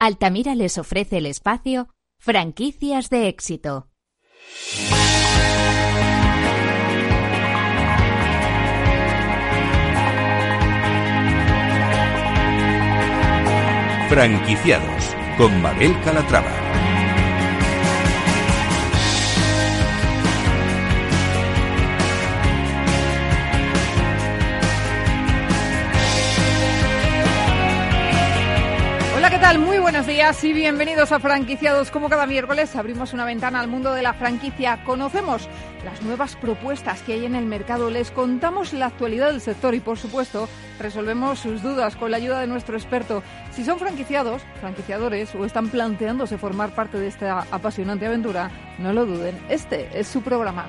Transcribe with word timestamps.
Altamira 0.00 0.54
les 0.54 0.78
ofrece 0.78 1.18
el 1.18 1.26
espacio 1.26 1.88
Franquicias 2.20 3.10
de 3.10 3.26
éxito. 3.26 3.88
Franquiciados 14.08 15.16
con 15.36 15.60
Mabel 15.60 16.00
Calatrava. 16.04 16.57
Días 30.08 30.42
y 30.42 30.54
bienvenidos 30.54 31.12
a 31.12 31.20
Franquiciados. 31.20 31.90
Como 31.90 32.08
cada 32.08 32.26
miércoles 32.26 32.74
abrimos 32.76 33.12
una 33.12 33.26
ventana 33.26 33.60
al 33.60 33.68
mundo 33.68 33.92
de 33.92 34.00
la 34.00 34.14
franquicia. 34.14 34.82
Conocemos 34.84 35.46
las 35.84 36.00
nuevas 36.00 36.34
propuestas 36.34 37.02
que 37.02 37.12
hay 37.12 37.26
en 37.26 37.34
el 37.34 37.44
mercado, 37.44 37.90
les 37.90 38.10
contamos 38.10 38.72
la 38.72 38.86
actualidad 38.86 39.30
del 39.30 39.42
sector 39.42 39.74
y, 39.74 39.80
por 39.80 39.98
supuesto, 39.98 40.48
resolvemos 40.80 41.40
sus 41.40 41.62
dudas 41.62 41.94
con 41.94 42.10
la 42.10 42.16
ayuda 42.16 42.40
de 42.40 42.46
nuestro 42.46 42.78
experto. 42.78 43.22
Si 43.50 43.64
son 43.64 43.78
franquiciados, 43.78 44.40
franquiciadores 44.60 45.34
o 45.34 45.44
están 45.44 45.68
planteándose 45.68 46.38
formar 46.38 46.74
parte 46.74 46.98
de 46.98 47.08
esta 47.08 47.46
apasionante 47.50 48.06
aventura, 48.06 48.50
no 48.78 48.94
lo 48.94 49.04
duden, 49.04 49.38
este 49.50 49.90
es 49.92 50.08
su 50.08 50.22
programa. 50.22 50.68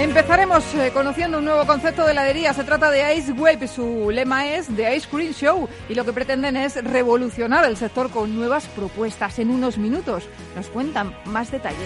Empezaremos 0.00 0.64
eh, 0.76 0.90
conociendo 0.94 1.38
un 1.38 1.44
nuevo 1.44 1.66
concepto 1.66 2.06
de 2.06 2.12
heladería. 2.12 2.54
Se 2.54 2.64
trata 2.64 2.90
de 2.90 3.16
Ice 3.16 3.32
Wave. 3.32 3.68
Su 3.68 4.10
lema 4.10 4.48
es 4.48 4.66
The 4.74 4.96
Ice 4.96 5.06
Cream 5.06 5.34
Show 5.34 5.68
y 5.90 5.94
lo 5.94 6.06
que 6.06 6.14
pretenden 6.14 6.56
es 6.56 6.82
revolucionar 6.82 7.66
el 7.66 7.76
sector 7.76 8.10
con 8.10 8.34
nuevas 8.34 8.66
propuestas. 8.68 9.38
En 9.38 9.50
unos 9.50 9.76
minutos 9.76 10.24
nos 10.56 10.68
cuentan 10.68 11.14
más 11.26 11.50
detalles. 11.50 11.78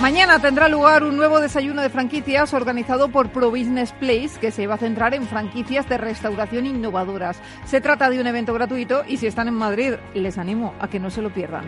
Mañana 0.00 0.40
tendrá 0.40 0.68
lugar 0.68 1.04
un 1.04 1.16
nuevo 1.16 1.38
desayuno 1.38 1.80
de 1.80 1.88
franquicias 1.88 2.52
organizado 2.52 3.10
por 3.10 3.30
Pro 3.30 3.50
Business 3.50 3.92
Place 3.92 4.40
que 4.40 4.50
se 4.50 4.66
va 4.66 4.74
a 4.74 4.78
centrar 4.78 5.14
en 5.14 5.28
franquicias 5.28 5.88
de 5.88 5.98
restauración 5.98 6.66
innovadoras. 6.66 7.40
Se 7.64 7.80
trata 7.80 8.10
de 8.10 8.20
un 8.20 8.26
evento 8.26 8.54
gratuito 8.54 9.04
y 9.06 9.18
si 9.18 9.28
están 9.28 9.46
en 9.46 9.54
Madrid 9.54 9.94
les 10.14 10.36
animo 10.36 10.74
a 10.80 10.88
que 10.88 10.98
no 10.98 11.10
se 11.10 11.22
lo 11.22 11.32
pierdan. 11.32 11.64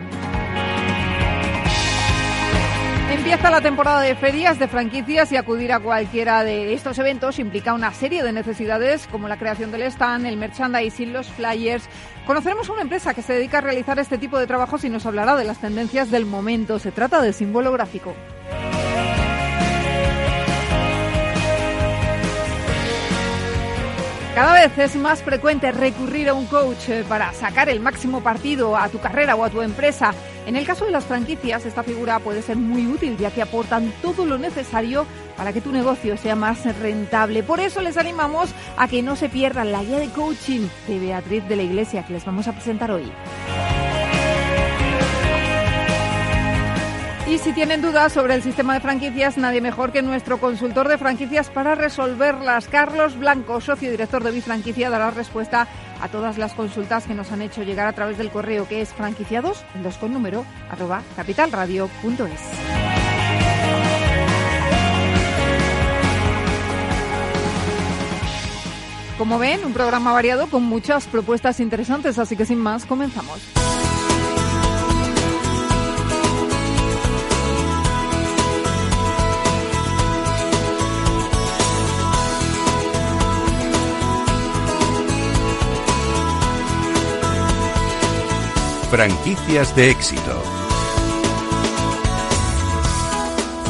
Empieza 3.09 3.51
la 3.51 3.61
temporada 3.61 4.01
de 4.01 4.15
ferias, 4.15 4.57
de 4.57 4.67
franquicias 4.67 5.31
y 5.31 5.37
acudir 5.37 5.71
a 5.71 5.79
cualquiera 5.79 6.43
de 6.43 6.73
estos 6.73 6.97
eventos 6.97 7.37
implica 7.37 7.73
una 7.73 7.93
serie 7.93 8.23
de 8.23 8.31
necesidades 8.31 9.07
como 9.07 9.27
la 9.27 9.37
creación 9.37 9.71
del 9.71 9.83
stand, 9.83 10.25
el 10.25 10.37
merchandising, 10.37 11.13
los 11.13 11.27
flyers. 11.27 11.87
Conoceremos 12.25 12.69
una 12.69 12.81
empresa 12.81 13.13
que 13.13 13.21
se 13.21 13.33
dedica 13.33 13.59
a 13.59 13.61
realizar 13.61 13.99
este 13.99 14.17
tipo 14.17 14.39
de 14.39 14.47
trabajos 14.47 14.83
y 14.83 14.89
nos 14.89 15.05
hablará 15.05 15.35
de 15.35 15.43
las 15.43 15.59
tendencias 15.59 16.09
del 16.09 16.25
momento. 16.25 16.79
Se 16.79 16.91
trata 16.91 17.21
de 17.21 17.33
símbolo 17.33 17.71
gráfico. 17.71 18.15
Cada 24.35 24.53
vez 24.53 24.75
es 24.79 24.95
más 24.95 25.21
frecuente 25.21 25.71
recurrir 25.71 26.27
a 26.27 26.33
un 26.33 26.47
coach 26.47 26.89
eh, 26.89 27.05
para 27.07 27.31
sacar 27.33 27.69
el 27.69 27.79
máximo 27.79 28.23
partido 28.23 28.75
a 28.75 28.89
tu 28.89 28.99
carrera 28.99 29.35
o 29.35 29.43
a 29.43 29.51
tu 29.51 29.61
empresa. 29.61 30.11
En 30.47 30.55
el 30.55 30.65
caso 30.65 30.85
de 30.85 30.91
las 30.91 31.05
franquicias, 31.05 31.67
esta 31.67 31.83
figura 31.83 32.17
puede 32.17 32.41
ser 32.41 32.57
muy 32.57 32.87
útil 32.87 33.15
ya 33.15 33.29
que 33.29 33.43
aportan 33.43 33.93
todo 34.01 34.25
lo 34.25 34.39
necesario 34.39 35.05
para 35.37 35.53
que 35.53 35.61
tu 35.61 35.71
negocio 35.71 36.17
sea 36.17 36.35
más 36.35 36.65
rentable. 36.79 37.43
Por 37.43 37.59
eso 37.59 37.79
les 37.81 37.95
animamos 37.95 38.49
a 38.75 38.87
que 38.87 39.03
no 39.03 39.15
se 39.15 39.29
pierdan 39.29 39.71
la 39.71 39.83
guía 39.83 39.99
de 39.99 40.09
coaching 40.09 40.67
de 40.87 40.99
Beatriz 40.99 41.47
de 41.47 41.55
la 41.55 41.63
Iglesia 41.63 42.03
que 42.03 42.13
les 42.13 42.25
vamos 42.25 42.47
a 42.47 42.53
presentar 42.53 42.89
hoy. 42.89 43.11
Y 47.33 47.39
si 47.39 47.51
tienen 47.51 47.81
dudas 47.81 48.13
sobre 48.13 48.35
el 48.35 48.43
sistema 48.43 48.75
de 48.75 48.79
franquicias, 48.79 49.37
nadie 49.37 49.59
mejor 49.59 49.91
que 49.91 50.03
nuestro 50.03 50.37
consultor 50.37 50.87
de 50.87 50.99
franquicias 50.99 51.49
para 51.49 51.73
resolverlas. 51.73 52.67
Carlos 52.67 53.17
Blanco, 53.17 53.59
socio 53.59 53.89
director 53.89 54.23
de 54.23 54.29
Bifranquicia, 54.29 54.91
dará 54.91 55.09
respuesta 55.09 55.67
a 55.99 56.09
todas 56.09 56.37
las 56.37 56.53
consultas 56.53 57.05
que 57.05 57.15
nos 57.15 57.31
han 57.31 57.41
hecho 57.41 57.63
llegar 57.63 57.87
a 57.87 57.93
través 57.93 58.19
del 58.19 58.29
correo 58.29 58.67
que 58.67 58.81
es 58.81 58.93
franquiciados, 58.93 59.65
dos 59.81 59.97
con 59.97 60.13
número, 60.13 60.45
arroba 60.69 61.01
capitalradio.es. 61.15 62.39
Como 69.17 69.39
ven, 69.39 69.65
un 69.65 69.73
programa 69.73 70.13
variado 70.13 70.51
con 70.51 70.61
muchas 70.61 71.07
propuestas 71.07 71.59
interesantes, 71.59 72.19
así 72.19 72.37
que 72.37 72.45
sin 72.45 72.59
más, 72.59 72.85
comenzamos. 72.85 73.62
Franquicias 88.93 89.75
de 89.75 89.89
éxito. 89.89 90.39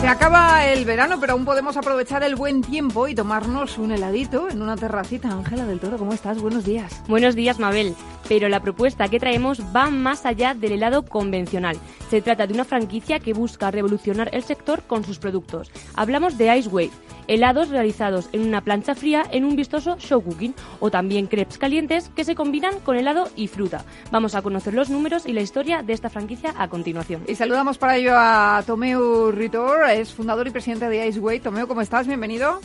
Se 0.02 0.06
acaba 0.10 0.66
el 0.66 0.84
verano, 0.84 1.16
pero 1.22 1.32
aún 1.32 1.46
podemos 1.46 1.78
aprovechar 1.78 2.24
el 2.24 2.36
buen 2.36 2.62
tiempo 2.62 3.08
y 3.08 3.16
tomarnos 3.16 3.78
un 3.78 3.94
heladito 3.94 4.50
en 4.50 4.62
una 4.62 4.76
terracita. 4.76 5.30
Ángela 5.30 5.66
del 5.66 5.80
Toro, 5.80 5.98
¿cómo 5.98 6.12
estás? 6.12 6.42
Buenos 6.42 6.66
días. 6.66 7.02
Buenos 7.08 7.36
días, 7.36 7.58
Mabel. 7.58 7.96
Pero 8.28 8.50
la 8.50 8.62
propuesta 8.62 9.08
que 9.08 9.20
traemos 9.20 9.62
va 9.76 9.90
más 9.90 10.26
allá 10.26 10.54
del 10.54 10.74
helado 10.74 11.06
convencional. 11.06 11.78
Se 12.10 12.22
trata 12.22 12.48
de 12.48 12.54
una 12.54 12.66
franquicia 12.66 13.20
que 13.20 13.34
busca 13.34 13.72
revolucionar 13.72 14.30
el 14.34 14.44
sector 14.44 14.84
con 14.84 15.04
sus 15.04 15.20
productos. 15.20 15.72
Hablamos 15.96 16.38
de 16.38 16.58
Ice 16.58 16.70
Wave 16.70 16.92
helados 17.28 17.70
realizados 17.70 18.30
en 18.32 18.42
una 18.42 18.62
plancha 18.62 18.96
fría 18.96 19.24
en 19.32 19.46
un 19.46 19.56
vistoso 19.56 19.98
show 19.98 20.22
cooking 20.22 20.54
o 20.80 20.92
también 20.92 21.28
crepes 21.28 21.58
calientes 21.58 22.10
que 22.16 22.24
se 22.24 22.36
combinan 22.36 22.80
con 22.80 22.98
helado 22.98 23.30
y 23.36 23.48
fruta. 23.48 23.86
Vamos 24.12 24.36
a 24.36 24.42
conocer 24.42 24.74
los 24.74 24.90
números 24.90 25.26
y 25.26 25.34
la 25.34 25.42
historia 25.42 25.84
de 25.84 25.94
esta 25.94 26.10
franquicia 26.10 26.54
a 26.58 26.68
continuación. 26.68 27.24
Y 27.28 27.36
saludamos 27.36 27.78
para 27.78 27.98
ello 27.98 28.14
a 28.16 28.64
Tomeu 28.66 29.32
Ritor, 29.32 29.90
es 29.90 30.14
fundador 30.14 30.48
y 30.48 30.52
presidente 30.52 30.90
de 30.90 31.08
Iceway. 31.08 31.40
Tomeu, 31.40 31.68
¿cómo 31.68 31.82
estás? 31.82 32.08
Bienvenido. 32.08 32.60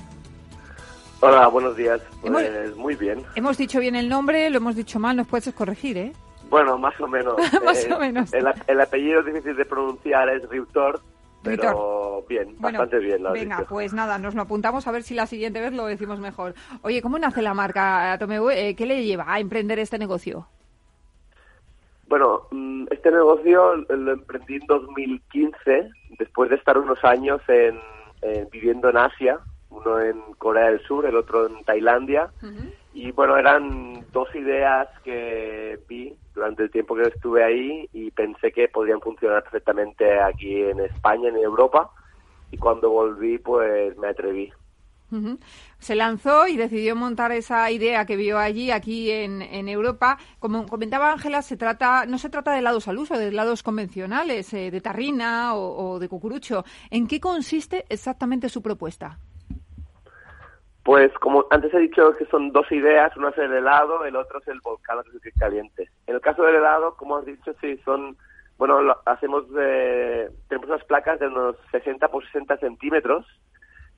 Hola, 1.20 1.48
buenos 1.48 1.76
días. 1.76 2.00
Pues 2.20 2.76
muy 2.76 2.94
bien. 2.94 3.24
Hemos 3.34 3.58
dicho 3.58 3.80
bien 3.80 3.96
el 3.96 4.08
nombre, 4.08 4.48
lo 4.50 4.58
hemos 4.58 4.76
dicho 4.76 5.00
mal, 5.00 5.16
nos 5.16 5.26
puedes 5.26 5.52
corregir, 5.52 5.98
¿eh? 5.98 6.12
Bueno, 6.48 6.78
más 6.78 6.98
o 7.00 7.08
menos. 7.08 7.34
más 7.64 7.86
o 7.90 7.98
menos. 7.98 8.32
El, 8.32 8.46
el, 8.66 8.80
apellido 8.80 9.20
es 9.20 9.26
difícil 9.26 9.56
de 9.56 9.64
pronunciar, 9.64 10.28
es 10.28 10.48
Ritor, 10.48 11.00
pero 11.42 12.24
bien, 12.28 12.56
bastante 12.58 12.98
bien. 12.98 13.22
Lo 13.22 13.32
venga, 13.32 13.64
pues 13.68 13.92
nada, 13.92 14.18
nos 14.18 14.34
lo 14.34 14.42
apuntamos 14.42 14.86
a 14.86 14.92
ver 14.92 15.02
si 15.02 15.14
la 15.14 15.26
siguiente 15.26 15.60
vez 15.60 15.72
lo 15.72 15.86
decimos 15.86 16.20
mejor. 16.20 16.54
Oye, 16.82 17.02
¿cómo 17.02 17.18
nace 17.18 17.42
la 17.42 17.54
marca 17.54 18.16
Tomeu? 18.18 18.50
Eh, 18.50 18.74
¿Qué 18.76 18.86
le 18.86 19.04
lleva 19.04 19.24
a 19.26 19.40
emprender 19.40 19.78
este 19.78 19.98
negocio? 19.98 20.46
Bueno, 22.08 22.42
mm, 22.50 22.86
este 22.90 23.10
negocio 23.10 23.76
lo 23.76 24.12
emprendí 24.12 24.56
en 24.56 24.66
2015, 24.66 25.90
después 26.18 26.50
de 26.50 26.56
estar 26.56 26.78
unos 26.78 27.02
años 27.04 27.40
en, 27.48 27.78
viviendo 28.50 28.88
en 28.88 28.96
Asia, 28.96 29.38
uno 29.70 30.00
en 30.00 30.20
Corea 30.38 30.70
del 30.70 30.80
Sur, 30.80 31.06
el 31.06 31.16
otro 31.16 31.46
en 31.46 31.64
Tailandia. 31.64 32.30
Y 32.94 33.12
bueno, 33.12 33.36
eran 33.36 34.04
dos 34.12 34.34
ideas 34.34 34.88
que 35.04 35.78
vi 35.88 36.14
durante 36.34 36.64
el 36.64 36.70
tiempo 36.70 36.96
que 36.96 37.02
estuve 37.02 37.44
ahí 37.44 37.88
y 37.92 38.10
pensé 38.10 38.50
que 38.50 38.68
podrían 38.68 39.00
funcionar 39.00 39.42
perfectamente 39.42 40.20
aquí 40.20 40.62
en 40.62 40.80
España, 40.80 41.28
en 41.28 41.36
Europa. 41.36 41.90
Y 42.50 42.56
cuando 42.56 42.90
volví, 42.90 43.38
pues 43.38 43.96
me 43.98 44.08
atreví. 44.08 44.52
Se 45.78 45.94
lanzó 45.94 46.46
y 46.48 46.56
decidió 46.56 46.94
montar 46.94 47.32
esa 47.32 47.70
idea 47.70 48.04
que 48.04 48.16
vio 48.16 48.38
allí, 48.38 48.70
aquí 48.70 49.10
en, 49.10 49.40
en 49.40 49.68
Europa. 49.68 50.18
Como 50.38 50.66
comentaba 50.66 51.12
Ángela, 51.12 51.40
se 51.40 51.56
trata, 51.56 52.04
no 52.04 52.18
se 52.18 52.28
trata 52.28 52.52
de 52.52 52.58
helados 52.58 52.88
al 52.88 52.98
uso, 52.98 53.16
de 53.16 53.28
helados 53.28 53.62
convencionales, 53.62 54.52
eh, 54.52 54.70
de 54.70 54.80
tarrina 54.80 55.54
o 55.54 55.98
de 55.98 56.08
cucurucho. 56.08 56.64
¿En 56.90 57.06
qué 57.06 57.20
consiste 57.20 57.84
exactamente 57.88 58.48
su 58.48 58.60
propuesta? 58.60 59.18
Pues 60.88 61.12
como 61.18 61.44
antes 61.50 61.74
he 61.74 61.80
dicho 61.80 62.16
que 62.16 62.24
son 62.24 62.50
dos 62.50 62.72
ideas, 62.72 63.14
uno 63.14 63.28
es 63.28 63.36
el 63.36 63.52
helado, 63.52 64.06
el 64.06 64.16
otro 64.16 64.38
es 64.38 64.48
el 64.48 64.58
volcán 64.62 64.96
que 65.22 65.28
es 65.28 65.34
caliente. 65.38 65.90
En 66.06 66.14
el 66.14 66.22
caso 66.22 66.42
del 66.44 66.54
helado, 66.54 66.96
como 66.96 67.18
has 67.18 67.26
dicho, 67.26 67.52
sí, 67.60 67.76
son, 67.84 68.16
bueno, 68.56 68.96
hacemos, 69.04 69.44
tenemos 69.52 70.66
unas 70.66 70.82
placas 70.84 71.20
de 71.20 71.26
unos 71.26 71.56
60 71.72 72.08
por 72.08 72.24
60 72.24 72.56
centímetros 72.56 73.26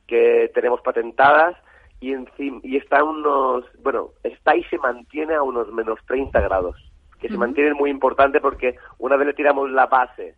que 0.08 0.50
tenemos 0.52 0.80
patentadas 0.80 1.56
y 2.00 2.12
encima, 2.12 2.58
y 2.64 2.76
está 2.78 3.04
unos, 3.04 3.66
bueno, 3.84 4.08
está 4.24 4.56
y 4.56 4.64
se 4.64 4.78
mantiene 4.78 5.34
a 5.34 5.44
unos 5.44 5.72
menos 5.72 6.00
30 6.08 6.40
grados, 6.40 6.74
que 7.20 7.28
se 7.28 7.38
mantiene 7.38 7.72
muy 7.72 7.90
importante 7.90 8.40
porque 8.40 8.74
una 8.98 9.14
vez 9.14 9.28
le 9.28 9.34
tiramos 9.34 9.70
la 9.70 9.86
base 9.86 10.34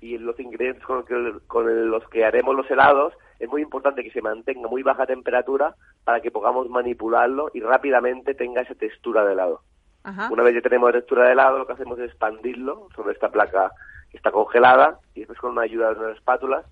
y 0.00 0.18
los 0.18 0.38
ingredientes 0.40 0.84
con, 0.84 1.04
con 1.46 1.90
los 1.90 2.08
que 2.08 2.24
haremos 2.24 2.54
los 2.56 2.70
helados, 2.70 3.14
es 3.38 3.48
muy 3.48 3.62
importante 3.62 4.02
que 4.02 4.10
se 4.10 4.22
mantenga 4.22 4.68
muy 4.68 4.82
baja 4.82 5.06
temperatura 5.06 5.74
para 6.04 6.20
que 6.20 6.30
podamos 6.30 6.68
manipularlo 6.68 7.50
y 7.54 7.60
rápidamente 7.60 8.34
tenga 8.34 8.62
esa 8.62 8.74
textura 8.74 9.24
de 9.24 9.32
helado. 9.32 9.62
Una 10.30 10.42
vez 10.42 10.54
que 10.54 10.62
tenemos 10.62 10.92
textura 10.92 11.24
de 11.24 11.32
helado, 11.32 11.58
lo 11.58 11.66
que 11.66 11.74
hacemos 11.74 11.98
es 11.98 12.06
expandirlo 12.06 12.88
sobre 12.96 13.12
esta 13.12 13.30
placa 13.30 13.70
que 14.10 14.16
está 14.16 14.30
congelada 14.30 14.98
y 15.14 15.20
después 15.20 15.38
con 15.38 15.52
una 15.52 15.62
ayuda 15.62 15.92
de 15.92 16.00
unas 16.00 16.16
espátulas, 16.16 16.64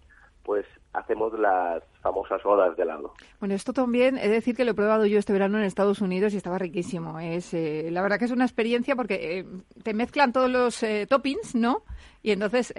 pues 0.48 0.64
hacemos 0.94 1.38
las 1.38 1.82
famosas 2.00 2.40
olas 2.46 2.74
de 2.74 2.82
helado. 2.82 3.12
Bueno, 3.38 3.54
esto 3.54 3.74
también, 3.74 4.16
he 4.16 4.28
de 4.28 4.36
decir 4.36 4.56
que 4.56 4.64
lo 4.64 4.70
he 4.70 4.74
probado 4.74 5.04
yo 5.04 5.18
este 5.18 5.34
verano 5.34 5.58
en 5.58 5.64
Estados 5.64 6.00
Unidos 6.00 6.32
y 6.32 6.38
estaba 6.38 6.56
riquísimo. 6.56 7.20
Es, 7.20 7.52
eh, 7.52 7.90
la 7.92 8.00
verdad 8.00 8.18
que 8.18 8.24
es 8.24 8.30
una 8.30 8.46
experiencia 8.46 8.96
porque 8.96 9.40
eh, 9.40 9.44
te 9.82 9.92
mezclan 9.92 10.32
todos 10.32 10.50
los 10.50 10.82
eh, 10.82 11.06
toppings, 11.06 11.54
¿no? 11.54 11.82
Y 12.22 12.30
entonces, 12.30 12.72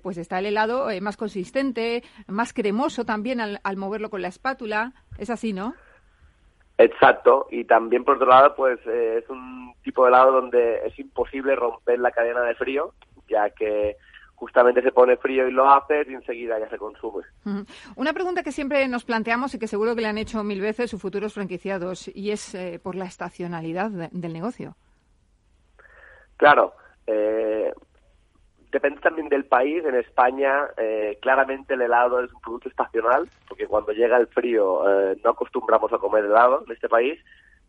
pues 0.00 0.18
está 0.18 0.38
el 0.38 0.46
helado 0.46 0.86
más 1.00 1.16
consistente, 1.16 2.04
más 2.28 2.52
cremoso 2.52 3.04
también 3.04 3.40
al, 3.40 3.58
al 3.64 3.76
moverlo 3.76 4.08
con 4.08 4.22
la 4.22 4.28
espátula. 4.28 4.92
Es 5.18 5.30
así, 5.30 5.52
¿no? 5.52 5.74
Exacto, 6.78 7.48
y 7.50 7.64
también 7.64 8.04
por 8.04 8.16
otro 8.16 8.28
lado, 8.28 8.54
pues 8.54 8.78
es 8.86 9.28
un 9.28 9.74
tipo 9.82 10.04
de 10.04 10.10
helado 10.10 10.30
donde 10.30 10.86
es 10.86 10.96
imposible 10.96 11.56
romper 11.56 11.98
la 11.98 12.12
cadena 12.12 12.42
de 12.42 12.54
frío, 12.54 12.94
ya 13.28 13.50
que 13.50 13.96
justamente 14.40 14.80
se 14.80 14.90
pone 14.90 15.18
frío 15.18 15.46
y 15.46 15.52
lo 15.52 15.68
haces 15.68 16.08
y 16.08 16.14
enseguida 16.14 16.58
ya 16.58 16.68
se 16.70 16.78
consume. 16.78 17.24
Una 17.94 18.14
pregunta 18.14 18.42
que 18.42 18.52
siempre 18.52 18.88
nos 18.88 19.04
planteamos 19.04 19.54
y 19.54 19.58
que 19.58 19.66
seguro 19.66 19.94
que 19.94 20.00
le 20.00 20.08
han 20.08 20.16
hecho 20.16 20.42
mil 20.42 20.62
veces 20.62 20.90
sus 20.90 21.00
futuros 21.00 21.34
franquiciados 21.34 22.08
y 22.08 22.30
es 22.30 22.54
eh, 22.54 22.80
por 22.82 22.94
la 22.94 23.04
estacionalidad 23.04 23.90
del 23.90 24.32
negocio. 24.32 24.76
Claro, 26.38 26.72
eh, 27.06 27.70
depende 28.72 29.02
también 29.02 29.28
del 29.28 29.44
país. 29.44 29.84
En 29.84 29.94
España, 29.94 30.68
eh, 30.78 31.18
claramente 31.20 31.74
el 31.74 31.82
helado 31.82 32.24
es 32.24 32.32
un 32.32 32.40
producto 32.40 32.70
estacional, 32.70 33.28
porque 33.46 33.66
cuando 33.66 33.92
llega 33.92 34.16
el 34.16 34.28
frío 34.28 34.82
no 35.22 35.30
acostumbramos 35.30 35.92
a 35.92 35.98
comer 35.98 36.24
helado 36.24 36.64
en 36.66 36.72
este 36.72 36.88
país. 36.88 37.20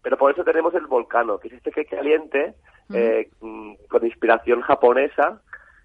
Pero 0.01 0.17
por 0.17 0.31
eso 0.31 0.45
tenemos 0.45 0.73
el 0.73 0.87
volcano, 0.87 1.37
que 1.37 1.49
es 1.49 1.55
este 1.55 1.69
que 1.69 1.83
caliente, 1.83 2.55
mm, 2.87 3.73
con 3.89 4.05
inspiración 4.05 4.61
japonesa, 4.61 5.41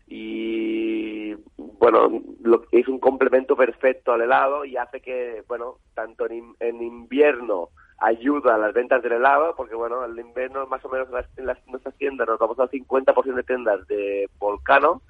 y 0.06 1.34
bueno, 1.56 2.22
lo, 2.42 2.64
es 2.70 2.86
un 2.88 3.00
complemento 3.00 3.56
perfecto 3.56 4.12
al 4.12 4.22
helado 4.22 4.64
y 4.64 4.76
hace 4.76 5.00
que, 5.00 5.42
bueno, 5.48 5.78
tanto 5.94 6.26
en, 6.30 6.54
invierno 6.82 7.70
ayuda 7.98 8.54
a 8.54 8.58
las 8.58 8.74
ventas 8.74 9.02
del 9.02 9.12
helado, 9.12 9.54
porque 9.56 9.74
bueno, 9.74 10.04
en 10.04 10.18
invierno 10.18 10.66
más 10.66 10.84
o 10.84 10.88
menos 10.88 11.08
en, 11.36 11.46
las, 11.46 11.66
nuestras 11.66 11.94
tiendas 11.96 12.28
nos 12.28 12.38
vamos 12.38 12.58
al 12.60 12.70
50% 12.70 13.34
de 13.34 13.42
tiendas 13.42 13.86
de 13.88 14.28
Volcano 14.38 15.02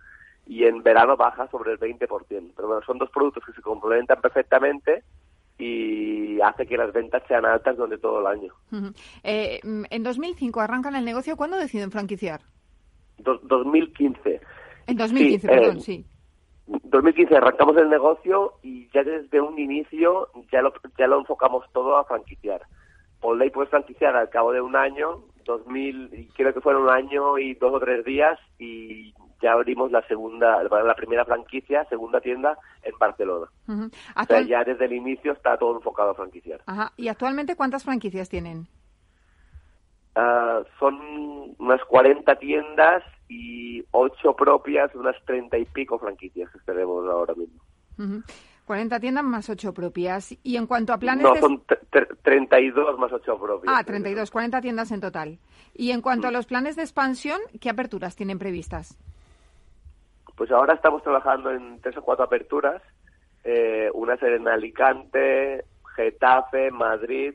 y 0.46 0.64
en 0.64 0.82
verano 0.82 1.16
baja 1.16 1.48
sobre 1.50 1.72
el 1.72 1.80
20%. 1.80 2.52
Pero 2.56 2.68
bueno, 2.68 2.82
son 2.86 2.98
dos 2.98 3.10
productos 3.10 3.44
que 3.44 3.52
se 3.52 3.60
complementan 3.60 4.20
perfectamente 4.20 5.02
y 5.58 6.40
hace 6.40 6.66
que 6.66 6.76
las 6.76 6.92
ventas 6.92 7.22
sean 7.26 7.44
altas 7.44 7.76
durante 7.76 7.98
todo 7.98 8.20
el 8.20 8.26
año. 8.26 8.54
eh, 9.24 9.60
en 9.62 10.02
2005 10.02 10.60
arrancan 10.60 10.94
el 10.94 11.04
negocio, 11.04 11.36
¿cuándo 11.36 11.58
deciden 11.58 11.90
franquiciar? 11.90 12.40
2015. 13.18 14.40
En 14.86 14.96
2015, 14.96 15.48
perdón, 15.48 15.80
sí. 15.80 16.06
2015 16.66 17.36
arrancamos 17.36 17.76
el 17.76 17.88
negocio 17.88 18.54
y 18.62 18.88
ya 18.92 19.02
desde 19.04 19.40
un 19.40 19.58
inicio 19.58 20.28
ya 20.50 20.62
lo, 20.62 20.72
ya 20.98 21.06
lo 21.06 21.20
enfocamos 21.20 21.64
todo 21.72 21.96
a 21.96 22.04
franquiciar. 22.04 22.62
Por 23.20 23.36
ley 23.36 23.50
puedes 23.50 23.70
franquiciar 23.70 24.16
al 24.16 24.28
cabo 24.30 24.52
de 24.52 24.60
un 24.60 24.76
año, 24.76 25.22
2000, 25.44 26.30
creo 26.34 26.52
que 26.52 26.60
fueron 26.60 26.82
un 26.82 26.90
año 26.90 27.38
y 27.38 27.54
dos 27.54 27.72
o 27.74 27.80
tres 27.80 28.04
días 28.04 28.38
y 28.58 29.14
ya 29.40 29.52
abrimos 29.52 29.92
la 29.92 30.02
segunda, 30.06 30.62
la 30.62 30.94
primera 30.94 31.24
franquicia, 31.24 31.84
segunda 31.84 32.20
tienda 32.20 32.58
en 32.82 32.98
Barcelona. 32.98 33.46
O 33.68 34.24
sea, 34.24 34.40
ya 34.42 34.64
desde 34.64 34.86
el 34.86 34.94
inicio 34.94 35.32
está 35.32 35.56
todo 35.56 35.76
enfocado 35.76 36.10
a 36.10 36.14
franquiciar. 36.14 36.60
Ajá. 36.66 36.92
¿Y 36.96 37.08
actualmente 37.08 37.56
cuántas 37.56 37.84
franquicias 37.84 38.28
tienen? 38.28 38.66
Uh, 40.16 40.64
son 40.78 41.54
unas 41.58 41.84
40 41.84 42.36
tiendas 42.36 43.02
y 43.28 43.84
ocho 43.90 44.34
propias, 44.34 44.94
unas 44.94 45.16
treinta 45.26 45.58
y 45.58 45.66
pico 45.66 45.98
franquicias 45.98 46.50
que 46.50 46.58
tenemos 46.60 47.06
ahora 47.06 47.34
mismo. 47.34 47.60
40 48.64 48.98
tiendas 48.98 49.24
más 49.24 49.50
ocho 49.50 49.74
propias. 49.74 50.34
Y 50.42 50.56
en 50.56 50.66
cuanto 50.66 50.92
a 50.92 50.98
planes... 50.98 51.22
No, 51.22 51.36
son 51.36 51.62
32 52.22 52.98
más 52.98 53.12
ocho 53.12 53.38
propias. 53.38 53.74
Ah, 53.76 53.84
32, 53.84 54.30
40 54.30 54.60
tiendas 54.60 54.90
en 54.90 55.00
total. 55.00 55.38
Y 55.74 55.90
en 55.90 56.00
cuanto 56.00 56.28
a 56.28 56.30
los 56.30 56.46
planes 56.46 56.76
de 56.76 56.82
expansión, 56.82 57.40
¿qué 57.60 57.70
aperturas 57.70 58.16
tienen 58.16 58.38
previstas? 58.38 58.98
Pues 60.34 60.50
ahora 60.50 60.74
estamos 60.74 61.02
trabajando 61.02 61.50
en 61.50 61.80
tres 61.80 61.96
o 61.96 62.02
cuatro 62.02 62.24
aperturas. 62.24 62.82
Eh, 63.44 63.90
una 63.94 64.14
en 64.14 64.48
Alicante, 64.48 65.64
Getafe, 65.94 66.70
Madrid, 66.70 67.34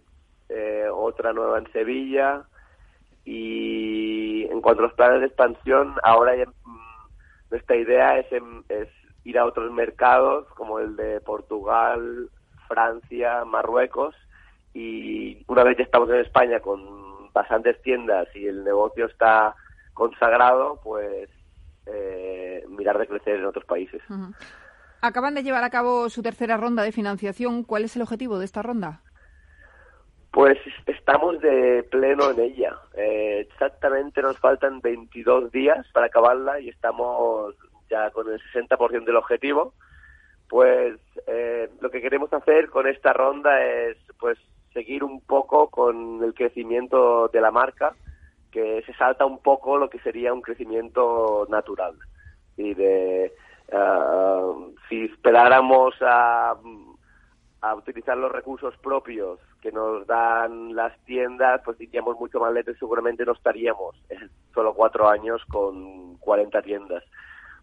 eh, 0.49 0.87
otra 0.91 1.31
nueva 1.31 1.59
en 1.59 1.71
Sevilla, 1.71 2.43
y 3.25 4.43
en 4.49 4.61
cuanto 4.61 4.83
a 4.83 4.87
los 4.87 4.95
planes 4.95 5.21
de 5.21 5.27
expansión, 5.27 5.95
ahora 6.03 6.35
ya, 6.35 6.45
mm, 6.45 7.51
nuestra 7.51 7.75
idea 7.75 8.17
es, 8.17 8.27
es 8.69 8.87
ir 9.23 9.37
a 9.37 9.45
otros 9.45 9.71
mercados 9.71 10.47
como 10.55 10.79
el 10.79 10.95
de 10.95 11.21
Portugal, 11.21 12.29
Francia, 12.67 13.45
Marruecos 13.45 14.15
y 14.73 15.43
una 15.47 15.63
vez 15.63 15.77
ya 15.77 15.83
estamos 15.83 16.09
en 16.09 16.17
España 16.17 16.59
con 16.59 17.31
bastantes 17.33 17.81
tiendas 17.81 18.27
y 18.35 18.47
el 18.47 18.63
negocio 18.63 19.05
está 19.05 19.55
consagrado, 19.93 20.79
pues 20.83 21.29
eh, 21.85 22.63
mirar 22.69 22.97
de 22.97 23.07
crecer 23.07 23.35
en 23.35 23.45
otros 23.45 23.65
países. 23.65 24.01
Acaban 25.01 25.35
de 25.35 25.43
llevar 25.43 25.63
a 25.63 25.69
cabo 25.69 26.09
su 26.09 26.21
tercera 26.21 26.57
ronda 26.57 26.83
de 26.83 26.91
financiación. 26.91 27.63
¿Cuál 27.63 27.83
es 27.83 27.95
el 27.95 28.01
objetivo 28.03 28.39
de 28.39 28.45
esta 28.45 28.61
ronda? 28.61 29.01
Pues 30.31 30.57
estamos 30.87 31.41
de 31.41 31.83
pleno 31.83 32.31
en 32.31 32.39
ella. 32.39 32.77
Eh, 32.95 33.45
exactamente 33.49 34.21
nos 34.21 34.39
faltan 34.39 34.79
22 34.79 35.51
días 35.51 35.85
para 35.93 36.05
acabarla 36.05 36.59
y 36.61 36.69
estamos 36.69 37.53
ya 37.89 38.09
con 38.11 38.31
el 38.31 38.39
60% 38.53 39.03
del 39.03 39.17
objetivo. 39.17 39.73
Pues 40.47 40.99
eh, 41.27 41.69
lo 41.81 41.89
que 41.91 42.01
queremos 42.01 42.31
hacer 42.31 42.69
con 42.69 42.87
esta 42.87 43.11
ronda 43.11 43.61
es 43.61 43.97
pues 44.19 44.37
seguir 44.73 45.03
un 45.03 45.19
poco 45.19 45.69
con 45.69 46.23
el 46.23 46.33
crecimiento 46.33 47.27
de 47.27 47.41
la 47.41 47.51
marca, 47.51 47.93
que 48.51 48.81
se 48.85 48.93
salta 48.93 49.25
un 49.25 49.39
poco 49.39 49.77
lo 49.77 49.89
que 49.89 49.99
sería 49.99 50.33
un 50.33 50.41
crecimiento 50.41 51.45
natural. 51.49 51.95
Y 52.55 52.73
de 52.73 53.33
ah, 53.73 54.53
si 54.87 55.05
esperáramos 55.05 55.93
a 56.01 56.55
a 57.61 57.75
utilizar 57.75 58.17
los 58.17 58.31
recursos 58.31 58.75
propios 58.77 59.39
que 59.61 59.71
nos 59.71 60.07
dan 60.07 60.75
las 60.75 60.97
tiendas, 61.05 61.61
pues 61.63 61.79
iríamos 61.79 62.19
mucho 62.19 62.39
más 62.39 62.51
lento 62.51 62.71
y 62.71 62.75
seguramente 62.75 63.23
no 63.23 63.33
estaríamos 63.33 63.95
en 64.09 64.29
solo 64.53 64.73
cuatro 64.73 65.07
años 65.07 65.43
con 65.45 66.17
40 66.17 66.61
tiendas. 66.63 67.03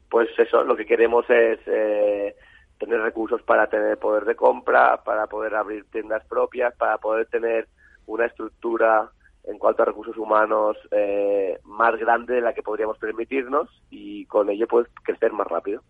Pues 0.08 0.28
eso, 0.38 0.62
lo 0.62 0.76
que 0.76 0.86
queremos 0.86 1.28
es 1.28 1.58
eh, 1.66 2.36
tener 2.78 3.00
recursos 3.00 3.42
para 3.42 3.66
tener 3.68 3.98
poder 3.98 4.24
de 4.24 4.36
compra, 4.36 5.02
para 5.02 5.26
poder 5.26 5.54
abrir 5.56 5.84
tiendas 5.90 6.24
propias, 6.26 6.74
para 6.76 6.98
poder 6.98 7.26
tener 7.26 7.66
una 8.06 8.26
estructura 8.26 9.10
en 9.48 9.58
cuanto 9.58 9.82
a 9.82 9.86
recursos 9.86 10.16
humanos 10.18 10.76
eh, 10.90 11.58
más 11.64 11.98
grande 11.98 12.34
de 12.34 12.40
la 12.42 12.52
que 12.52 12.62
podríamos 12.62 12.98
permitirnos 12.98 13.68
y 13.90 14.26
con 14.26 14.50
ello 14.50 14.66
pues 14.68 14.86
crecer 15.02 15.32
más 15.32 15.46
rápido. 15.46 15.82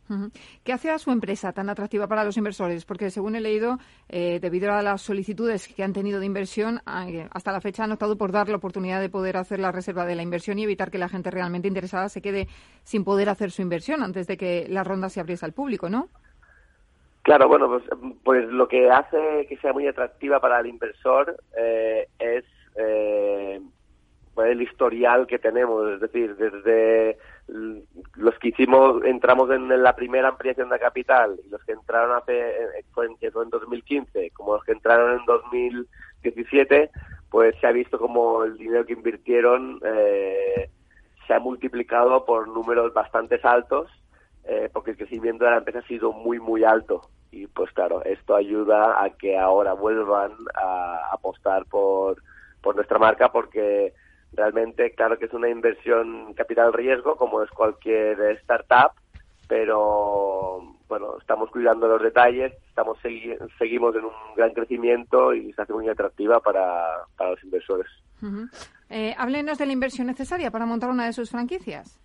¿Qué 0.63 0.73
hace 0.73 0.91
a 0.91 0.99
su 0.99 1.11
empresa 1.11 1.53
tan 1.53 1.69
atractiva 1.69 2.07
para 2.07 2.25
los 2.25 2.37
inversores? 2.37 2.85
Porque 2.85 3.11
según 3.11 3.35
he 3.35 3.41
leído, 3.41 3.79
eh, 4.09 4.39
debido 4.41 4.73
a 4.73 4.83
las 4.83 5.03
solicitudes 5.03 5.67
que 5.75 5.83
han 5.83 5.93
tenido 5.93 6.21
de 6.21 6.27
inversión, 6.27 6.81
eh, 7.09 7.29
hasta 7.33 7.51
la 7.51 7.61
fecha 7.61 7.83
han 7.83 7.91
optado 7.91 8.17
por 8.17 8.31
dar 8.31 8.49
la 8.49 8.57
oportunidad 8.57 9.01
de 9.01 9.11
poder 9.11 9.37
hacer 9.37 9.59
la 9.59 9.73
reserva 9.73 10.07
de 10.07 10.15
la 10.15 10.23
inversión 10.23 10.61
y 10.61 10.63
evitar 10.63 10.93
que 10.93 10.99
la 10.99 11.09
gente 11.09 11.33
realmente 11.33 11.67
interesada 11.67 12.09
se 12.09 12.23
quede 12.23 12.47
sin 12.85 13.03
poder 13.03 13.29
hacer 13.29 13.51
su 13.51 13.63
inversión 13.63 14.05
antes 14.05 14.29
de 14.29 14.37
que 14.37 14.67
la 14.69 14.85
ronda 14.85 15.09
se 15.09 15.19
abriese 15.19 15.45
al 15.45 15.53
público, 15.53 15.89
¿no? 15.91 16.09
Claro, 17.23 17.49
bueno, 17.49 17.67
pues, 17.67 17.83
pues 18.23 18.49
lo 18.49 18.69
que 18.69 18.89
hace 18.89 19.47
que 19.49 19.57
sea 19.59 19.73
muy 19.73 19.87
atractiva 19.89 20.39
para 20.41 20.61
el 20.61 20.67
inversor 20.69 21.37
es 22.19 22.45
eh, 22.79 23.61
el 24.45 24.63
historial 24.63 25.27
que 25.27 25.39
tenemos, 25.39 25.91
es 25.91 26.01
decir, 26.01 26.37
desde 26.37 27.19
los 27.49 28.39
que 28.39 28.49
hicimos, 28.49 29.05
entramos 29.05 29.51
en, 29.51 29.69
la 29.83 29.97
primera 29.97 30.29
ampliación 30.29 30.69
de 30.69 30.79
capital 30.79 31.41
y 31.45 31.49
los 31.49 31.63
que 31.65 31.73
entraron 31.73 32.17
hace, 32.17 32.39
eh, 32.39 32.85
fue 32.93 33.07
en, 33.07 33.17
en 33.21 33.51
2015, 33.51 34.31
como 34.31 34.55
los 34.55 34.65
que 34.65 34.73
entraron 34.73 35.19
en 35.19 35.27
2017, 35.27 36.91
pues 37.31 37.55
se 37.61 37.67
ha 37.67 37.73
visto 37.73 37.99
como 37.99 38.45
el 38.45 38.57
dinero 38.57 38.87
que 38.87 38.93
invirtieron 38.93 39.81
eh, 39.85 40.71
se 41.27 41.35
ha 41.35 41.39
multiplicado 41.39 42.25
por 42.25 42.49
números 42.49 42.93
bastante 42.95 43.39
altos, 43.43 43.91
eh, 44.45 44.71
porque 44.73 44.93
el 44.93 44.97
crecimiento 44.97 45.45
de 45.45 45.51
la 45.51 45.59
empresa 45.59 45.81
ha 45.81 45.87
sido 45.87 46.13
muy, 46.13 46.41
muy 46.41 46.65
alto. 46.65 47.03
Y 47.31 47.47
pues 47.47 47.71
claro, 47.73 48.03
esto 48.05 48.35
ayuda 48.35 49.05
a 49.05 49.11
que 49.11 49.39
ahora 49.39 49.75
vuelvan 49.75 50.33
a 50.55 51.11
apostar 51.13 51.67
por 51.67 52.23
por 52.63 52.77
nuestra 52.77 52.99
marca 52.99 53.31
porque 53.31 53.93
realmente, 54.33 54.93
claro 54.93 55.19
que 55.19 55.27
es 55.27 55.33
una 55.33 55.49
inversión 55.49 56.35
capital 56.35 56.73
riesgo, 56.73 57.17
como 57.17 57.43
es 57.43 57.51
cualquier 57.51 58.21
startup, 58.43 58.93
pero 59.49 60.77
bueno, 60.89 61.19
estamos 61.19 61.51
cuidando 61.51 61.89
los 61.89 62.03
detalles, 62.03 62.53
estamos 62.69 62.99
seguimos 63.59 63.95
en 63.97 64.05
un 64.05 64.13
gran 64.37 64.53
crecimiento 64.53 65.35
y 65.35 65.53
se 65.53 65.63
hace 65.63 65.73
muy 65.73 65.89
atractiva 65.89 66.41
para, 66.41 67.05
para 67.17 67.31
los 67.31 67.45
inversores. 67.45 67.91
Eh, 68.91 69.15
háblenos 69.17 69.59
de 69.59 69.67
la 69.67 69.73
inversión 69.73 70.07
necesaria 70.07 70.51
para 70.51 70.67
montar 70.67 70.91
una 70.91 71.07
de 71.07 71.13
sus 71.13 71.31
franquicias. 71.31 72.01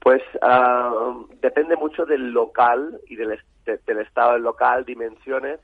Pues 0.00 0.22
ah, 0.40 1.14
depende 1.40 1.76
mucho 1.76 2.06
del 2.06 2.30
local 2.30 3.00
y 3.08 3.16
del, 3.16 3.38
del 3.64 3.98
estado 3.98 4.34
del 4.34 4.42
local, 4.42 4.84
dimensiones, 4.84 5.60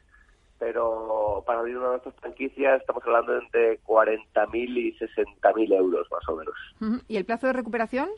pero 0.62 1.42
para 1.44 1.58
abrir 1.58 1.76
una 1.76 1.86
de 1.86 1.92
nuestras 1.94 2.14
franquicias 2.20 2.80
estamos 2.80 3.02
hablando 3.04 3.32
de 3.32 3.40
entre 3.40 3.80
40.000 3.82 4.54
y 4.54 4.96
60.000 4.96 5.74
euros 5.74 6.06
más 6.08 6.28
o 6.28 6.36
menos. 6.36 7.02
¿Y 7.08 7.16
el 7.16 7.24
plazo 7.24 7.48
de 7.48 7.54
recuperación? 7.54 8.08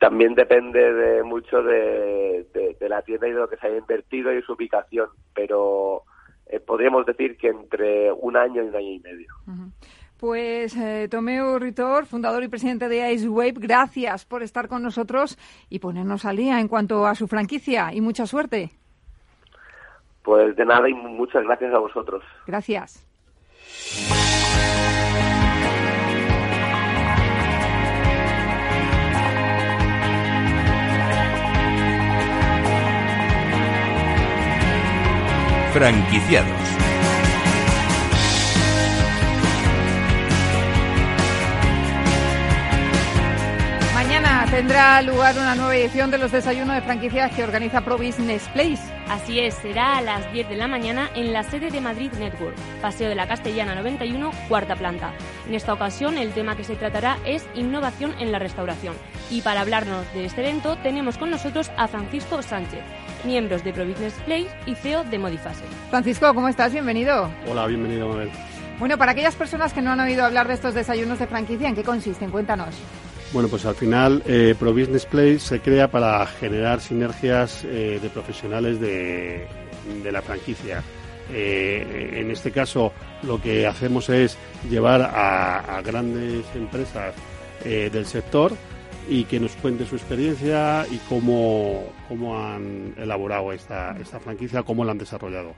También 0.00 0.34
depende 0.34 0.92
de 0.92 1.22
mucho 1.22 1.62
de, 1.62 2.44
la 2.80 3.02
tienda 3.02 3.28
y 3.28 3.30
de 3.30 3.38
lo 3.38 3.48
que 3.48 3.56
se 3.56 3.68
haya 3.68 3.76
invertido 3.76 4.32
y 4.32 4.42
su 4.42 4.54
ubicación, 4.54 5.10
pero 5.32 6.02
eh, 6.46 6.58
podríamos 6.58 7.06
decir 7.06 7.36
que 7.36 7.50
entre 7.50 8.10
un 8.10 8.36
año 8.36 8.64
y 8.64 8.66
un 8.66 8.74
año 8.74 8.90
y 8.94 8.98
medio. 8.98 9.28
Pues 10.18 10.76
eh, 10.76 11.06
Tomeo 11.08 11.56
Ritor, 11.60 12.06
fundador 12.06 12.42
y 12.42 12.48
presidente 12.48 12.88
de 12.88 13.12
IceWave, 13.12 13.54
gracias 13.58 14.24
por 14.24 14.42
estar 14.42 14.66
con 14.66 14.82
nosotros 14.82 15.38
y 15.70 15.78
ponernos 15.78 16.24
al 16.24 16.36
día 16.36 16.58
en 16.58 16.66
cuanto 16.66 17.06
a 17.06 17.14
su 17.14 17.28
franquicia 17.28 17.94
y 17.94 18.00
mucha 18.00 18.26
suerte. 18.26 18.72
Pues 20.24 20.56
de 20.56 20.64
nada 20.64 20.88
y 20.88 20.94
muchas 20.94 21.44
gracias 21.44 21.72
a 21.74 21.78
vosotros. 21.78 22.24
Gracias. 22.46 23.06
Franquiciados. 35.74 36.63
Tendrá 44.54 45.02
lugar 45.02 45.34
una 45.36 45.56
nueva 45.56 45.74
edición 45.74 46.12
de 46.12 46.18
los 46.18 46.30
desayunos 46.30 46.76
de 46.76 46.82
franquicias 46.82 47.34
que 47.34 47.42
organiza 47.42 47.80
Pro 47.80 47.98
Business 47.98 48.48
Place. 48.52 48.80
Así 49.08 49.40
es, 49.40 49.54
será 49.54 49.98
a 49.98 50.00
las 50.00 50.32
10 50.32 50.48
de 50.48 50.54
la 50.54 50.68
mañana 50.68 51.10
en 51.16 51.32
la 51.32 51.42
sede 51.42 51.72
de 51.72 51.80
Madrid 51.80 52.12
Network, 52.20 52.54
Paseo 52.80 53.08
de 53.08 53.16
la 53.16 53.26
Castellana 53.26 53.74
91, 53.74 54.30
cuarta 54.48 54.76
planta. 54.76 55.12
En 55.48 55.56
esta 55.56 55.72
ocasión 55.72 56.18
el 56.18 56.30
tema 56.30 56.56
que 56.56 56.62
se 56.62 56.76
tratará 56.76 57.18
es 57.26 57.44
innovación 57.56 58.14
en 58.20 58.30
la 58.30 58.38
restauración. 58.38 58.94
Y 59.28 59.42
para 59.42 59.60
hablarnos 59.62 60.06
de 60.14 60.24
este 60.24 60.42
evento 60.42 60.76
tenemos 60.84 61.18
con 61.18 61.30
nosotros 61.30 61.72
a 61.76 61.88
Francisco 61.88 62.40
Sánchez 62.40 62.84
miembros 63.24 63.64
de 63.64 63.72
ProBusiness 63.72 64.14
Place 64.24 64.50
y 64.66 64.76
CEO 64.76 65.02
de 65.02 65.18
Modifase. 65.18 65.64
Francisco, 65.90 66.32
¿cómo 66.32 66.46
estás? 66.46 66.72
Bienvenido. 66.72 67.28
Hola, 67.50 67.66
bienvenido, 67.66 68.06
Mabel. 68.06 68.30
Bueno, 68.78 68.98
para 68.98 69.12
aquellas 69.12 69.34
personas 69.34 69.72
que 69.72 69.82
no 69.82 69.90
han 69.90 70.00
oído 70.00 70.24
hablar 70.24 70.46
de 70.46 70.54
estos 70.54 70.74
desayunos 70.74 71.18
de 71.18 71.26
franquicia, 71.26 71.68
¿en 71.68 71.74
qué 71.74 71.82
consisten? 71.82 72.30
Cuéntanos. 72.30 72.76
Bueno, 73.34 73.48
pues 73.48 73.66
al 73.66 73.74
final 73.74 74.22
eh, 74.26 74.54
ProBusiness 74.56 75.06
Place 75.06 75.40
se 75.40 75.58
crea 75.58 75.90
para 75.90 76.24
generar 76.24 76.80
sinergias 76.80 77.64
eh, 77.64 77.98
de 78.00 78.08
profesionales 78.08 78.78
de, 78.78 79.48
la 80.04 80.22
franquicia. 80.22 80.84
Eh, 81.32 82.20
en 82.20 82.30
este 82.30 82.52
caso, 82.52 82.92
lo 83.24 83.42
que 83.42 83.66
hacemos 83.66 84.08
es 84.08 84.38
llevar 84.70 85.02
a, 85.02 85.82
grandes 85.84 86.44
empresas 86.54 87.12
del 87.64 88.06
sector 88.06 88.52
y 89.08 89.24
que 89.24 89.40
nos 89.40 89.56
cuente 89.56 89.84
su 89.84 89.96
experiencia 89.96 90.86
y 90.88 90.98
cómo, 91.08 91.92
han 92.38 92.94
elaborado 92.96 93.52
esta 93.52 93.96
franquicia, 94.22 94.62
cómo 94.62 94.84
la 94.84 94.92
han 94.92 94.98
desarrollado. 94.98 95.54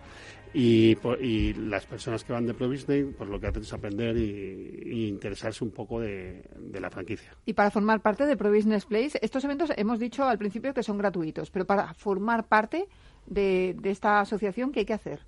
Y, 0.59 0.97
y, 1.21 1.53
las 1.53 1.85
personas 1.85 2.25
que 2.25 2.33
van 2.33 2.47
de 2.47 2.55
ProBusiness, 2.55 3.15
pues 3.19 3.29
lo 3.29 3.39
que 3.39 3.49
hacen 3.49 3.63
es 3.63 3.73
aprender 3.75 4.17
y, 4.17 5.07
interesarse 5.07 5.63
un 5.63 5.71
poco 5.71 6.01
de, 6.01 6.43
de, 6.59 6.81
la 6.81 6.89
franquicia. 6.89 7.37
Y 7.45 7.53
para 7.53 7.71
formar 7.71 8.01
parte 8.01 8.25
de 8.25 8.39
ProBusiness 8.39 8.87
Place, 8.87 9.19
estos 9.21 9.45
eventos 9.45 9.71
hemos 9.77 9.99
dicho 9.99 10.25
al 10.25 10.39
principio 10.39 10.73
que 10.73 10.83
son 10.83 10.97
gratuitos, 10.97 11.51
pero 11.51 11.67
para 11.67 11.93
formar 11.93 12.49
parte 12.49 12.89
de, 13.27 13.77
de 13.79 13.91
esta 13.91 14.21
asociación, 14.21 14.73
¿qué 14.73 14.81
hay 14.81 14.87
que 14.87 14.95
hacer? 14.95 15.21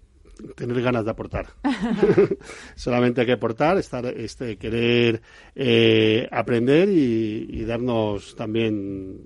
tener 0.56 0.80
ganas 0.82 1.04
de 1.04 1.10
aportar. 1.10 1.46
Solamente 2.74 3.20
hay 3.20 3.26
que 3.26 3.32
aportar, 3.34 3.76
estar, 3.78 4.06
este, 4.06 4.56
querer 4.56 5.20
eh, 5.54 6.28
aprender 6.30 6.88
y, 6.88 7.64
darnos 7.64 8.34
también 8.34 9.20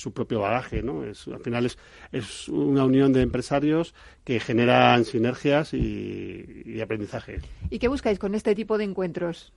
su 0.00 0.12
propio 0.12 0.40
bagaje, 0.40 0.82
¿no? 0.82 1.04
Es, 1.04 1.28
al 1.28 1.40
final 1.40 1.66
es, 1.66 1.76
es 2.10 2.48
una 2.48 2.84
unión 2.84 3.12
de 3.12 3.20
empresarios 3.20 3.94
que 4.24 4.40
generan 4.40 5.04
sinergias 5.04 5.74
y, 5.74 6.80
aprendizaje. 6.80 7.40
¿Y 7.68 7.78
qué 7.78 7.88
buscáis 7.88 8.18
con 8.18 8.34
este 8.34 8.54
tipo 8.54 8.78
de 8.78 8.84
encuentros? 8.84 9.52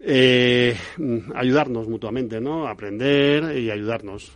Eh, 0.00 0.74
ayudarnos 1.34 1.86
mutuamente, 1.88 2.40
¿no? 2.40 2.66
Aprender 2.66 3.58
y 3.58 3.70
ayudarnos. 3.70 4.32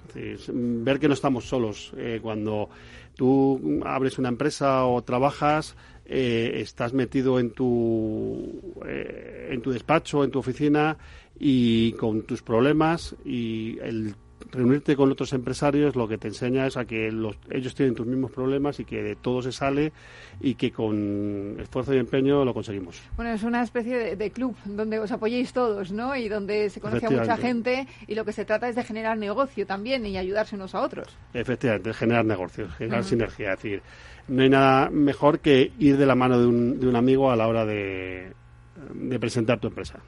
ver 0.53 0.99
que 0.99 1.09
no 1.09 1.15
estamos 1.15 1.47
solos 1.47 1.93
eh, 1.97 2.19
cuando 2.21 2.69
tú 3.17 3.81
abres 3.87 4.19
una 4.19 4.29
empresa 4.29 4.85
o 4.85 5.01
trabajas, 5.03 5.77
eh, 6.05 6.53
estás 6.57 6.93
metido 6.93 7.41
en 7.41 7.53
tu, 7.53 8.75
en 8.85 9.63
tu 9.63 9.71
despacho, 9.71 10.25
en 10.25 10.31
tu 10.31 10.41
oficina 10.41 10.99
y 11.41 11.93
con 11.93 12.23
tus 12.23 12.43
problemas 12.43 13.17
y 13.25 13.79
el 13.81 14.15
reunirte 14.53 14.97
con 14.97 15.11
otros 15.11 15.33
empresarios 15.33 15.97
lo 15.97 16.09
que 16.09 16.19
te 16.19 16.29
enseña 16.29 16.67
es 16.67 16.77
a 16.77 16.85
que 16.85 17.09
ellos 17.51 17.75
tienen 17.75 17.95
tus 17.95 18.07
mismos 18.07 18.31
problemas 18.31 18.81
y 18.81 18.85
que 18.85 19.03
de 19.03 19.17
todo 19.17 19.43
se 19.43 19.53
sale 19.53 19.93
y 20.41 20.55
que 20.55 20.73
con 20.73 21.57
esfuerzo 21.61 21.95
y 21.95 21.99
empeño 21.99 22.45
lo 22.45 22.53
conseguimos. 22.53 23.01
Bueno, 23.17 23.33
es 23.33 23.43
una 23.43 23.63
especie 23.63 24.17
de, 24.17 24.31
club 24.31 24.57
donde 24.65 24.99
os 24.99 25.11
apoyéis 25.13 25.53
todos, 25.53 25.93
¿no? 25.93 26.15
Y 26.17 26.29
donde 26.29 26.71
se 26.71 26.81
conoce 26.81 27.07
a 27.07 27.11
mucha 27.11 27.37
gente 27.37 27.87
y 28.07 28.15
lo 28.15 28.25
que 28.25 28.33
se 28.33 28.45
trata 28.45 28.69
es 28.69 28.77
de 28.77 28.85
generar 28.85 29.17
negocio 29.17 29.67
también 29.67 30.05
y 30.07 30.19
ayudarse 30.19 30.57
unos 30.57 30.75
a 30.75 30.81
otros. 30.81 31.17
Efectivamente, 31.33 31.93
generar 31.93 32.25
negocios, 32.25 32.73
generar 32.75 33.05
sinergia. 33.05 33.53
Es 33.53 33.63
decir, 33.63 33.83
no 34.29 34.43
hay 34.43 34.51
nada 34.51 34.91
mejor 34.91 35.41
que 35.41 35.73
ir 35.79 35.97
de 35.97 36.07
la 36.07 36.15
mano 36.15 36.39
de 36.39 36.47
un, 36.47 36.81
de 36.81 36.89
un 36.89 36.97
amigo 36.97 37.31
a 37.31 37.37
la 37.37 37.49
hora 37.49 37.65
de, 37.65 38.33
de 38.95 39.19
presentar 39.19 39.61
tu 39.61 39.69
empresa. 39.69 40.01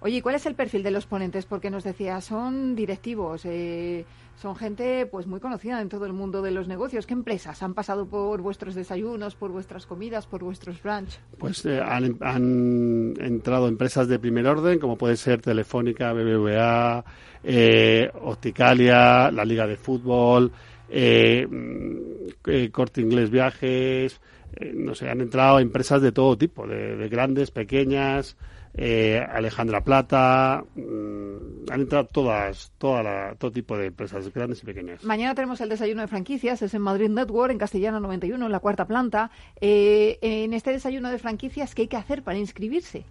Oye, 0.00 0.22
¿cuál 0.22 0.34
es 0.34 0.46
el 0.46 0.54
perfil 0.54 0.82
de 0.82 0.90
los 0.90 1.06
ponentes? 1.06 1.46
Porque 1.46 1.70
nos 1.70 1.84
decía, 1.84 2.20
son 2.20 2.74
directivos, 2.74 3.44
eh, 3.44 4.04
son 4.36 4.56
gente 4.56 5.06
pues 5.06 5.26
muy 5.26 5.40
conocida 5.40 5.80
en 5.80 5.88
todo 5.88 6.06
el 6.06 6.12
mundo 6.12 6.42
de 6.42 6.50
los 6.50 6.68
negocios. 6.68 7.06
¿Qué 7.06 7.14
empresas 7.14 7.62
han 7.62 7.74
pasado 7.74 8.06
por 8.06 8.40
vuestros 8.42 8.74
desayunos, 8.74 9.34
por 9.34 9.50
vuestras 9.50 9.86
comidas, 9.86 10.26
por 10.26 10.42
vuestros 10.42 10.82
brunch? 10.82 11.18
Pues 11.38 11.64
eh, 11.66 11.80
han, 11.80 13.14
entrado 13.20 13.68
empresas 13.68 14.08
de 14.08 14.18
primer 14.18 14.46
orden, 14.46 14.78
como 14.78 14.96
puede 14.96 15.16
ser 15.16 15.40
Telefónica, 15.40 16.12
BBVA, 16.12 17.04
eh, 17.42 18.10
Opticalia, 18.22 19.30
la 19.30 19.44
Liga 19.44 19.66
de 19.66 19.76
Fútbol, 19.76 20.50
mm, 20.88 22.70
Corte 22.70 23.00
Inglés 23.00 23.30
Viajes, 23.30 24.20
eh, 24.56 24.72
no 24.74 24.94
sé, 24.94 25.08
han 25.08 25.20
entrado 25.20 25.58
empresas 25.58 26.00
de 26.00 26.12
todo 26.12 26.36
tipo, 26.38 26.66
de, 26.66 27.08
grandes, 27.08 27.50
pequeñas, 27.50 28.36
eh, 28.74 29.24
Alejandra 29.28 29.82
Plata, 29.82 30.64
mm, 30.74 31.70
han 31.70 31.80
entrado 31.80 32.06
todas, 32.06 32.72
toda 32.78 33.34
todo 33.36 33.50
tipo 33.50 33.76
de 33.76 33.86
empresas, 33.86 34.32
grandes 34.32 34.62
y 34.62 34.66
pequeñas. 34.66 35.02
Mañana 35.04 35.34
tenemos 35.34 35.60
el 35.60 35.68
desayuno 35.68 36.02
de 36.02 36.08
franquicias, 36.08 36.62
es 36.62 36.74
en 36.74 36.82
Madrid 36.82 37.08
Network, 37.08 37.50
en 37.50 37.58
Castellano 37.58 38.00
91, 38.00 38.46
en 38.46 38.52
la 38.52 38.60
cuarta 38.60 38.86
planta. 38.86 39.30
Eh, 39.60 40.18
en 40.20 40.52
este 40.52 40.70
desayuno 40.70 41.10
de 41.10 41.18
franquicias, 41.18 41.74
¿qué 41.74 41.82
hay 41.82 41.88
que 41.88 41.96
hacer 41.96 42.22
para 42.22 42.38
inscribirse? 42.38 43.04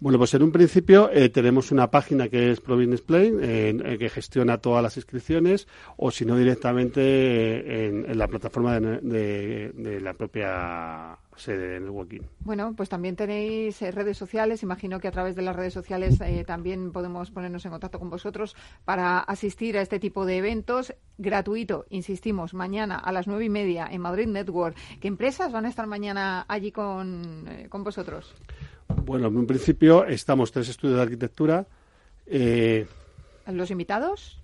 Bueno, 0.00 0.18
pues 0.18 0.34
en 0.34 0.42
un 0.42 0.52
principio 0.52 1.10
eh, 1.10 1.28
tenemos 1.28 1.70
una 1.70 1.90
página 1.90 2.28
que 2.28 2.50
es 2.50 2.60
ProBusiness 2.60 3.00
Play, 3.00 3.32
eh, 3.40 3.96
que 3.98 4.10
gestiona 4.10 4.58
todas 4.58 4.82
las 4.82 4.96
inscripciones, 4.96 5.68
o 5.96 6.10
si 6.10 6.26
no 6.26 6.36
directamente 6.36 7.00
eh, 7.00 7.86
en, 7.88 8.18
la 8.18 8.26
plataforma 8.26 8.78
de, 8.80 10.00
la 10.02 10.12
propia 10.14 11.16
sede 11.36 11.68
de 11.68 11.80
Networking. 11.80 12.20
Bueno, 12.40 12.74
pues 12.76 12.88
también 12.88 13.16
tenéis 13.16 13.80
redes 13.80 14.18
sociales. 14.18 14.62
Imagino 14.62 15.00
que 15.00 15.08
a 15.08 15.12
través 15.12 15.36
de 15.36 15.42
las 15.42 15.56
redes 15.56 15.72
sociales 15.72 16.18
también 16.46 16.92
podemos 16.92 17.30
ponernos 17.30 17.64
en 17.64 17.70
contacto 17.70 17.98
con 17.98 18.10
vosotros 18.10 18.54
para 18.84 19.20
asistir 19.20 19.78
a 19.78 19.82
este 19.82 19.98
tipo 19.98 20.26
de 20.26 20.38
eventos 20.38 20.94
gratuito. 21.18 21.86
Insistimos, 21.88 22.52
mañana 22.52 22.98
a 22.98 23.12
las 23.12 23.26
nueve 23.26 23.44
y 23.44 23.50
media 23.50 23.88
en 23.90 24.00
Madrid 24.00 24.26
Network. 24.26 24.76
¿Qué 25.00 25.08
empresas 25.08 25.52
van 25.52 25.66
a 25.66 25.68
estar 25.68 25.86
mañana 25.86 26.44
allí 26.48 26.72
con, 26.72 27.48
con 27.68 27.84
vosotros? 27.84 28.34
Bueno, 28.88 29.28
en 29.28 29.46
principio 29.46 30.04
estamos 30.04 30.52
tres 30.52 30.68
estudios 30.68 30.96
de 30.96 31.02
arquitectura. 31.02 31.66
Eh, 32.26 32.86
¿Los 33.46 33.70
invitados? 33.70 34.38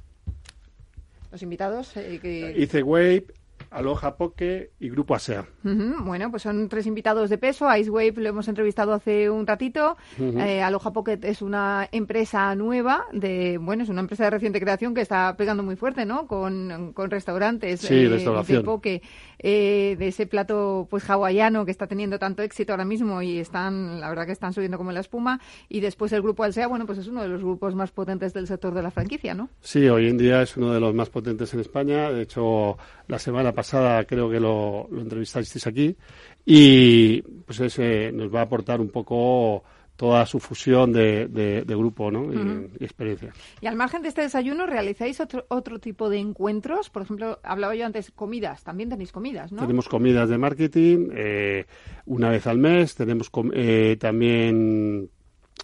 Los 1.33 1.43
invitados. 1.43 1.93
Eh, 1.97 2.83
Wave, 2.85 3.27
Aloha 3.71 4.17
Poke 4.17 4.73
y 4.81 4.89
Grupo 4.91 5.15
ASEA. 5.15 5.47
Bueno, 5.63 6.31
pues 6.31 6.43
son 6.43 6.69
tres 6.69 6.87
invitados 6.87 7.31
de 7.31 7.39
peso. 7.39 7.75
Icewave 7.75 8.15
lo 8.17 8.29
hemos 8.29 8.49
entrevistado 8.49 8.93
hace 8.93 9.31
un 9.31 9.47
ratito. 9.47 9.97
Eh, 10.19 10.61
Aloha 10.61 10.93
Pocket 10.93 11.21
es 11.23 11.41
una 11.41 11.89
empresa 11.93 12.55
nueva, 12.57 13.07
de 13.13 13.59
bueno, 13.59 13.85
es 13.85 13.89
una 13.89 14.01
empresa 14.01 14.25
de 14.25 14.31
reciente 14.31 14.61
creación 14.61 14.93
que 14.93 15.03
está 15.03 15.37
pegando 15.37 15.63
muy 15.63 15.77
fuerte, 15.77 16.05
¿no? 16.05 16.27
Con, 16.27 16.93
restaurantes 17.11 17.81
sí, 17.81 18.07
de 18.07 18.63
poke, 18.65 19.03
eh, 19.43 19.97
de 19.99 20.09
ese 20.09 20.27
plato 20.27 20.87
pues 20.91 21.09
hawaiano 21.09 21.65
que 21.65 21.71
está 21.71 21.87
teniendo 21.87 22.19
tanto 22.19 22.43
éxito 22.43 22.73
ahora 22.73 22.85
mismo 22.85 23.23
y 23.23 23.39
están, 23.39 24.01
la 24.01 24.09
verdad 24.09 24.27
que 24.27 24.33
están 24.33 24.53
subiendo 24.53 24.79
como 24.79 24.93
la 24.93 25.01
espuma. 25.01 25.41
Y 25.69 25.81
después 25.81 26.13
el 26.13 26.23
Grupo 26.23 26.45
ASEA, 26.45 26.67
bueno, 26.67 26.87
pues 26.87 26.99
es 26.99 27.09
uno 27.09 27.23
de 27.23 27.29
los 27.29 27.43
grupos 27.43 27.75
más 27.75 27.91
potentes 27.91 28.33
del 28.35 28.47
sector 28.47 28.75
de 28.75 28.83
la 28.83 28.91
franquicia, 28.91 29.35
¿no? 29.35 29.49
Sí, 29.61 29.89
hoy 29.89 30.09
en 30.09 30.19
día 30.19 30.43
es 30.43 30.57
uno 30.57 30.73
de 30.73 30.81
los 30.81 30.95
más 30.95 31.09
potentes 31.09 31.53
en 31.55 31.61
España. 31.61 32.11
De 32.11 32.23
hecho, 32.23 32.77
la 33.09 33.19
semana 33.19 33.53
pasada 33.53 34.05
creo 34.05 34.31
que 34.31 34.41
lo, 34.41 34.89
lo 34.91 35.01
entrevistasteis 35.01 35.67
aquí 35.67 35.97
y 36.45 37.23
pues 37.23 37.61
ese 37.61 38.13
nos 38.13 38.35
va 38.35 38.41
a 38.41 38.45
aportar 38.45 38.81
un 38.81 38.91
poco 38.91 39.65
toda 40.01 40.25
su 40.25 40.41
fusión 40.41 40.95
de, 40.95 41.29
de, 41.29 41.77
grupo 41.77 42.11
¿no? 42.11 42.33
y, 42.33 42.83
experiencia. 42.83 43.35
Y 43.61 43.67
al 43.67 43.77
margen 43.77 44.01
de 44.01 44.09
este 44.09 44.23
desayuno, 44.23 44.65
¿realizáis 44.65 45.21
otro, 45.21 45.45
otro 45.49 45.79
tipo 45.79 46.09
de 46.09 46.17
encuentros? 46.17 46.89
Por 46.89 47.03
ejemplo, 47.03 47.39
hablaba 47.43 47.75
yo 47.75 47.85
antes, 47.85 48.11
comidas, 48.11 48.65
también 48.65 48.89
tenéis 48.89 49.13
comidas, 49.13 49.53
¿no? 49.53 49.61
Tenemos 49.61 49.91
comidas 49.91 50.31
de 50.31 50.39
marketing 50.39 51.11
eh, 51.13 51.67
una 52.07 52.31
vez 52.31 52.47
al 52.47 52.57
mes, 52.57 52.95
tenemos 52.95 53.31
eh, 53.53 53.99
también 54.01 55.11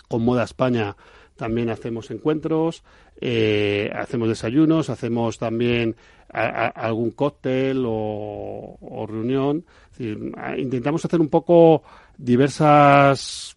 con 0.06 0.22
Moda 0.22 0.44
España 0.44 0.94
también 1.34 1.70
hacemos 1.70 2.10
encuentros, 2.10 2.82
eh, 3.20 3.90
hacemos 3.94 4.28
desayunos, 4.28 4.90
hacemos 4.90 5.38
también 5.38 5.96
algún 6.28 7.10
cóctel 7.10 7.84
o, 7.86 9.06
reunión. 9.06 9.64
intentamos 9.98 11.04
hacer 11.04 11.20
un 11.20 11.28
poco 11.28 11.82
diversas 12.16 13.56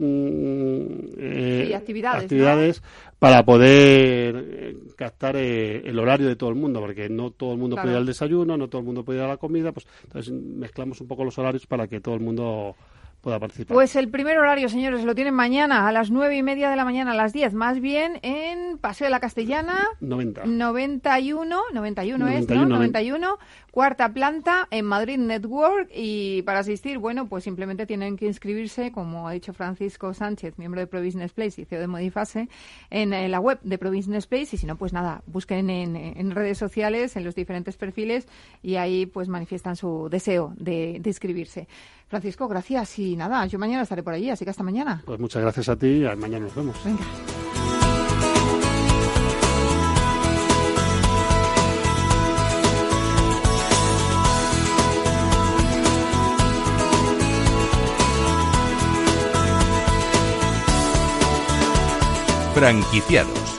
eh, 0.00 1.72
actividades, 1.74 2.82
para 3.18 3.44
poder 3.44 4.46
eh, 4.48 4.76
captar 4.96 5.36
el 5.36 5.98
horario 5.98 6.28
de 6.28 6.36
todo 6.36 6.50
el 6.50 6.56
mundo, 6.56 6.80
porque 6.80 7.08
no 7.08 7.30
todo 7.30 7.52
el 7.52 7.58
mundo 7.58 7.76
puede 7.76 7.90
ir 7.90 7.96
al 7.96 8.06
desayuno, 8.06 8.56
no 8.56 8.68
todo 8.68 8.80
el 8.80 8.86
mundo 8.86 9.04
puede 9.04 9.18
ir 9.18 9.24
a 9.24 9.28
la 9.28 9.36
comida, 9.36 9.72
pues 9.72 9.86
entonces 10.04 10.32
mezclamos 10.32 11.00
un 11.00 11.08
poco 11.08 11.24
los 11.24 11.38
horarios 11.38 11.66
para 11.66 11.88
que 11.88 12.00
todo 12.00 12.14
el 12.14 12.20
mundo 12.20 12.76
participar. 13.22 13.74
Pues 13.74 13.96
el 13.96 14.08
primer 14.08 14.38
horario, 14.38 14.68
señores, 14.68 15.04
lo 15.04 15.14
tienen 15.14 15.34
mañana 15.34 15.88
a 15.88 15.92
las 15.92 16.10
nueve 16.10 16.36
y 16.36 16.42
media 16.42 16.70
de 16.70 16.76
la 16.76 16.84
mañana, 16.84 17.12
a 17.12 17.14
las 17.14 17.32
diez, 17.32 17.52
más 17.52 17.80
bien 17.80 18.18
en 18.22 18.78
Paseo 18.78 19.06
de 19.06 19.10
la 19.10 19.20
Castellana. 19.20 19.86
90. 20.00 20.46
91, 20.46 21.60
91, 21.72 22.28
es, 22.28 22.48
¿no? 22.48 22.66
91, 22.66 23.38
cuarta 23.70 24.12
planta 24.12 24.66
en 24.70 24.84
Madrid 24.84 25.18
Network 25.18 25.90
y 25.94 26.42
para 26.42 26.60
asistir, 26.60 26.98
bueno, 26.98 27.28
pues 27.28 27.44
simplemente 27.44 27.86
tienen 27.86 28.16
que 28.16 28.26
inscribirse, 28.26 28.92
como 28.92 29.28
ha 29.28 29.32
dicho 29.32 29.52
Francisco 29.52 30.14
Sánchez, 30.14 30.58
miembro 30.58 30.80
de 30.80 30.86
ProBusiness 30.86 31.32
Place 31.32 31.60
y 31.60 31.64
CEO 31.64 31.80
de 31.80 31.86
Modifase, 31.86 32.48
en, 32.90 33.10
la 33.30 33.40
web 33.40 33.58
de 33.62 33.78
ProBusiness 33.78 34.26
Place 34.26 34.56
y 34.56 34.58
si 34.58 34.66
no, 34.66 34.76
pues 34.76 34.92
nada, 34.92 35.22
busquen 35.26 35.70
en, 35.70 36.30
redes 36.30 36.58
sociales, 36.58 37.16
en 37.16 37.24
los 37.24 37.34
diferentes 37.34 37.76
perfiles 37.76 38.26
y 38.62 38.76
ahí 38.76 39.06
pues 39.06 39.28
manifiestan 39.28 39.76
su 39.76 40.08
deseo 40.10 40.52
de, 40.56 40.98
de 41.00 41.10
inscribirse. 41.10 41.68
Francisco, 42.08 42.48
gracias 42.48 42.98
y 42.98 43.16
nada, 43.16 43.44
yo 43.46 43.58
mañana 43.58 43.82
estaré 43.82 44.02
por 44.02 44.14
allí, 44.14 44.30
así 44.30 44.44
que 44.44 44.50
hasta 44.50 44.62
mañana. 44.62 45.02
Pues 45.04 45.20
muchas 45.20 45.42
gracias 45.42 45.68
a 45.68 45.76
ti 45.76 46.04
y 46.04 46.16
mañana 46.16 46.46
nos 46.46 46.54
vemos. 46.54 46.76
Venga. 46.84 47.04
Franquiciados 62.54 63.57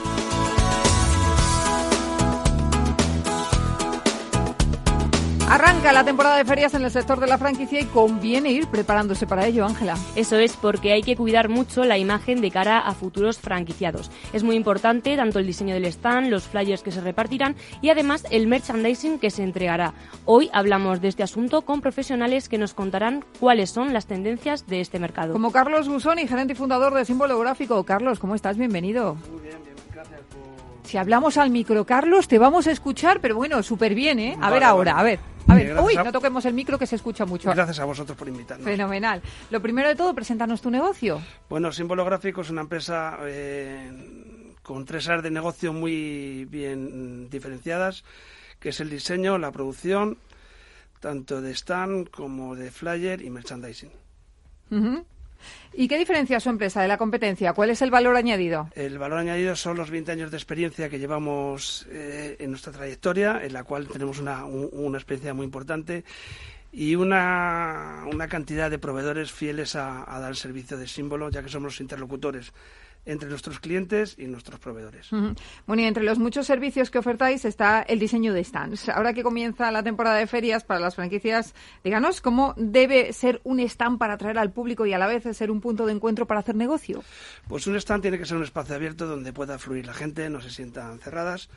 Arranca 5.50 5.90
la 5.90 6.04
temporada 6.04 6.36
de 6.36 6.44
ferias 6.44 6.74
en 6.74 6.84
el 6.84 6.92
sector 6.92 7.18
de 7.18 7.26
la 7.26 7.36
franquicia 7.36 7.80
y 7.80 7.84
conviene 7.86 8.52
ir 8.52 8.68
preparándose 8.68 9.26
para 9.26 9.48
ello, 9.48 9.66
Ángela. 9.66 9.96
Eso 10.14 10.36
es 10.36 10.56
porque 10.56 10.92
hay 10.92 11.02
que 11.02 11.16
cuidar 11.16 11.48
mucho 11.48 11.82
la 11.82 11.98
imagen 11.98 12.40
de 12.40 12.52
cara 12.52 12.78
a 12.78 12.94
futuros 12.94 13.40
franquiciados. 13.40 14.12
Es 14.32 14.44
muy 14.44 14.54
importante 14.54 15.16
tanto 15.16 15.40
el 15.40 15.48
diseño 15.48 15.74
del 15.74 15.86
stand, 15.86 16.28
los 16.28 16.44
flyers 16.44 16.84
que 16.84 16.92
se 16.92 17.00
repartirán 17.00 17.56
y 17.82 17.88
además 17.88 18.28
el 18.30 18.46
merchandising 18.46 19.18
que 19.18 19.30
se 19.30 19.42
entregará. 19.42 19.92
Hoy 20.24 20.50
hablamos 20.52 21.00
de 21.00 21.08
este 21.08 21.24
asunto 21.24 21.62
con 21.62 21.80
profesionales 21.80 22.48
que 22.48 22.56
nos 22.56 22.72
contarán 22.72 23.24
cuáles 23.40 23.70
son 23.70 23.92
las 23.92 24.06
tendencias 24.06 24.68
de 24.68 24.80
este 24.80 25.00
mercado. 25.00 25.32
Como 25.32 25.50
Carlos 25.50 25.88
Gusoni, 25.88 26.28
gerente 26.28 26.52
y 26.52 26.56
fundador 26.56 26.94
de 26.94 27.04
Símbolo 27.04 27.36
Gráfico. 27.40 27.82
Carlos, 27.82 28.20
¿cómo 28.20 28.36
estás? 28.36 28.56
Bienvenido. 28.56 29.16
Muy 29.32 29.40
bien, 29.40 29.58
bien. 29.64 29.74
Gracias 29.92 30.20
Si 30.90 30.98
hablamos 30.98 31.36
al 31.36 31.50
micro, 31.50 31.86
Carlos, 31.86 32.26
te 32.26 32.36
vamos 32.36 32.66
a 32.66 32.72
escuchar, 32.72 33.20
pero 33.20 33.36
bueno, 33.36 33.62
súper 33.62 33.94
bien, 33.94 34.18
¿eh? 34.18 34.36
A 34.40 34.50
ver 34.50 34.64
ahora, 34.64 34.98
a 34.98 35.04
ver. 35.04 35.20
A 35.46 35.54
ver, 35.54 35.78
uy, 35.78 35.94
no 35.94 36.10
toquemos 36.10 36.44
el 36.46 36.52
micro 36.52 36.80
que 36.80 36.86
se 36.88 36.96
escucha 36.96 37.24
mucho. 37.24 37.48
Gracias 37.48 37.78
a 37.78 37.84
vosotros 37.84 38.18
por 38.18 38.26
invitarnos. 38.26 38.64
Fenomenal. 38.64 39.22
Lo 39.50 39.62
primero 39.62 39.88
de 39.88 39.94
todo, 39.94 40.12
preséntanos 40.16 40.60
tu 40.60 40.68
negocio. 40.68 41.22
Bueno, 41.48 41.70
Símbolo 41.70 42.04
Gráfico 42.04 42.40
es 42.40 42.50
una 42.50 42.62
empresa 42.62 43.18
eh, 43.22 44.56
con 44.64 44.84
tres 44.84 45.06
áreas 45.06 45.22
de 45.22 45.30
negocio 45.30 45.72
muy 45.72 46.44
bien 46.46 47.30
diferenciadas, 47.30 48.02
que 48.58 48.70
es 48.70 48.80
el 48.80 48.90
diseño, 48.90 49.38
la 49.38 49.52
producción, 49.52 50.18
tanto 50.98 51.40
de 51.40 51.52
stand 51.52 52.10
como 52.10 52.56
de 52.56 52.72
flyer 52.72 53.22
y 53.22 53.30
merchandising. 53.30 53.92
¿Y 55.72 55.88
qué 55.88 55.98
diferencia 55.98 56.40
su 56.40 56.48
empresa 56.50 56.82
de 56.82 56.88
la 56.88 56.98
competencia? 56.98 57.52
¿Cuál 57.52 57.70
es 57.70 57.82
el 57.82 57.90
valor 57.90 58.16
añadido? 58.16 58.68
El 58.74 58.98
valor 58.98 59.18
añadido 59.18 59.54
son 59.56 59.76
los 59.76 59.90
20 59.90 60.12
años 60.12 60.30
de 60.30 60.36
experiencia 60.36 60.88
que 60.88 60.98
llevamos 60.98 61.86
eh, 61.90 62.36
en 62.38 62.50
nuestra 62.50 62.72
trayectoria, 62.72 63.40
en 63.42 63.52
la 63.52 63.64
cual 63.64 63.88
tenemos 63.88 64.18
una, 64.18 64.44
una 64.44 64.98
experiencia 64.98 65.34
muy 65.34 65.44
importante 65.44 66.04
y 66.72 66.94
una, 66.94 68.04
una, 68.12 68.28
cantidad 68.28 68.70
de 68.70 68.78
proveedores 68.78 69.32
fieles 69.32 69.74
a, 69.76 70.04
a 70.14 70.20
dar 70.20 70.30
el 70.30 70.36
servicio 70.36 70.78
de 70.78 70.86
símbolo, 70.86 71.30
ya 71.30 71.42
que 71.42 71.48
somos 71.48 71.72
los 71.72 71.80
interlocutores 71.80 72.52
entre 73.06 73.28
nuestros 73.28 73.60
clientes 73.60 74.14
y 74.18 74.26
nuestros 74.26 74.60
proveedores. 74.60 75.08
Bueno, 75.66 75.82
y 75.82 75.84
entre 75.84 76.04
los 76.04 76.18
muchos 76.18 76.46
servicios 76.46 76.90
que 76.90 76.98
ofertáis 76.98 77.44
está 77.44 77.82
el 77.82 77.98
diseño 77.98 78.32
de 78.32 78.44
stands. 78.44 78.88
Ahora 78.88 79.14
que 79.14 79.22
comienza 79.22 79.70
la 79.70 79.82
temporada 79.82 80.16
de 80.16 80.26
ferias 80.26 80.64
para 80.64 80.80
las 80.80 80.96
franquicias, 80.96 81.54
díganos 81.82 82.20
cómo 82.20 82.54
debe 82.56 83.12
ser 83.12 83.40
un 83.44 83.60
stand 83.60 83.98
para 83.98 84.14
atraer 84.14 84.38
al 84.38 84.52
público 84.52 84.86
y 84.86 84.92
a 84.92 84.98
la 84.98 85.06
vez 85.06 85.24
ser 85.36 85.50
un 85.50 85.60
punto 85.60 85.86
de 85.86 85.92
encuentro 85.92 86.26
para 86.26 86.40
hacer 86.40 86.54
negocio. 86.54 87.02
Pues 87.48 87.66
un 87.66 87.76
stand 87.76 88.02
tiene 88.02 88.18
que 88.18 88.26
ser 88.26 88.36
un 88.36 88.44
espacio 88.44 88.74
abierto 88.74 89.06
donde 89.06 89.32
pueda 89.32 89.58
fluir 89.58 89.86
la 89.86 89.94
gente, 89.94 90.28
no 90.28 90.40
se 90.40 90.50
sientan 90.50 90.98
cerradas. 90.98 91.48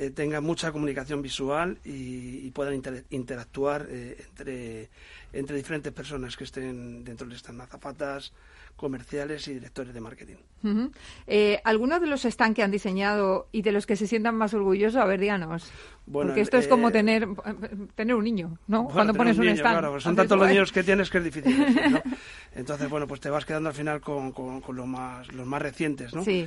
Eh, 0.00 0.10
tenga 0.10 0.40
mucha 0.40 0.70
comunicación 0.70 1.22
visual 1.22 1.78
y, 1.84 2.48
puedan 2.52 2.80
interactuar 3.10 3.86
eh, 3.90 4.24
entre, 4.28 4.88
entre 5.32 5.56
diferentes 5.56 5.92
personas 5.92 6.36
que 6.36 6.44
estén 6.44 7.04
dentro 7.04 7.26
del 7.26 7.36
stand, 7.36 7.60
azafatas, 7.60 8.32
comerciales 8.78 9.48
y 9.48 9.54
directores 9.54 9.92
de 9.92 10.00
marketing. 10.00 10.36
Eh, 11.26 11.60
¿Algunos 11.64 12.00
de 12.00 12.06
los 12.06 12.22
stands 12.22 12.54
que 12.54 12.62
han 12.62 12.70
diseñado 12.70 13.48
y 13.50 13.62
de 13.62 13.72
los 13.72 13.86
que 13.86 13.96
se 13.96 14.06
sientan 14.06 14.36
más 14.36 14.54
orgullosos? 14.54 14.96
A 15.02 15.04
ver, 15.04 15.18
díganos. 15.18 15.70
Porque 16.10 16.40
esto 16.40 16.56
es 16.58 16.68
como 16.68 16.88
eh, 16.88 16.92
tener, 16.92 17.28
tener 17.96 18.14
un 18.14 18.22
niño, 18.24 18.56
¿no? 18.68 18.86
Cuando 18.86 19.12
pones 19.14 19.36
un, 19.36 19.48
stand. 19.48 19.80
Claro, 19.80 20.00
son 20.00 20.14
tantos 20.16 20.38
los 20.38 20.48
niños 20.48 20.70
que 20.70 20.84
tienes 20.84 21.10
que 21.10 21.18
es 21.18 21.24
difícil. 21.24 21.54
Entonces, 22.54 22.88
bueno, 22.88 23.08
pues 23.08 23.20
te 23.20 23.30
vas 23.30 23.44
quedando 23.44 23.68
al 23.68 23.74
final 23.74 24.00
con, 24.00 24.30
con, 24.30 24.60
con 24.60 24.88
más, 24.88 25.32
los 25.32 25.46
más 25.46 25.60
recientes, 25.60 26.14
¿no? 26.14 26.22
Sí. 26.24 26.46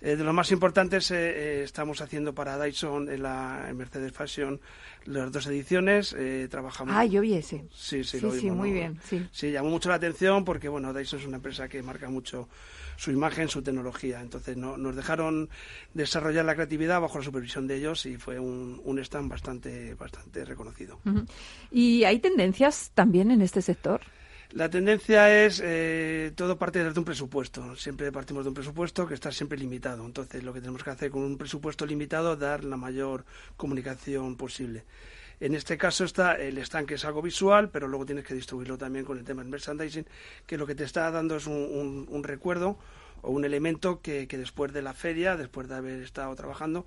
Eh, 0.00 0.16
de 0.16 0.24
los 0.24 0.32
más 0.32 0.52
importantes 0.52 1.10
eh, 1.10 1.16
eh, 1.16 1.62
estamos 1.64 2.00
haciendo 2.00 2.34
para 2.34 2.62
Dyson 2.62 3.10
en 3.10 3.22
la 3.22 3.68
Mercedes 3.74 4.12
Fashion 4.12 4.60
las 5.06 5.32
dos 5.32 5.46
ediciones. 5.46 6.14
trabajamos. 6.50 6.94
Ah, 6.96 7.04
yo 7.04 7.20
vi 7.20 7.34
ese. 7.34 7.64
Sí, 7.72 8.04
sí, 8.04 8.20
sí, 8.20 8.30
sí 8.40 8.50
muy 8.50 8.72
bien. 8.72 9.00
Sí. 9.02 9.26
sí, 9.32 9.50
llamó 9.50 9.70
mucho 9.70 9.88
la 9.88 9.94
atención 9.94 10.44
porque 10.44 10.68
bueno, 10.68 10.92
Dyson 10.92 11.20
es 11.20 11.26
una 11.26 11.36
empresa 11.36 11.68
que 11.68 11.82
marca 11.82 12.10
mucho 12.10 12.48
su 12.96 13.10
imagen, 13.10 13.48
su 13.48 13.62
tecnología. 13.62 14.20
Entonces 14.20 14.56
no, 14.56 14.76
nos 14.76 14.94
dejaron 14.94 15.48
desarrollar 15.94 16.44
la 16.44 16.54
creatividad 16.54 17.00
bajo 17.00 17.18
la 17.18 17.24
supervisión 17.24 17.66
de 17.66 17.76
ellos 17.76 18.04
y 18.06 18.16
fue 18.16 18.38
un, 18.38 18.80
un 18.84 18.98
stand 18.98 19.30
bastante, 19.30 19.94
bastante 19.94 20.44
reconocido. 20.44 21.00
¿Y 21.70 22.04
hay 22.04 22.18
tendencias 22.18 22.90
también 22.94 23.30
en 23.30 23.40
este 23.40 23.62
sector? 23.62 24.02
La 24.52 24.70
tendencia 24.70 25.44
es 25.44 25.60
eh, 25.62 26.32
todo 26.34 26.56
parte 26.56 26.82
de 26.82 26.98
un 26.98 27.04
presupuesto. 27.04 27.76
Siempre 27.76 28.10
partimos 28.10 28.44
de 28.44 28.48
un 28.48 28.54
presupuesto 28.54 29.06
que 29.06 29.12
está 29.12 29.30
siempre 29.30 29.58
limitado. 29.58 30.06
Entonces, 30.06 30.42
lo 30.42 30.54
que 30.54 30.60
tenemos 30.60 30.82
que 30.82 30.88
hacer 30.88 31.10
con 31.10 31.22
un 31.22 31.36
presupuesto 31.36 31.84
limitado, 31.84 32.34
dar 32.34 32.64
la 32.64 32.78
mayor 32.78 33.26
comunicación 33.58 34.36
posible. 34.36 34.84
En 35.40 35.54
este 35.54 35.76
caso 35.76 36.04
está 36.04 36.34
el 36.34 36.56
stand 36.58 36.88
que 36.88 36.94
es 36.94 37.04
algo 37.04 37.20
visual, 37.20 37.68
pero 37.68 37.88
luego 37.88 38.06
tienes 38.06 38.24
que 38.24 38.34
distribuirlo 38.34 38.78
también 38.78 39.04
con 39.04 39.18
el 39.18 39.24
tema 39.24 39.42
del 39.42 39.50
merchandising, 39.50 40.06
que 40.46 40.56
lo 40.56 40.66
que 40.66 40.74
te 40.74 40.84
está 40.84 41.10
dando 41.10 41.36
es 41.36 41.46
un, 41.46 42.22
recuerdo 42.24 42.78
o 43.20 43.30
un 43.30 43.44
elemento 43.44 44.00
que, 44.00 44.26
que, 44.26 44.38
después 44.38 44.72
de 44.72 44.80
la 44.80 44.94
feria, 44.94 45.36
después 45.36 45.68
de 45.68 45.74
haber 45.74 46.02
estado 46.02 46.34
trabajando, 46.34 46.86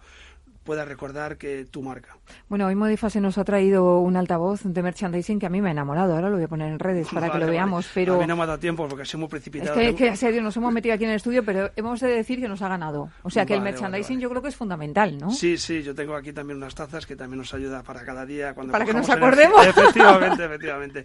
pueda 0.63 0.85
recordar 0.85 1.37
que 1.37 1.65
tu 1.65 1.81
marca. 1.81 2.17
Bueno, 2.47 2.67
hoy 2.67 2.75
Modifase 2.75 3.19
nos 3.19 3.37
ha 3.37 3.43
traído 3.43 3.99
un 3.99 4.15
altavoz 4.15 4.61
de 4.63 4.81
merchandising 4.81 5.39
que 5.39 5.45
a 5.45 5.49
mí 5.49 5.61
me 5.61 5.69
ha 5.69 5.71
enamorado. 5.71 6.13
Ahora 6.15 6.29
lo 6.29 6.35
voy 6.35 6.45
a 6.45 6.47
poner 6.47 6.71
en 6.71 6.79
redes 6.79 7.07
para 7.11 7.31
que 7.31 7.39
lo 7.39 7.47
veamos. 7.47 7.89
Pero 7.93 8.15
a 8.15 8.19
mí 8.19 8.27
no 8.27 8.35
me 8.35 8.43
ha 8.43 8.45
dado 8.45 8.59
tiempo 8.59 8.87
porque 8.87 9.05
soy 9.05 9.19
muy 9.19 9.29
precipitado. 9.29 9.79
Es 9.79 9.95
que, 9.95 10.13
que 10.13 10.41
nos 10.41 10.55
hemos 10.57 10.73
metido 10.73 10.95
aquí 10.95 11.03
en 11.03 11.11
el 11.11 11.15
estudio, 11.17 11.43
pero 11.43 11.71
hemos 11.75 11.99
de 11.99 12.09
decir 12.09 12.39
que 12.39 12.47
nos 12.47 12.61
ha 12.61 12.67
ganado. 12.67 13.09
O 13.23 13.29
sea 13.29 13.45
que 13.45 13.53
el 13.53 13.61
merchandising 13.61 14.19
yo 14.19 14.29
creo 14.29 14.41
que 14.41 14.49
es 14.49 14.55
fundamental, 14.55 15.17
¿no? 15.17 15.31
Sí, 15.31 15.57
sí. 15.57 15.81
Yo 15.83 15.95
tengo 15.95 16.15
aquí 16.15 16.33
también 16.33 16.57
unas 16.57 16.75
tazas 16.75 17.05
que 17.05 17.15
también 17.15 17.39
nos 17.39 17.53
ayuda 17.53 17.83
para 17.83 18.03
cada 18.03 18.25
día. 18.25 18.53
Cuando 18.53 18.71
para 18.71 18.85
que 18.85 18.93
nos 18.93 19.09
acordemos. 19.09 19.65
Efectivamente, 19.71 20.45
efectivamente. 20.45 21.03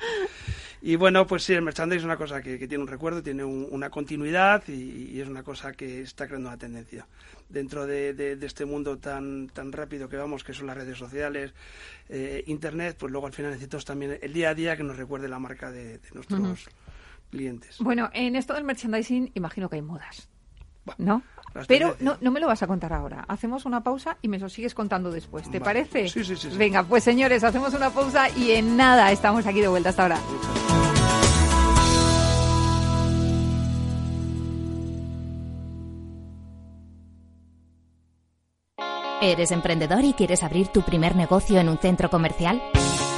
Y 0.83 0.97
bueno, 0.97 1.27
pues 1.27 1.43
sí, 1.43 1.55
el 1.55 1.62
merchandising 1.62 2.01
es 2.01 2.05
una 2.05 2.17
cosa 2.17 2.43
que, 2.43 2.59
tiene 2.59 2.79
un 2.79 2.89
recuerdo, 2.89 3.23
tiene 3.23 3.45
una 3.45 3.91
continuidad 3.91 4.62
y, 4.69 5.21
es 5.21 5.29
una 5.29 5.43
cosa 5.43 5.73
que 5.73 6.03
está 6.03 6.27
creando 6.27 6.49
una 6.49 6.59
tendencia. 6.59 7.07
Dentro 7.49 7.87
de, 7.87 8.39
este 8.43 8.65
mundo 8.65 8.99
tan, 8.99 9.49
tan 9.49 9.73
rápido 9.73 10.09
que 10.09 10.17
vamos, 10.17 10.45
que 10.45 10.53
son 10.53 10.67
las 10.67 10.77
redes 10.77 10.99
sociales, 10.99 11.55
eh, 12.09 12.45
Internet, 12.47 12.97
pues 12.99 13.11
luego 13.11 13.27
al 13.27 13.33
final 13.33 13.53
necesitamos 13.53 13.85
también 13.85 14.19
el 14.21 14.33
día 14.33 14.51
a 14.51 14.55
día 14.55 14.77
que 14.77 14.83
nos 14.83 14.97
recuerde 14.97 15.29
la 15.29 15.39
marca 15.39 15.71
de, 15.71 16.01
nuestros 16.12 16.69
clientes. 17.31 17.79
Bueno, 17.79 18.11
en 18.12 18.37
esto 18.37 18.55
del 18.55 18.65
merchandising 18.65 19.33
imagino 19.35 19.69
que 19.69 19.77
hay 19.77 19.83
modas, 19.83 20.29
¿no? 20.99 21.23
Pero 21.66 21.97
no, 22.01 22.16
no 22.21 22.31
me 22.31 22.40
lo 22.40 22.47
vas 22.47 22.62
a 22.62 22.66
contar 22.66 22.92
ahora. 22.92 23.25
Hacemos 23.29 23.64
una 23.64 23.83
pausa 23.83 24.19
y 24.23 24.29
me 24.29 24.38
lo 24.38 24.49
sigues 24.49 24.75
contando 24.75 25.11
después. 25.11 25.51
¿Te 25.51 25.61
parece? 25.61 26.09
Sí, 26.09 26.25
sí, 26.25 26.37
sí, 26.37 26.49
Venga, 26.57 26.83
pues 26.83 27.05
señores, 27.05 27.45
hacemos 27.45 27.73
una 27.75 27.90
pausa 27.90 28.29
y 28.37 28.53
en 28.53 28.77
nada 28.77 29.11
estamos 29.12 29.47
aquí 29.47 29.61
de 29.61 29.69
vuelta 29.69 29.90
hasta 29.90 30.03
ahora. 30.03 30.19
¿Eres 39.23 39.51
emprendedor 39.51 40.05
y 40.05 40.12
quieres 40.12 40.42
abrir 40.42 40.69
tu 40.69 40.83
primer 40.83 41.16
negocio 41.16 41.59
en 41.59 41.69
un 41.69 41.79
centro 41.79 42.11
comercial? 42.11 42.62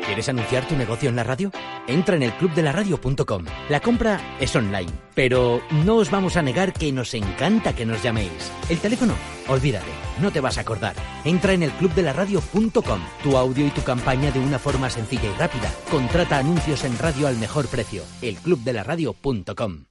¿Quieres 0.06 0.30
anunciar 0.30 0.66
tu 0.66 0.78
negocio 0.78 1.10
en 1.10 1.18
la 1.18 1.26
radio? 1.26 1.52
Entra 1.88 2.16
en 2.16 2.24
el 2.24 2.32
clubdelaradio.com. 2.34 3.44
La 3.68 3.82
compra 3.82 4.38
es 4.40 4.56
online, 4.56 4.90
pero 5.14 5.62
no 5.84 5.98
os 5.98 6.10
vamos 6.10 6.38
a 6.38 6.42
negar 6.42 6.72
que 6.72 6.94
nos 6.94 7.14
encanta 7.14 7.76
que 7.76 7.86
nos 7.86 8.02
llaméis. 8.02 8.50
El 8.70 8.80
teléfono, 8.80 9.14
olvídate, 9.50 9.92
no 10.22 10.32
te 10.32 10.40
vas 10.40 10.58
a 10.58 10.62
acordar. 10.62 10.96
Entra 11.26 11.52
en 11.52 11.64
el 11.64 11.72
clubdelaradio.com. 11.72 13.02
Tu 13.24 13.36
audio 13.36 13.68
y 13.68 13.72
tu 13.72 13.84
campaña 13.84 14.32
de 14.32 14.40
una 14.40 14.58
forma 14.58 14.90
sencilla 14.90 15.30
y 15.30 15.38
rápida. 15.38 15.70
Contrata 15.92 16.38
anuncios 16.38 16.86
en 16.86 16.98
radio 16.98 17.28
al 17.28 17.36
mejor 17.36 17.68
precio. 17.68 18.04
elclubdelaradio.com. 18.22 19.84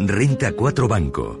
Renta 0.00 0.52
4 0.52 0.88
Banco, 0.88 1.40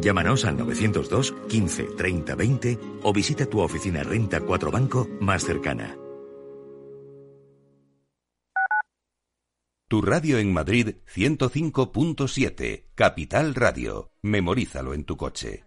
Llámanos 0.00 0.44
al 0.44 0.56
902 0.56 1.34
15 1.48 1.84
30 1.96 2.34
20 2.34 2.78
o 3.02 3.12
visita 3.12 3.46
tu 3.46 3.60
oficina 3.60 4.02
Renta 4.02 4.40
4 4.40 4.70
Banco 4.70 5.08
más 5.20 5.44
cercana. 5.44 5.96
Tu 9.88 10.02
radio 10.02 10.38
en 10.38 10.52
Madrid 10.52 10.96
105.7, 11.14 12.86
Capital 12.96 13.54
Radio. 13.54 14.10
Memorízalo 14.20 14.94
en 14.94 15.04
tu 15.04 15.16
coche. 15.16 15.66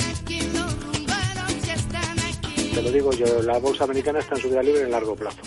Te 2.73 2.81
lo 2.81 2.91
digo 2.91 3.11
yo, 3.11 3.41
la 3.41 3.57
bolsa 3.59 3.83
americana 3.83 4.19
está 4.19 4.35
en 4.35 4.41
subida 4.41 4.63
libre 4.63 4.83
en 4.83 4.91
largo 4.91 5.15
plazo. 5.15 5.41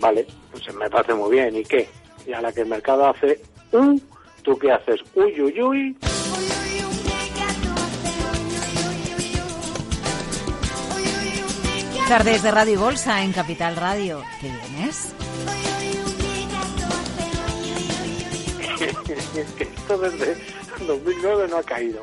Vale, 0.00 0.26
pues 0.50 0.74
me 0.74 0.88
parece 0.90 1.14
muy 1.14 1.30
bien. 1.32 1.56
¿Y 1.56 1.64
qué? 1.64 1.88
Y 2.26 2.32
a 2.32 2.40
la 2.40 2.52
que 2.52 2.62
el 2.62 2.68
mercado 2.68 3.08
hace 3.08 3.40
un, 3.72 4.00
¿tú 4.42 4.58
qué 4.58 4.72
haces? 4.72 5.00
Uy, 5.14 5.40
uy, 5.40 5.62
uy. 5.62 5.96
Tardes 12.08 12.42
de 12.42 12.50
Radio 12.50 12.72
y 12.72 12.76
Bolsa 12.76 13.22
en 13.22 13.32
Capital 13.32 13.76
Radio. 13.76 14.22
¿Qué 14.40 14.48
vienes? 14.48 15.14
Esto 19.58 19.98
desde 19.98 20.36
2009 20.86 21.48
no 21.50 21.56
ha 21.58 21.62
caído. 21.62 22.02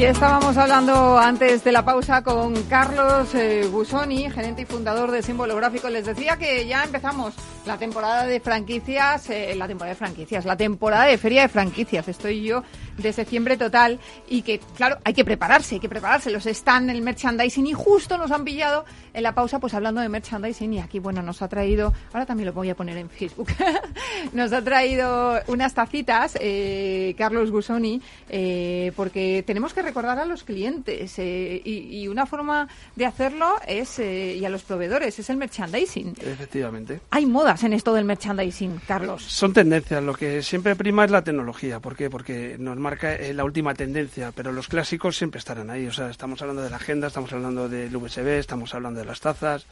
Y 0.00 0.04
estábamos 0.04 0.56
hablando 0.56 1.18
antes 1.18 1.62
de 1.62 1.72
la 1.72 1.84
pausa 1.84 2.22
con 2.22 2.54
Carlos 2.70 3.34
eh, 3.34 3.68
Gusoni, 3.70 4.30
gerente 4.30 4.62
y 4.62 4.64
fundador 4.64 5.10
de 5.10 5.22
Símbolo 5.22 5.54
Gráfico. 5.54 5.90
Les 5.90 6.06
decía 6.06 6.38
que 6.38 6.66
ya 6.66 6.84
empezamos 6.84 7.34
la 7.66 7.76
temporada 7.76 8.24
de 8.24 8.40
franquicias, 8.40 9.28
eh, 9.28 9.54
la 9.54 9.68
temporada 9.68 9.92
de 9.92 9.98
franquicias, 9.98 10.46
la 10.46 10.56
temporada 10.56 11.04
de 11.04 11.18
feria 11.18 11.42
de 11.42 11.48
franquicias. 11.48 12.08
Estoy 12.08 12.42
yo 12.42 12.62
de 12.96 13.12
septiembre 13.12 13.58
total 13.58 13.98
y 14.26 14.40
que, 14.40 14.60
claro, 14.74 14.96
hay 15.04 15.12
que 15.12 15.24
prepararse, 15.24 15.74
hay 15.74 15.80
que 15.80 15.88
prepararse. 15.90 16.30
Los 16.30 16.46
están 16.46 16.88
el 16.88 17.02
merchandising 17.02 17.66
y 17.66 17.74
justo 17.74 18.16
nos 18.16 18.30
han 18.30 18.44
pillado 18.44 18.86
en 19.12 19.22
la 19.22 19.34
pausa, 19.34 19.58
pues 19.58 19.74
hablando 19.74 20.00
de 20.00 20.08
merchandising 20.08 20.72
y 20.74 20.78
aquí, 20.78 20.98
bueno, 20.98 21.22
nos 21.22 21.42
ha 21.42 21.48
traído, 21.48 21.92
ahora 22.12 22.26
también 22.26 22.46
lo 22.46 22.52
voy 22.52 22.70
a 22.70 22.74
poner 22.74 22.96
en 22.96 23.10
Facebook, 23.10 23.48
nos 24.32 24.52
ha 24.52 24.62
traído 24.62 25.40
unas 25.48 25.74
tacitas, 25.74 26.38
eh, 26.40 27.14
Carlos 27.18 27.50
Gusoni, 27.50 28.00
eh, 28.28 28.92
porque 28.96 29.42
tenemos 29.46 29.74
que 29.74 29.82
recordar 29.90 30.20
a 30.20 30.24
los 30.24 30.44
clientes 30.44 31.18
eh, 31.18 31.60
y, 31.64 32.02
y, 32.02 32.08
una 32.08 32.24
forma 32.24 32.68
de 32.94 33.06
hacerlo 33.06 33.56
es, 33.66 33.98
eh, 33.98 34.36
y 34.40 34.44
a 34.44 34.48
los 34.48 34.62
proveedores, 34.62 35.18
es 35.18 35.28
el 35.30 35.36
merchandising. 35.36 36.14
Efectivamente. 36.20 37.00
Hay 37.10 37.26
modas 37.26 37.64
en 37.64 37.72
esto 37.72 37.92
del 37.92 38.04
merchandising, 38.04 38.80
Carlos. 38.86 39.24
Son 39.24 39.52
tendencias, 39.52 40.02
lo 40.02 40.14
que 40.14 40.42
siempre 40.42 40.76
prima 40.76 41.04
es 41.04 41.10
la 41.10 41.24
tecnología. 41.24 41.80
¿Por 41.80 41.96
qué? 41.96 42.08
Porque 42.08 42.56
nos 42.58 42.76
marca 42.76 43.14
eh, 43.14 43.34
la 43.34 43.44
última 43.44 43.74
tendencia, 43.74 44.32
pero 44.32 44.52
los 44.52 44.68
clásicos 44.68 45.16
siempre 45.16 45.40
estarán 45.40 45.70
ahí. 45.70 45.86
O 45.88 45.92
sea, 45.92 46.08
estamos 46.08 46.40
hablando 46.40 46.62
de 46.62 46.70
la 46.70 46.76
agenda, 46.76 47.08
estamos 47.08 47.32
hablando 47.32 47.68
del 47.68 47.94
USB, 47.94 48.38
estamos 48.38 48.72
hablando 48.74 49.00
de 49.00 49.06
las 49.06 49.20
tazas, 49.20 49.66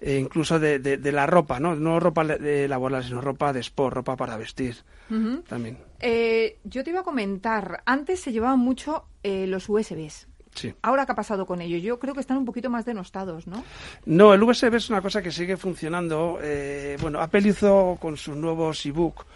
e 0.00 0.16
incluso 0.16 0.58
de, 0.58 0.78
de, 0.78 0.96
de, 0.96 1.12
la 1.12 1.26
ropa, 1.26 1.60
¿no? 1.60 1.74
No 1.76 2.00
ropa 2.00 2.24
de 2.24 2.66
laboral, 2.68 3.04
sino 3.04 3.20
ropa 3.20 3.52
de 3.52 3.60
sport, 3.60 3.94
ropa 3.96 4.16
para 4.16 4.36
vestir 4.36 4.76
uh 5.10 5.14
-huh. 5.14 5.44
también. 5.44 5.78
Eh, 6.00 6.58
yo 6.64 6.82
te 6.82 6.90
iba 6.90 7.00
a 7.00 7.04
comentar, 7.04 7.82
antes 7.84 8.20
se 8.20 8.32
llevaban 8.32 8.58
mucho 8.58 9.04
eh, 9.22 9.46
los 9.46 9.68
USBs. 9.68 10.28
Sí. 10.54 10.74
Ahora, 10.82 11.06
¿qué 11.06 11.12
ha 11.12 11.14
pasado 11.14 11.46
con 11.46 11.60
ello? 11.60 11.76
Yo 11.76 11.98
creo 12.00 12.14
que 12.14 12.20
están 12.20 12.38
un 12.38 12.44
poquito 12.44 12.70
más 12.70 12.84
denostados, 12.84 13.46
¿no? 13.46 13.62
No, 14.04 14.34
el 14.34 14.42
USB 14.42 14.74
es 14.74 14.90
una 14.90 15.00
cosa 15.00 15.22
que 15.22 15.30
sigue 15.30 15.56
funcionando. 15.56 16.38
Eh, 16.42 16.96
bueno, 17.00 17.20
Apple 17.20 17.48
hizo 17.48 17.96
con 18.00 18.16
sus 18.16 18.36
nuevos 18.36 18.84
ebook 18.84 19.26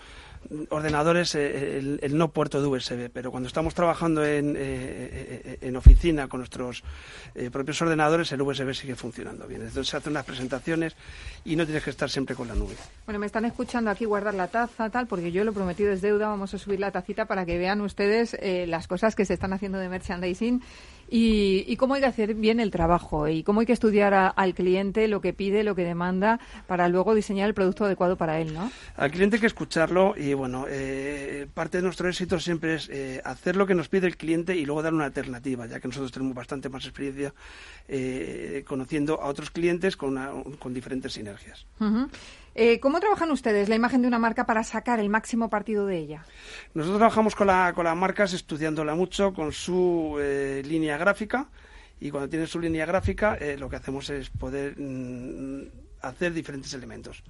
ordenadores 0.70 1.34
eh, 1.34 1.78
el, 1.78 2.16
no 2.16 2.28
puerto 2.28 2.60
de 2.60 2.66
USB, 2.66 3.10
pero 3.12 3.30
cuando 3.30 3.46
estamos 3.48 3.74
trabajando 3.74 4.24
en, 4.24 4.54
eh, 4.56 5.58
en 5.60 5.76
oficina 5.76 6.28
con 6.28 6.40
nuestros 6.40 6.82
eh, 7.34 7.50
propios 7.50 7.80
ordenadores, 7.82 8.30
el 8.32 8.42
USB 8.42 8.74
sigue 8.74 8.94
funcionando 8.94 9.46
bien. 9.46 9.62
Entonces 9.62 9.88
se 9.88 9.96
hacen 9.96 10.12
unas 10.12 10.24
presentaciones 10.24 10.96
y 11.44 11.56
no 11.56 11.64
tienes 11.64 11.82
que 11.82 11.90
estar 11.90 12.10
siempre 12.10 12.34
con 12.34 12.48
la 12.48 12.54
nube. 12.54 12.74
Bueno, 13.06 13.18
me 13.18 13.26
están 13.26 13.44
escuchando 13.44 13.90
aquí 13.90 14.04
guardar 14.04 14.34
la 14.34 14.48
taza, 14.48 14.90
tal, 14.90 15.06
porque 15.06 15.32
yo 15.32 15.44
lo 15.44 15.52
prometido 15.52 15.92
es 15.92 16.00
deuda. 16.00 16.28
Vamos 16.28 16.54
a 16.54 16.58
subir 16.58 16.80
la 16.80 16.90
tacita 16.90 17.26
para 17.26 17.44
que 17.44 17.58
vean 17.58 17.80
ustedes 17.80 18.36
eh, 18.40 18.66
las 18.66 18.86
cosas 18.86 19.14
que 19.14 19.24
se 19.24 19.34
están 19.34 19.52
haciendo 19.52 19.78
de 19.78 19.88
merchandising 19.88 20.62
y, 21.16 21.64
y, 21.68 21.76
cómo 21.76 21.94
hay 21.94 22.00
que 22.00 22.08
hacer 22.08 22.34
bien 22.34 22.58
el 22.58 22.72
trabajo 22.72 23.28
y 23.28 23.44
cómo 23.44 23.60
hay 23.60 23.66
que 23.66 23.72
estudiar 23.72 24.14
a, 24.14 24.26
al 24.26 24.52
cliente 24.52 25.06
lo 25.06 25.20
que 25.20 25.32
pide, 25.32 25.62
lo 25.62 25.76
que 25.76 25.84
demanda, 25.84 26.40
para 26.66 26.88
luego 26.88 27.14
diseñar 27.14 27.46
el 27.46 27.54
producto 27.54 27.84
adecuado 27.84 28.16
para 28.16 28.40
él, 28.40 28.52
¿no? 28.52 28.72
Al 28.96 29.12
cliente 29.12 29.36
hay 29.36 29.40
que 29.40 29.46
escucharlo 29.46 30.14
y, 30.16 30.34
bueno, 30.34 30.66
eh, 30.68 31.46
parte 31.54 31.78
de 31.78 31.84
nuestro 31.84 32.08
éxito 32.08 32.40
siempre 32.40 32.74
es 32.74 32.88
eh, 32.88 33.22
hacer 33.24 33.54
lo 33.54 33.64
que 33.64 33.76
nos 33.76 33.88
pide 33.88 34.08
el 34.08 34.16
cliente 34.16 34.56
y 34.56 34.66
luego 34.66 34.82
dar 34.82 34.92
una 34.92 35.04
alternativa, 35.04 35.66
ya 35.66 35.78
que 35.78 35.86
nosotros 35.86 36.10
tenemos 36.10 36.34
bastante 36.34 36.68
más 36.68 36.84
experiencia 36.84 37.32
eh, 37.86 38.64
conociendo 38.66 39.22
a 39.22 39.26
otros 39.26 39.52
clientes 39.52 39.96
con, 39.96 40.10
una, 40.10 40.32
con 40.58 40.74
diferentes 40.74 41.12
sinergias. 41.12 41.64
Uh 41.78 41.84
-huh. 41.84 42.08
Eh, 42.54 42.78
¿Cómo 42.78 43.00
trabajan 43.00 43.30
ustedes 43.30 43.68
la 43.68 43.74
imagen 43.74 44.02
de 44.02 44.08
una 44.08 44.18
marca 44.18 44.46
para 44.46 44.62
sacar 44.62 45.00
el 45.00 45.08
máximo 45.08 45.50
partido 45.50 45.86
de 45.86 45.98
ella? 45.98 46.24
Nosotros 46.72 46.98
trabajamos 46.98 47.34
con, 47.34 47.48
la, 47.48 47.72
con 47.74 47.84
las 47.84 47.96
marcas 47.96 48.32
estudiándola 48.32 48.94
mucho, 48.94 49.32
con 49.34 49.52
su 49.52 50.18
eh, 50.20 50.62
línea 50.64 50.96
gráfica, 50.96 51.48
y 52.00 52.10
cuando 52.10 52.28
tiene 52.28 52.46
su 52.46 52.60
línea 52.60 52.86
gráfica 52.86 53.36
eh, 53.40 53.56
lo 53.58 53.68
que 53.68 53.76
hacemos 53.76 54.08
es 54.10 54.30
poder 54.30 54.74
mm, 54.78 55.62
hacer 56.02 56.32
diferentes 56.32 56.72
elementos. 56.74 57.24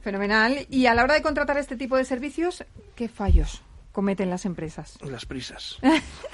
Fenomenal. 0.00 0.66
Y 0.70 0.86
a 0.86 0.94
la 0.94 1.02
hora 1.02 1.14
de 1.14 1.22
contratar 1.22 1.58
este 1.58 1.76
tipo 1.76 1.96
de 1.96 2.04
servicios, 2.04 2.64
¿qué 2.94 3.08
fallos? 3.08 3.62
cometen 3.90 4.30
las 4.30 4.44
empresas? 4.44 4.96
Las 5.02 5.26
prisas. 5.26 5.76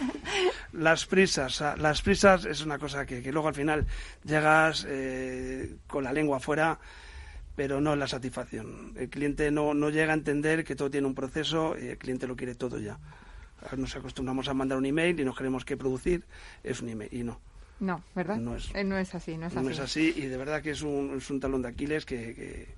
las 0.72 1.06
prisas. 1.06 1.64
Las 1.78 2.02
prisas 2.02 2.44
es 2.44 2.60
una 2.60 2.78
cosa 2.78 3.06
que, 3.06 3.22
que 3.22 3.32
luego 3.32 3.48
al 3.48 3.54
final 3.54 3.86
llegas 4.22 4.84
eh, 4.86 5.76
con 5.86 6.04
la 6.04 6.12
lengua 6.12 6.36
afuera 6.36 6.78
pero 7.56 7.80
no 7.80 7.96
la 7.96 8.06
satisfacción. 8.06 8.92
El 8.96 9.08
cliente 9.08 9.50
no, 9.50 9.74
no 9.74 9.90
llega 9.90 10.12
a 10.12 10.16
entender 10.16 10.64
que 10.64 10.74
todo 10.76 10.90
tiene 10.90 11.06
un 11.06 11.14
proceso 11.14 11.76
y 11.80 11.88
el 11.88 11.98
cliente 11.98 12.26
lo 12.26 12.36
quiere 12.36 12.54
todo 12.54 12.78
ya. 12.78 12.98
Nos 13.76 13.96
acostumbramos 13.96 14.48
a 14.48 14.54
mandar 14.54 14.76
un 14.78 14.86
email 14.86 15.18
y 15.18 15.24
nos 15.24 15.36
queremos 15.36 15.64
que 15.64 15.76
producir 15.76 16.24
es 16.62 16.82
un 16.82 16.88
email 16.88 17.08
y 17.12 17.22
no. 17.22 17.40
No, 17.80 18.02
¿verdad? 18.14 18.36
No 18.36 18.54
es, 18.56 18.70
eh, 18.74 18.84
no 18.84 18.96
es 18.98 19.14
así, 19.14 19.36
no 19.36 19.46
es 19.46 19.56
así. 19.56 19.64
No 19.64 19.70
es 19.70 19.80
así 19.80 20.14
y 20.16 20.26
de 20.26 20.36
verdad 20.36 20.62
que 20.62 20.70
es 20.70 20.82
un, 20.82 21.14
es 21.16 21.30
un 21.30 21.40
talón 21.40 21.62
de 21.62 21.68
Aquiles 21.68 22.04
que, 22.04 22.34
que 22.34 22.74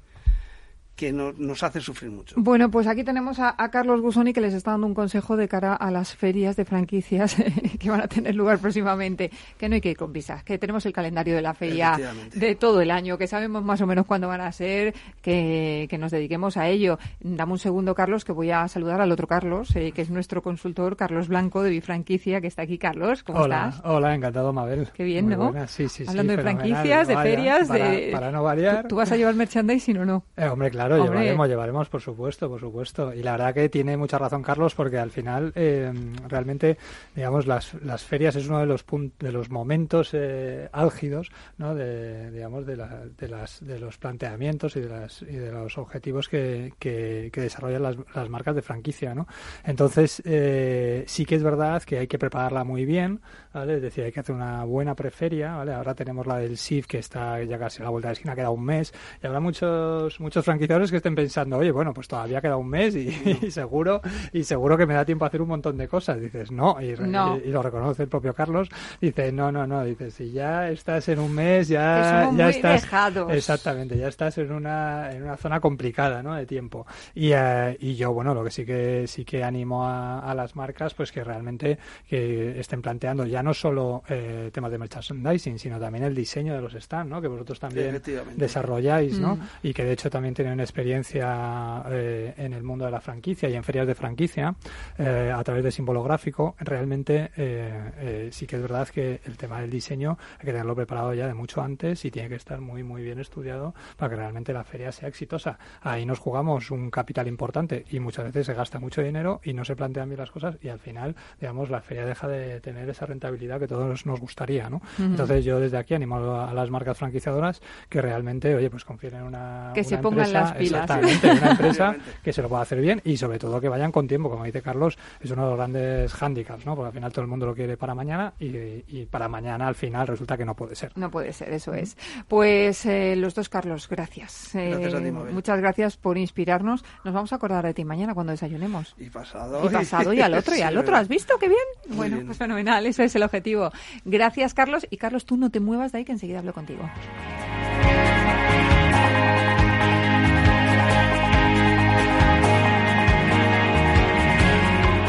que 0.96 1.12
no, 1.12 1.32
nos 1.36 1.62
hace 1.62 1.80
sufrir 1.80 2.10
mucho. 2.10 2.34
Bueno, 2.38 2.70
pues 2.70 2.86
aquí 2.86 3.04
tenemos 3.04 3.38
a, 3.38 3.54
a, 3.56 3.70
Carlos 3.70 4.00
Gusoni 4.00 4.32
que 4.32 4.40
les 4.40 4.54
está 4.54 4.72
dando 4.72 4.86
un 4.86 4.94
consejo 4.94 5.36
de 5.36 5.46
cara 5.46 5.74
a 5.74 5.90
las 5.90 6.16
ferias 6.16 6.56
de 6.56 6.64
franquicias 6.64 7.36
que 7.78 7.90
van 7.90 8.00
a 8.00 8.08
tener 8.08 8.34
lugar 8.34 8.58
próximamente, 8.58 9.30
que 9.58 9.68
no 9.68 9.74
hay 9.74 9.80
que 9.82 9.90
ir 9.90 9.96
con 9.96 10.12
visas, 10.12 10.42
que 10.42 10.58
tenemos 10.58 10.86
el 10.86 10.94
calendario 10.94 11.36
de 11.36 11.42
la 11.42 11.52
feria 11.52 11.98
de 12.34 12.54
todo 12.54 12.80
el 12.80 12.90
año, 12.90 13.18
que 13.18 13.26
sabemos 13.26 13.62
más 13.62 13.80
o 13.82 13.86
menos 13.86 14.06
cuándo 14.06 14.28
van 14.28 14.40
a 14.40 14.50
ser, 14.52 14.94
que, 15.20 15.86
que 15.90 15.98
nos 15.98 16.10
dediquemos 16.10 16.56
a 16.56 16.68
ello. 16.68 16.98
Dame 17.20 17.52
un 17.52 17.58
segundo, 17.58 17.94
Carlos, 17.94 18.24
que 18.24 18.32
voy 18.32 18.50
a 18.50 18.66
saludar 18.68 19.00
al 19.02 19.12
otro 19.12 19.26
Carlos, 19.26 19.76
eh, 19.76 19.92
que 19.92 20.00
es 20.00 20.10
nuestro 20.10 20.42
consultor, 20.42 20.96
Carlos 20.96 21.28
Blanco, 21.28 21.62
de 21.62 21.70
Bifranquicia, 21.70 22.40
que 22.40 22.46
está 22.46 22.62
aquí. 22.62 22.78
Carlos, 22.78 23.22
¿cómo 23.22 23.40
hola, 23.40 23.68
estás? 23.68 23.84
Hola, 23.84 24.14
encantado, 24.14 24.52
Mabel. 24.52 24.88
Qué 24.94 25.04
bien, 25.04 25.26
Muy 25.26 25.36
¿no? 25.36 25.50
Buena. 25.50 25.66
Sí, 25.66 25.88
sí, 25.88 26.04
Hablando 26.06 26.32
sí, 26.32 26.36
de 26.36 26.42
franquicias, 26.42 27.08
de 27.08 27.14
Vaya, 27.14 27.30
ferias, 27.30 27.68
para, 27.68 27.90
de... 27.90 28.08
Para 28.12 28.30
no 28.32 28.42
variar. 28.42 28.82
¿Tú, 28.82 28.88
¿Tú, 28.88 28.96
vas 28.96 29.12
a 29.12 29.16
llevar 29.16 29.34
merchandising 29.34 29.98
o 29.98 30.04
no? 30.04 30.24
Eh, 30.36 30.46
hombre, 30.46 30.70
claro. 30.70 30.85
Claro, 30.86 31.02
Hombre. 31.02 31.18
llevaremos, 31.18 31.48
llevaremos, 31.48 31.88
por 31.88 32.00
supuesto, 32.00 32.48
por 32.48 32.60
supuesto. 32.60 33.12
Y 33.12 33.22
la 33.22 33.32
verdad 33.32 33.54
que 33.54 33.68
tiene 33.68 33.96
mucha 33.96 34.18
razón 34.18 34.42
Carlos, 34.42 34.74
porque 34.74 34.98
al 34.98 35.10
final, 35.10 35.52
eh, 35.54 35.92
realmente, 36.28 36.78
digamos, 37.14 37.46
las, 37.46 37.74
las 37.82 38.04
ferias 38.04 38.36
es 38.36 38.48
uno 38.48 38.60
de 38.60 38.66
los 38.66 38.84
de 39.18 39.32
los 39.32 39.50
momentos 39.50 40.10
eh, 40.12 40.68
álgidos, 40.72 41.30
¿no? 41.58 41.74
De, 41.74 42.30
digamos, 42.30 42.66
de, 42.66 42.76
la, 42.76 43.04
de, 43.18 43.28
las, 43.28 43.64
de 43.64 43.78
los 43.78 43.98
planteamientos 43.98 44.76
y 44.76 44.80
de, 44.80 44.88
las, 44.88 45.22
y 45.22 45.36
de 45.36 45.52
los 45.52 45.76
objetivos 45.78 46.28
que, 46.28 46.74
que, 46.78 47.30
que 47.32 47.40
desarrollan 47.40 47.82
las, 47.82 47.96
las, 48.14 48.28
marcas 48.28 48.54
de 48.54 48.62
franquicia, 48.62 49.14
¿no? 49.14 49.26
Entonces, 49.64 50.22
eh, 50.24 51.04
sí 51.06 51.24
que 51.24 51.34
es 51.34 51.42
verdad 51.42 51.82
que 51.82 51.98
hay 51.98 52.06
que 52.06 52.18
prepararla 52.18 52.64
muy 52.64 52.84
bien, 52.84 53.20
¿vale? 53.52 53.76
Es 53.76 53.82
decir, 53.82 54.04
hay 54.04 54.12
que 54.12 54.20
hacer 54.20 54.34
una 54.34 54.64
buena 54.64 54.94
preferia, 54.94 55.56
¿vale? 55.56 55.72
Ahora 55.72 55.94
tenemos 55.94 56.26
la 56.26 56.38
del 56.38 56.56
SIF, 56.56 56.86
que 56.86 56.98
está 56.98 57.42
ya 57.42 57.58
casi 57.58 57.82
a 57.82 57.84
la 57.84 57.90
vuelta 57.90 58.08
de 58.08 58.10
la 58.10 58.18
esquina, 58.18 58.34
queda 58.34 58.50
un 58.50 58.64
mes, 58.64 58.92
y 59.22 59.26
habrá 59.26 59.40
muchos, 59.40 60.20
muchos 60.20 60.44
franquiciadores 60.76 60.90
que 60.90 60.96
estén 60.96 61.14
pensando, 61.14 61.58
oye, 61.58 61.70
bueno, 61.70 61.92
pues 61.94 62.08
todavía 62.08 62.40
queda 62.40 62.56
un 62.56 62.68
mes 62.68 62.94
y, 62.94 63.08
y, 63.42 63.50
seguro 63.50 64.00
y 64.32 64.44
seguro 64.44 64.76
que 64.76 64.86
me 64.86 64.94
da 64.94 65.04
tiempo 65.04 65.24
a 65.24 65.28
hacer 65.28 65.40
un 65.40 65.48
montón 65.48 65.76
de 65.76 65.88
cosas. 65.88 66.20
Dices, 66.20 66.50
no, 66.50 66.76
y, 66.80 66.94
no. 67.00 67.36
y, 67.38 67.48
y 67.48 67.50
lo 67.50 67.62
reconoce 67.62 68.02
el 68.02 68.08
propio 68.08 68.34
Carlos. 68.34 68.68
Dice, 69.00 69.32
no, 69.32 69.50
no, 69.50 69.66
no, 69.66 69.84
dice, 69.84 70.10
si 70.10 70.30
ya 70.32 70.70
estás 70.70 71.08
en 71.08 71.18
un 71.18 71.32
mes, 71.32 71.68
ya, 71.68 72.30
ya 72.36 72.48
estás... 72.48 72.82
Dejados. 72.82 73.32
Exactamente, 73.32 73.96
ya 73.96 74.08
estás 74.08 74.38
en 74.38 74.52
una, 74.52 75.10
en 75.12 75.22
una 75.22 75.36
zona 75.36 75.60
complicada, 75.60 76.22
¿no? 76.22 76.34
De 76.34 76.46
tiempo. 76.46 76.86
Y, 77.14 77.32
uh, 77.32 77.76
y 77.78 77.94
yo, 77.94 78.12
bueno, 78.12 78.34
lo 78.34 78.44
que 78.44 78.50
sí 78.50 78.64
que 78.64 79.06
sí 79.06 79.24
que 79.24 79.42
animo 79.42 79.86
a, 79.86 80.20
a, 80.20 80.34
las 80.34 80.56
marcas, 80.56 80.94
pues 80.94 81.12
que 81.12 81.24
realmente 81.24 81.78
que 82.08 82.60
estén 82.60 82.82
planteando 82.82 83.26
ya 83.26 83.42
no 83.42 83.54
solo 83.54 84.02
eh, 84.08 84.50
temas 84.52 84.70
de 84.70 84.78
merchandising, 84.78 85.58
sino 85.58 85.80
también 85.80 86.04
el 86.04 86.14
diseño 86.14 86.54
de 86.54 86.60
los 86.60 86.72
stands, 86.74 87.10
¿no? 87.10 87.20
Que 87.20 87.28
vosotros 87.28 87.58
también 87.58 88.00
desarrolláis, 88.36 89.18
¿no? 89.18 89.36
Mm. 89.36 89.40
Y 89.62 89.74
que 89.74 89.84
de 89.84 89.92
hecho 89.92 90.10
también 90.10 90.34
tienen 90.34 90.65
experiencia 90.66 91.82
eh, 91.90 92.34
en 92.36 92.52
el 92.52 92.62
mundo 92.62 92.84
de 92.84 92.90
la 92.90 93.00
franquicia 93.00 93.48
y 93.48 93.54
en 93.54 93.64
ferias 93.64 93.86
de 93.86 93.94
franquicia 93.94 94.54
eh, 94.98 95.32
a 95.34 95.42
través 95.42 95.64
de 95.64 95.70
símbolo 95.70 96.02
gráfico, 96.02 96.54
realmente 96.58 97.30
eh, 97.36 98.28
sí 98.30 98.46
que 98.46 98.56
es 98.56 98.62
verdad 98.62 98.88
que 98.88 99.20
el 99.24 99.36
tema 99.36 99.60
del 99.60 99.70
diseño 99.70 100.18
hay 100.38 100.44
que 100.44 100.52
tenerlo 100.52 100.74
preparado 100.74 101.14
ya 101.14 101.26
de 101.26 101.34
mucho 101.34 101.62
antes 101.62 102.04
y 102.04 102.10
tiene 102.10 102.28
que 102.28 102.34
estar 102.34 102.60
muy, 102.60 102.82
muy 102.82 103.02
bien 103.02 103.18
estudiado 103.18 103.74
para 103.96 104.10
que 104.10 104.16
realmente 104.16 104.52
la 104.52 104.64
feria 104.64 104.92
sea 104.92 105.08
exitosa. 105.08 105.58
Ahí 105.80 106.04
nos 106.04 106.18
jugamos 106.18 106.70
un 106.70 106.90
capital 106.90 107.28
importante 107.28 107.84
y 107.90 108.00
muchas 108.00 108.26
veces 108.26 108.46
se 108.46 108.54
gasta 108.54 108.78
mucho 108.78 109.02
dinero 109.02 109.40
y 109.44 109.52
no 109.52 109.64
se 109.64 109.76
plantean 109.76 110.08
bien 110.08 110.20
las 110.20 110.30
cosas 110.30 110.58
y 110.60 110.68
al 110.68 110.78
final, 110.78 111.16
digamos, 111.40 111.70
la 111.70 111.80
feria 111.80 112.04
deja 112.04 112.28
de 112.28 112.60
tener 112.60 112.88
esa 112.88 113.06
rentabilidad 113.06 113.58
que 113.58 113.68
todos 113.68 114.06
nos 114.06 114.20
gustaría, 114.20 114.68
¿no? 114.68 114.80
Entonces 114.98 115.44
yo 115.44 115.60
desde 115.60 115.78
aquí 115.78 115.94
animo 115.94 116.16
a 116.16 116.52
las 116.52 116.70
marcas 116.70 116.98
franquiciadoras 116.98 117.60
que 117.88 118.02
realmente, 118.02 118.54
oye, 118.54 118.70
pues 118.70 118.84
confíen 118.84 119.14
en 119.16 119.22
una, 119.22 119.72
que 119.74 119.84
se 119.84 119.98
pongan 119.98 120.26
empresa, 120.26 120.52
las 120.52 120.55
pilas. 120.56 120.82
Exactamente, 120.82 121.30
una 121.30 121.50
empresa 121.52 121.96
que 122.22 122.32
se 122.32 122.42
lo 122.42 122.48
pueda 122.48 122.62
hacer 122.62 122.80
bien 122.80 123.00
y 123.04 123.16
sobre 123.16 123.38
todo 123.38 123.60
que 123.60 123.68
vayan 123.68 123.92
con 123.92 124.06
tiempo, 124.06 124.30
como 124.30 124.44
dice 124.44 124.62
Carlos, 124.62 124.98
es 125.20 125.30
uno 125.30 125.44
de 125.44 125.48
los 125.48 125.56
grandes 125.56 126.12
hándicaps, 126.12 126.66
¿no? 126.66 126.74
Porque 126.74 126.88
al 126.88 126.94
final 126.94 127.12
todo 127.12 127.22
el 127.22 127.28
mundo 127.28 127.46
lo 127.46 127.54
quiere 127.54 127.76
para 127.76 127.94
mañana 127.94 128.34
y, 128.38 129.04
para 129.06 129.28
mañana 129.28 129.68
al 129.68 129.74
final 129.74 130.06
resulta 130.06 130.36
que 130.36 130.44
no 130.44 130.54
puede 130.54 130.74
ser. 130.74 130.92
No 130.96 131.10
puede 131.10 131.32
ser, 131.32 131.52
eso 131.52 131.74
es. 131.74 131.96
Pues 132.28 132.84
eh, 132.86 133.14
los 133.16 133.34
dos, 133.34 133.48
Carlos, 133.48 133.88
gracias. 133.88 134.50
gracias 134.52 134.94
eh, 134.94 135.12
muchas 135.12 135.58
gracias 135.60 135.96
por 135.96 136.18
inspirarnos. 136.18 136.84
Nos 137.04 137.14
vamos 137.14 137.32
a 137.32 137.36
acordar 137.36 137.64
de 137.64 137.74
ti 137.74 137.84
mañana 137.84 138.14
cuando 138.14 138.32
desayunemos. 138.32 138.94
Y 138.98 139.10
pasado. 139.10 139.64
Y 139.64 139.68
pasado 139.68 140.12
y 140.12 140.20
al 140.20 140.34
otro 140.34 140.56
y 140.56 140.60
al 140.62 140.76
otro. 140.76 140.96
¿Has 140.96 141.08
visto 141.08 141.38
qué 141.38 141.48
bien? 141.48 141.96
bueno, 141.96 142.20
pues 142.24 142.38
fenomenal, 142.38 142.86
ese 142.86 143.04
es 143.04 143.14
el 143.16 143.22
objetivo. 143.22 143.70
Gracias, 144.04 144.54
Carlos. 144.54 144.86
Y 144.90 144.96
Carlos, 144.96 145.26
tú 145.26 145.36
no 145.36 145.50
te 145.50 145.60
muevas 145.60 145.92
de 145.92 145.98
ahí 145.98 146.04
que 146.04 146.12
enseguida 146.12 146.38
hablo 146.38 146.52
contigo. 146.52 146.88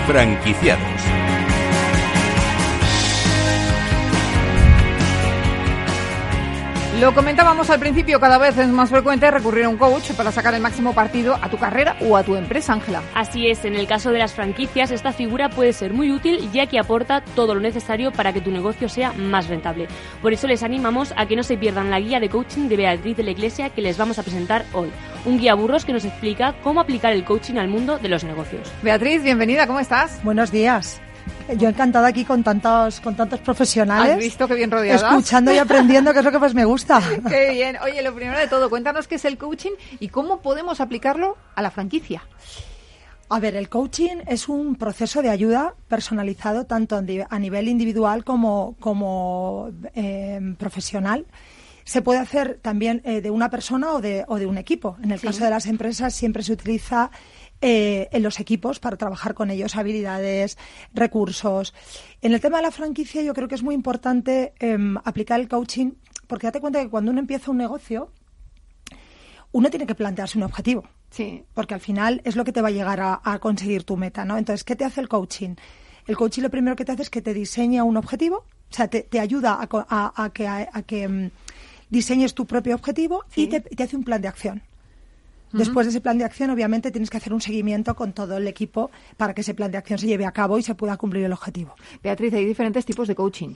Franquiciados 0.08 1.27
Lo 7.00 7.14
comentábamos 7.14 7.70
al 7.70 7.80
principio, 7.80 8.20
cada 8.20 8.40
vez 8.40 8.58
es 8.58 8.70
más 8.70 8.90
frecuente 8.90 9.30
recurrir 9.30 9.66
a 9.66 9.70
un 9.70 9.78
coach 9.78 10.14
para 10.14 10.32
sacar 10.32 10.56
el 10.56 10.62
máximo 10.62 10.94
partido 10.94 11.38
a 11.40 11.48
tu 11.48 11.60
carrera 11.60 11.96
o 12.02 12.18
a 12.18 12.24
tu 12.24 12.36
empresa, 12.36 12.74
Ángela. 12.74 13.04
Así 13.14 13.50
es, 13.50 13.66
en 13.66 13.76
el 13.76 13.86
caso 13.86 14.10
de 14.10 14.18
las 14.18 14.34
franquicias, 14.34 14.90
esta 14.90 15.14
figura 15.14 15.50
puede 15.50 15.74
ser 15.74 15.94
muy 15.94 16.12
útil 16.12 16.50
ya 16.52 16.66
que 16.66 16.80
aporta 16.80 17.22
todo 17.22 17.54
lo 17.54 17.62
necesario 17.62 18.12
para 18.12 18.34
que 18.34 18.42
tu 18.42 18.50
negocio 18.50 18.90
sea 18.90 19.14
más 19.14 19.48
rentable. 19.48 19.88
Por 20.24 20.34
eso 20.34 20.48
les 20.48 20.64
animamos 20.64 21.14
a 21.18 21.28
que 21.28 21.36
no 21.36 21.44
se 21.44 21.56
pierdan 21.56 21.92
la 21.92 22.00
guía 22.00 22.20
de 22.20 22.30
coaching 22.30 22.68
de 22.68 22.78
Beatriz 22.78 23.16
de 23.16 23.24
la 23.24 23.32
Iglesia 23.32 23.70
que 23.70 23.84
les 23.84 23.96
vamos 23.96 24.18
a 24.18 24.24
presentar 24.24 24.66
hoy. 24.74 24.92
Un 25.24 25.38
guía 25.38 25.54
burros 25.54 25.86
que 25.86 25.94
nos 25.94 26.04
explica 26.04 26.56
cómo 26.64 26.80
aplicar 26.80 27.14
el 27.14 27.26
coaching 27.26 27.58
al 27.58 27.68
mundo 27.68 28.00
de 28.00 28.10
los 28.10 28.24
negocios. 28.24 28.72
Beatriz, 28.82 29.22
bienvenida, 29.22 29.68
¿cómo 29.68 29.80
estás? 29.80 30.20
Buenos 30.24 30.50
días. 30.52 31.00
Yo 31.56 31.70
encantada 31.70 32.08
aquí 32.08 32.26
con 32.26 32.44
tantos, 32.44 33.00
con 33.00 33.16
tantos 33.16 33.40
profesionales. 33.40 34.16
¿Has 34.16 34.20
visto 34.20 34.48
qué 34.48 34.56
bien 34.56 34.70
rodeada? 34.70 35.10
Escuchando 35.10 35.54
y 35.54 35.58
aprendiendo, 35.58 36.12
que 36.12 36.20
es 36.20 36.26
lo 36.26 36.32
que 36.32 36.40
más 36.40 36.54
me 36.54 36.66
gusta. 36.66 37.02
qué 37.30 37.52
bien. 37.52 37.78
Oye, 37.84 38.02
lo 38.02 38.14
primero 38.14 38.38
de 38.38 38.48
todo, 38.48 38.70
cuéntanos 38.70 39.08
qué 39.08 39.16
es 39.16 39.26
el 39.26 39.38
coaching 39.38 39.72
y 40.00 40.10
cómo 40.10 40.42
podemos 40.42 40.82
aplicarlo 40.82 41.38
a 41.56 41.62
la 41.62 41.72
franquicia. 41.72 42.24
A 43.30 43.40
ver, 43.40 43.56
el 43.56 43.70
coaching 43.70 44.18
es 44.26 44.48
un 44.48 44.76
proceso 44.76 45.22
de 45.22 45.30
ayuda 45.30 45.76
personalizado 45.88 46.66
tanto 46.66 46.98
a 46.98 47.40
nivel 47.40 47.68
individual 47.68 48.24
como, 48.24 48.76
como 48.80 49.70
eh, 49.96 50.56
profesional. 50.58 51.26
Se 51.84 52.02
puede 52.02 52.20
hacer 52.20 52.60
también 52.62 53.02
eh, 53.06 53.22
de 53.22 53.30
una 53.30 53.50
persona 53.50 53.94
o 53.94 54.02
de, 54.02 54.26
o 54.28 54.38
de 54.38 54.46
un 54.46 54.58
equipo. 54.58 54.98
En 55.02 55.12
el 55.12 55.22
caso 55.22 55.44
de 55.44 55.50
las 55.50 55.66
empresas 55.66 56.14
siempre 56.14 56.44
se 56.44 56.54
utiliza 56.54 57.12
eh, 57.62 58.08
en 58.12 58.22
los 58.22 58.40
equipos 58.40 58.80
para 58.80 58.98
trabajar 58.98 59.34
con 59.34 59.50
ellos 59.50 59.76
habilidades, 59.76 60.58
recursos. 60.94 61.74
En 62.22 62.34
el 62.34 62.40
tema 62.40 62.58
de 62.58 62.64
la 62.64 62.72
franquicia 62.72 63.24
yo 63.24 63.34
creo 63.34 63.48
que 63.48 63.56
es 63.56 63.64
muy 63.64 63.74
importante 63.74 64.54
em, 64.60 64.98
aplicar 65.04 65.40
el 65.40 65.48
coaching 65.48 65.94
porque 66.28 66.48
date 66.48 66.60
cuenta 66.60 66.82
que 66.82 66.90
cuando 66.90 67.12
uno 67.12 67.20
empieza 67.20 67.50
un 67.50 67.58
negocio, 67.58 68.12
uno 69.54 69.70
tiene 69.70 69.88
que 69.88 69.96
plantearse 69.96 70.38
un 70.38 70.44
objetivo. 70.44 70.84
Sí. 71.10 71.44
Porque 71.54 71.74
al 71.74 71.80
final 71.80 72.22
es 72.26 72.36
lo 72.36 72.44
que 72.44 72.52
te 72.52 72.62
va 72.62 72.68
a 72.68 72.72
llegar 72.72 73.00
a, 73.02 73.40
conseguir 73.40 73.84
tu 73.86 73.98
meta, 73.98 74.26
¿no? 74.26 74.38
Entonces, 74.38 74.64
¿qué 74.64 74.76
te 74.76 74.86
hace 74.86 75.02
el 75.02 75.08
coaching? 75.08 75.56
El 76.06 76.16
coaching 76.16 76.44
lo 76.44 76.50
primero 76.50 76.76
que 76.76 76.86
te 76.86 76.92
hace 76.92 77.02
es 77.04 77.10
que 77.10 77.22
te 77.22 77.34
diseña 77.34 77.84
un 77.84 77.98
objetivo, 77.98 78.46
o 78.70 78.74
sea, 78.74 78.88
te, 78.88 79.08
ayuda 79.20 79.58
a, 79.60 80.30
que, 80.30 80.48
a, 80.48 80.70
que 80.86 81.04
em, 81.04 81.32
diseñes 81.90 82.34
tu 82.34 82.46
propio 82.46 82.76
objetivo 82.76 83.24
y 83.36 83.48
te 83.48 83.84
hace 83.84 83.96
un 83.96 84.04
plan 84.04 84.22
de 84.22 84.28
acción. 84.28 84.62
Después 85.52 85.86
de 85.86 85.92
ese 85.92 86.02
plan 86.02 86.18
de 86.18 86.26
acción, 86.26 86.50
obviamente, 86.50 86.92
tienes 86.92 87.10
que 87.10 87.18
hacer 87.18 87.34
un 87.34 87.42
seguimiento 87.42 87.96
con 87.96 88.14
todo 88.14 88.38
el 88.38 88.48
equipo 88.48 88.92
para 89.18 89.34
que 89.34 89.42
ese 89.42 89.54
plan 89.54 89.72
de 89.72 89.78
acción 89.78 90.00
se 90.00 90.08
lleve 90.08 90.26
a 90.26 90.32
cabo 90.32 90.58
y 90.58 90.64
se 90.64 90.76
pueda 90.76 90.98
cumplir 90.98 91.26
el 91.26 91.34
objetivo. 91.34 91.76
Beatriz, 92.04 92.34
hay 92.34 92.46
diferentes 92.46 92.86
tipos 92.86 93.08
de 93.08 93.16
coaching. 93.16 93.56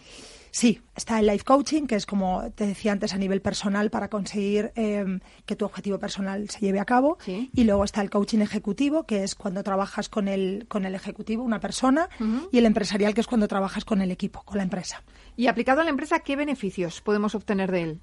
Sí, 0.51 0.81
está 0.95 1.19
el 1.19 1.27
life 1.27 1.45
coaching, 1.45 1.87
que 1.87 1.95
es 1.95 2.05
como 2.05 2.51
te 2.53 2.67
decía 2.67 2.91
antes 2.91 3.13
a 3.13 3.17
nivel 3.17 3.41
personal 3.41 3.89
para 3.89 4.09
conseguir 4.09 4.73
em, 4.75 5.21
que 5.45 5.55
tu 5.55 5.63
objetivo 5.63 5.97
personal 5.97 6.49
se 6.49 6.59
lleve 6.59 6.81
a 6.81 6.85
cabo. 6.85 7.17
Y 7.25 7.63
luego 7.63 7.85
está 7.85 8.01
el 8.01 8.09
coaching 8.09 8.39
ejecutivo, 8.39 9.05
que 9.05 9.23
es 9.23 9.35
cuando 9.35 9.63
trabajas 9.63 10.09
con 10.09 10.27
el, 10.27 10.65
con 10.67 10.85
el 10.85 10.93
ejecutivo, 10.93 11.43
una 11.43 11.61
persona, 11.61 12.09
y 12.51 12.57
el 12.57 12.65
empresarial, 12.65 13.13
que 13.13 13.21
es 13.21 13.27
cuando 13.27 13.47
trabajas 13.47 13.85
con 13.85 14.01
el 14.01 14.11
equipo, 14.11 14.43
con 14.43 14.57
la 14.57 14.63
empresa. 14.63 15.03
Y 15.37 15.47
aplicado 15.47 15.81
a 15.81 15.83
la 15.85 15.89
empresa, 15.89 16.19
¿qué 16.19 16.35
beneficios 16.35 16.99
podemos 16.99 17.33
obtener 17.33 17.71
de 17.71 17.81
él? 17.83 18.01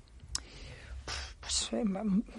Pues, 1.48 1.70
eh, 1.72 1.82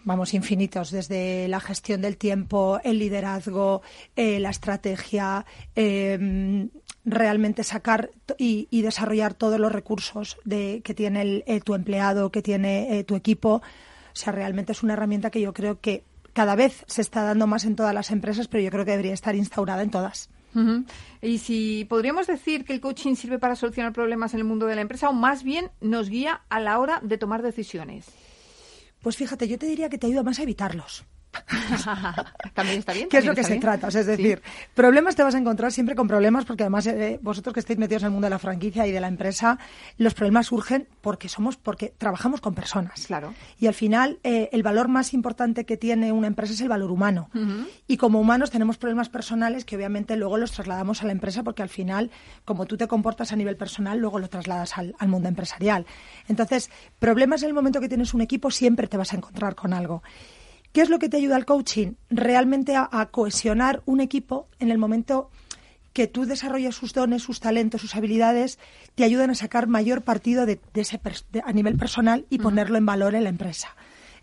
vamos, 0.04 0.36
infinitos, 0.36 0.92
desde 0.92 1.48
la 1.48 1.60
gestión 1.60 2.00
del 2.00 2.16
tiempo, 2.16 2.80
el 2.84 3.00
liderazgo, 3.00 3.82
eh, 4.16 4.40
la 4.40 4.52
estrategia, 4.52 5.48
em, 5.74 6.70
realmente 7.06 7.64
sacar 7.64 8.12
y, 8.38 8.68
desarrollar 8.84 9.34
todos 9.34 9.60
los 9.60 9.72
recursos 9.72 10.38
de, 10.46 10.82
que 10.84 10.94
tiene 10.94 11.44
eh, 11.48 11.60
tu 11.60 11.74
empleado, 11.74 12.32
que 12.32 12.44
tiene 12.44 13.04
tu 13.06 13.16
equipo. 13.16 13.64
O 14.14 14.16
sea, 14.16 14.32
realmente 14.32 14.74
es 14.74 14.84
una 14.84 14.94
herramienta 14.94 15.32
que 15.32 15.42
yo 15.42 15.54
creo 15.54 15.80
que 15.80 16.04
cada 16.34 16.56
vez 16.56 16.84
se 16.86 17.02
está 17.02 17.24
dando 17.24 17.48
más 17.48 17.66
en 17.66 17.76
todas 17.76 17.96
las 17.96 18.12
empresas, 18.12 18.48
pero 18.48 18.64
yo 18.64 18.70
creo 18.70 18.86
que 18.86 18.92
debería 18.92 19.14
estar 19.14 19.36
instaurada 19.36 19.82
en 19.82 19.90
todas. 19.90 20.30
Y 21.22 21.40
si 21.40 21.86
podríamos 21.90 22.28
decir 22.28 22.64
que 22.64 22.74
el 22.74 22.82
coaching 22.82 23.16
sirve 23.16 23.40
para 23.40 23.56
solucionar 23.56 23.92
problemas 23.92 24.36
en 24.36 24.42
el 24.42 24.46
mundo 24.46 24.68
de 24.68 24.76
la 24.76 24.82
empresa 24.82 25.10
o 25.10 25.14
más 25.14 25.42
bien 25.42 25.72
nos 25.82 26.10
guía 26.10 26.42
a 26.50 26.60
la 26.60 26.78
hora 26.78 27.00
de 27.02 27.18
tomar 27.18 27.42
decisiones. 27.42 28.06
Pues 29.02 29.16
fíjate, 29.16 29.48
yo 29.48 29.58
te 29.58 29.66
diría 29.66 29.90
que 29.90 29.98
te 29.98 30.08
ayuda 30.08 30.24
más 30.24 30.40
a 30.40 30.44
evitarlos. 30.44 31.06
también 32.54 32.80
está 32.80 32.94
bien. 32.94 33.10
¿Qué 33.10 33.18
es 33.18 33.26
lo 33.26 33.36
que 33.36 33.44
se 33.44 33.58
trata? 33.58 33.88
es 33.88 34.06
decir, 34.06 34.42
problemas 34.74 35.16
te 35.16 35.24
vas 35.24 35.36
a 35.36 35.38
encontrar 35.38 35.72
siempre 35.72 35.96
con 35.96 36.08
problemas, 36.08 36.46
porque 36.46 36.64
además 36.64 36.88
eh, 36.88 37.20
vosotros 37.22 37.54
que 37.54 37.60
estáis 37.60 37.78
metidos 37.80 38.04
en 38.04 38.08
el 38.08 38.12
mundo 38.12 38.26
de 38.26 38.32
la 38.32 38.40
franquicia 38.40 38.88
y 38.88 38.92
de 38.92 39.00
la 39.00 39.08
empresa, 39.08 39.60
los 39.98 40.14
problemas 40.14 40.48
surgen 40.48 40.88
porque 41.02 41.30
somos, 41.30 41.58
porque 41.58 41.94
trabajamos 41.98 42.42
con 42.42 42.56
personas. 42.56 43.06
Claro. 43.08 43.34
Y 43.60 43.68
al 43.68 43.74
final, 43.74 44.20
eh, 44.24 44.50
el 44.52 44.64
valor 44.64 44.88
más 44.88 45.14
importante 45.14 45.66
que 45.66 45.78
tiene 45.78 46.12
una 46.12 46.28
empresa 46.28 46.54
es 46.54 46.62
el 46.62 46.70
valor 46.70 46.92
humano. 46.92 47.30
Y 47.88 47.98
como 47.98 48.20
humanos 48.20 48.52
tenemos 48.52 48.78
problemas 48.78 49.10
personales 49.10 49.66
que 49.66 49.76
obviamente 49.76 50.16
luego 50.16 50.38
los 50.38 50.52
trasladamos 50.52 51.02
a 51.02 51.06
la 51.06 51.12
empresa, 51.12 51.44
porque 51.44 51.62
al 51.62 51.70
final, 51.70 52.12
como 52.46 52.66
tú 52.66 52.78
te 52.78 52.88
comportas 52.88 53.32
a 53.32 53.36
nivel 53.36 53.56
personal, 53.56 54.00
luego 54.00 54.20
lo 54.20 54.30
trasladas 54.30 54.78
al, 54.78 54.96
al 55.00 55.08
mundo 55.08 55.30
empresarial. 55.30 55.86
Entonces, 56.28 56.70
problemas 57.00 57.44
en 57.44 57.50
el 57.50 57.54
momento 57.54 57.80
que 57.80 57.88
tienes 57.88 58.14
un 58.14 58.22
equipo 58.22 58.52
siempre 58.52 58.88
te 58.88 58.98
vas 58.98 59.14
a 59.14 59.18
encontrar 59.18 59.56
con 59.56 59.74
algo. 59.74 60.02
¿Qué 60.72 60.82
es 60.82 60.90
lo 60.90 61.00
que 61.00 61.10
te 61.10 61.18
ayuda 61.18 61.36
al 61.36 61.46
coaching? 61.46 61.94
Realmente 62.10 62.76
a, 62.76 63.08
cohesionar 63.12 63.82
un 63.86 64.02
equipo 64.02 64.48
en 64.60 64.70
el 64.70 64.78
momento 64.78 65.32
que 65.94 66.06
tú 66.06 66.26
desarrollas 66.26 66.76
sus 66.76 66.94
dones, 66.94 67.24
sus 67.24 67.40
talentos, 67.40 67.82
sus 67.82 67.96
habilidades, 67.96 68.60
te 68.94 69.04
ayudan 69.04 69.32
a 69.32 69.36
sacar 69.36 69.68
mayor 69.68 70.04
partido 70.04 70.46
de, 70.46 70.60
ese 70.76 71.02
a 71.44 71.52
nivel 71.54 71.76
personal 71.76 72.26
y 72.30 72.38
ponerlo 72.38 72.78
en 72.78 72.86
valor 72.86 73.16
en 73.16 73.24
la 73.24 73.30
empresa. 73.30 73.76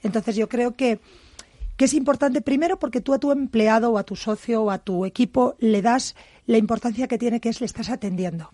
Entonces 0.04 0.36
yo 0.36 0.48
creo 0.48 0.76
que, 0.76 1.00
que 1.76 1.86
es 1.86 1.94
importante 1.94 2.40
primero 2.40 2.78
porque 2.78 3.00
tú 3.00 3.12
a 3.12 3.18
tu 3.18 3.32
empleado 3.32 3.90
o 3.90 3.98
a 3.98 4.04
tu 4.04 4.14
socio 4.14 4.62
o 4.62 4.70
a 4.70 4.78
tu 4.78 5.04
equipo 5.04 5.56
le 5.58 5.82
das 5.82 6.14
la 6.46 6.58
importancia 6.58 7.08
que 7.08 7.18
tiene 7.18 7.40
que 7.40 7.48
es 7.48 7.60
le 7.60 7.66
estás 7.66 7.90
atendiendo. 7.90 8.52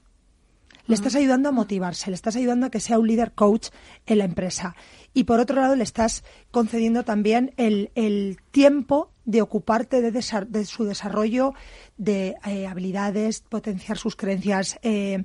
Le 0.92 0.96
estás 0.96 1.14
ayudando 1.14 1.48
a 1.48 1.52
motivarse, 1.52 2.10
le 2.10 2.16
estás 2.16 2.36
ayudando 2.36 2.66
a 2.66 2.70
que 2.70 2.78
sea 2.78 2.98
un 2.98 3.06
líder 3.06 3.32
coach 3.32 3.68
en 4.04 4.18
la 4.18 4.24
empresa. 4.24 4.76
Y 5.14 5.24
por 5.24 5.40
otro 5.40 5.58
lado, 5.58 5.74
le 5.74 5.84
estás 5.84 6.22
concediendo 6.50 7.02
también 7.02 7.54
el, 7.56 8.38
tiempo 8.50 9.10
de 9.24 9.40
ocuparte 9.40 10.02
de, 10.02 10.66
su 10.66 10.84
desarrollo 10.84 11.54
de 11.96 12.34
eh, 12.44 12.66
habilidades, 12.66 13.40
potenciar 13.40 13.96
sus 13.96 14.16
creencias, 14.16 14.78
eh, 14.82 15.24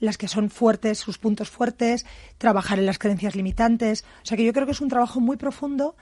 las 0.00 0.16
que 0.16 0.28
son 0.28 0.48
fuertes, 0.48 0.96
sus 0.96 1.18
puntos 1.18 1.50
fuertes, 1.50 2.06
trabajar 2.38 2.78
en 2.78 2.86
las 2.86 2.98
creencias 2.98 3.36
limitantes. 3.36 4.06
O 4.22 4.26
sea 4.26 4.38
que 4.38 4.46
yo 4.46 4.54
creo 4.54 4.64
que 4.64 4.72
es 4.72 4.80
un 4.80 4.88
trabajo 4.88 5.20
muy 5.20 5.36
profundo 5.36 5.94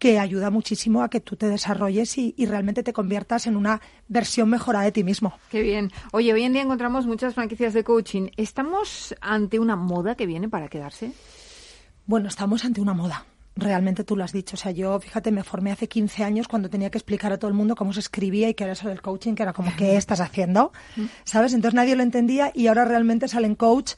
que 0.00 0.18
ayuda 0.18 0.50
muchísimo 0.50 1.02
a 1.02 1.10
que 1.10 1.20
tú 1.20 1.36
te 1.36 1.46
desarrolles 1.46 2.16
y, 2.18 2.34
realmente 2.46 2.82
te 2.82 2.92
conviertas 2.92 3.46
en 3.46 3.54
una 3.54 3.80
versión 4.08 4.48
mejorada 4.48 4.86
de 4.86 4.92
ti 4.92 5.04
mismo. 5.04 5.34
Qué 5.50 5.60
bien. 5.60 5.92
Oye, 6.10 6.32
hoy 6.32 6.42
en 6.42 6.54
día 6.54 6.62
encontramos 6.62 7.06
muchas 7.06 7.34
franquicias 7.34 7.74
de 7.74 7.84
coaching. 7.84 8.30
¿Estamos 8.36 9.14
ante 9.20 9.58
una 9.58 9.76
moda 9.76 10.14
que 10.14 10.26
viene 10.26 10.48
para 10.48 10.68
quedarse? 10.68 11.12
Bueno, 12.06 12.28
estamos 12.28 12.64
ante 12.64 12.80
una 12.80 12.94
moda 12.94 13.26
realmente 13.56 14.04
tú 14.04 14.16
lo 14.16 14.24
has 14.24 14.32
dicho. 14.32 14.54
O 14.54 14.56
sea, 14.56 14.72
yo, 14.72 14.98
fíjate, 15.00 15.30
me 15.30 15.44
formé 15.44 15.70
hace 15.70 15.86
15 15.86 16.24
años 16.24 16.48
cuando 16.48 16.70
tenía 16.70 16.90
que 16.90 16.96
explicar 16.96 17.32
a 17.32 17.38
todo 17.38 17.48
el 17.48 17.54
mundo 17.54 17.76
cómo 17.76 17.92
se 17.92 18.00
escribía 18.00 18.48
y 18.48 18.54
qué 18.54 18.64
era 18.64 18.72
eso 18.72 18.88
del 18.88 19.02
coaching, 19.02 19.34
que 19.34 19.42
era 19.42 19.52
como, 19.52 19.70
¿qué 19.76 19.96
estás 19.98 20.20
haciendo? 20.20 20.72
¿Sabes? 21.24 21.52
Entonces 21.52 21.74
nadie 21.74 21.94
lo 21.94 22.02
entendía 22.02 22.52
y 22.54 22.68
ahora 22.68 22.86
realmente 22.86 23.28
salen 23.28 23.54
coach 23.54 23.92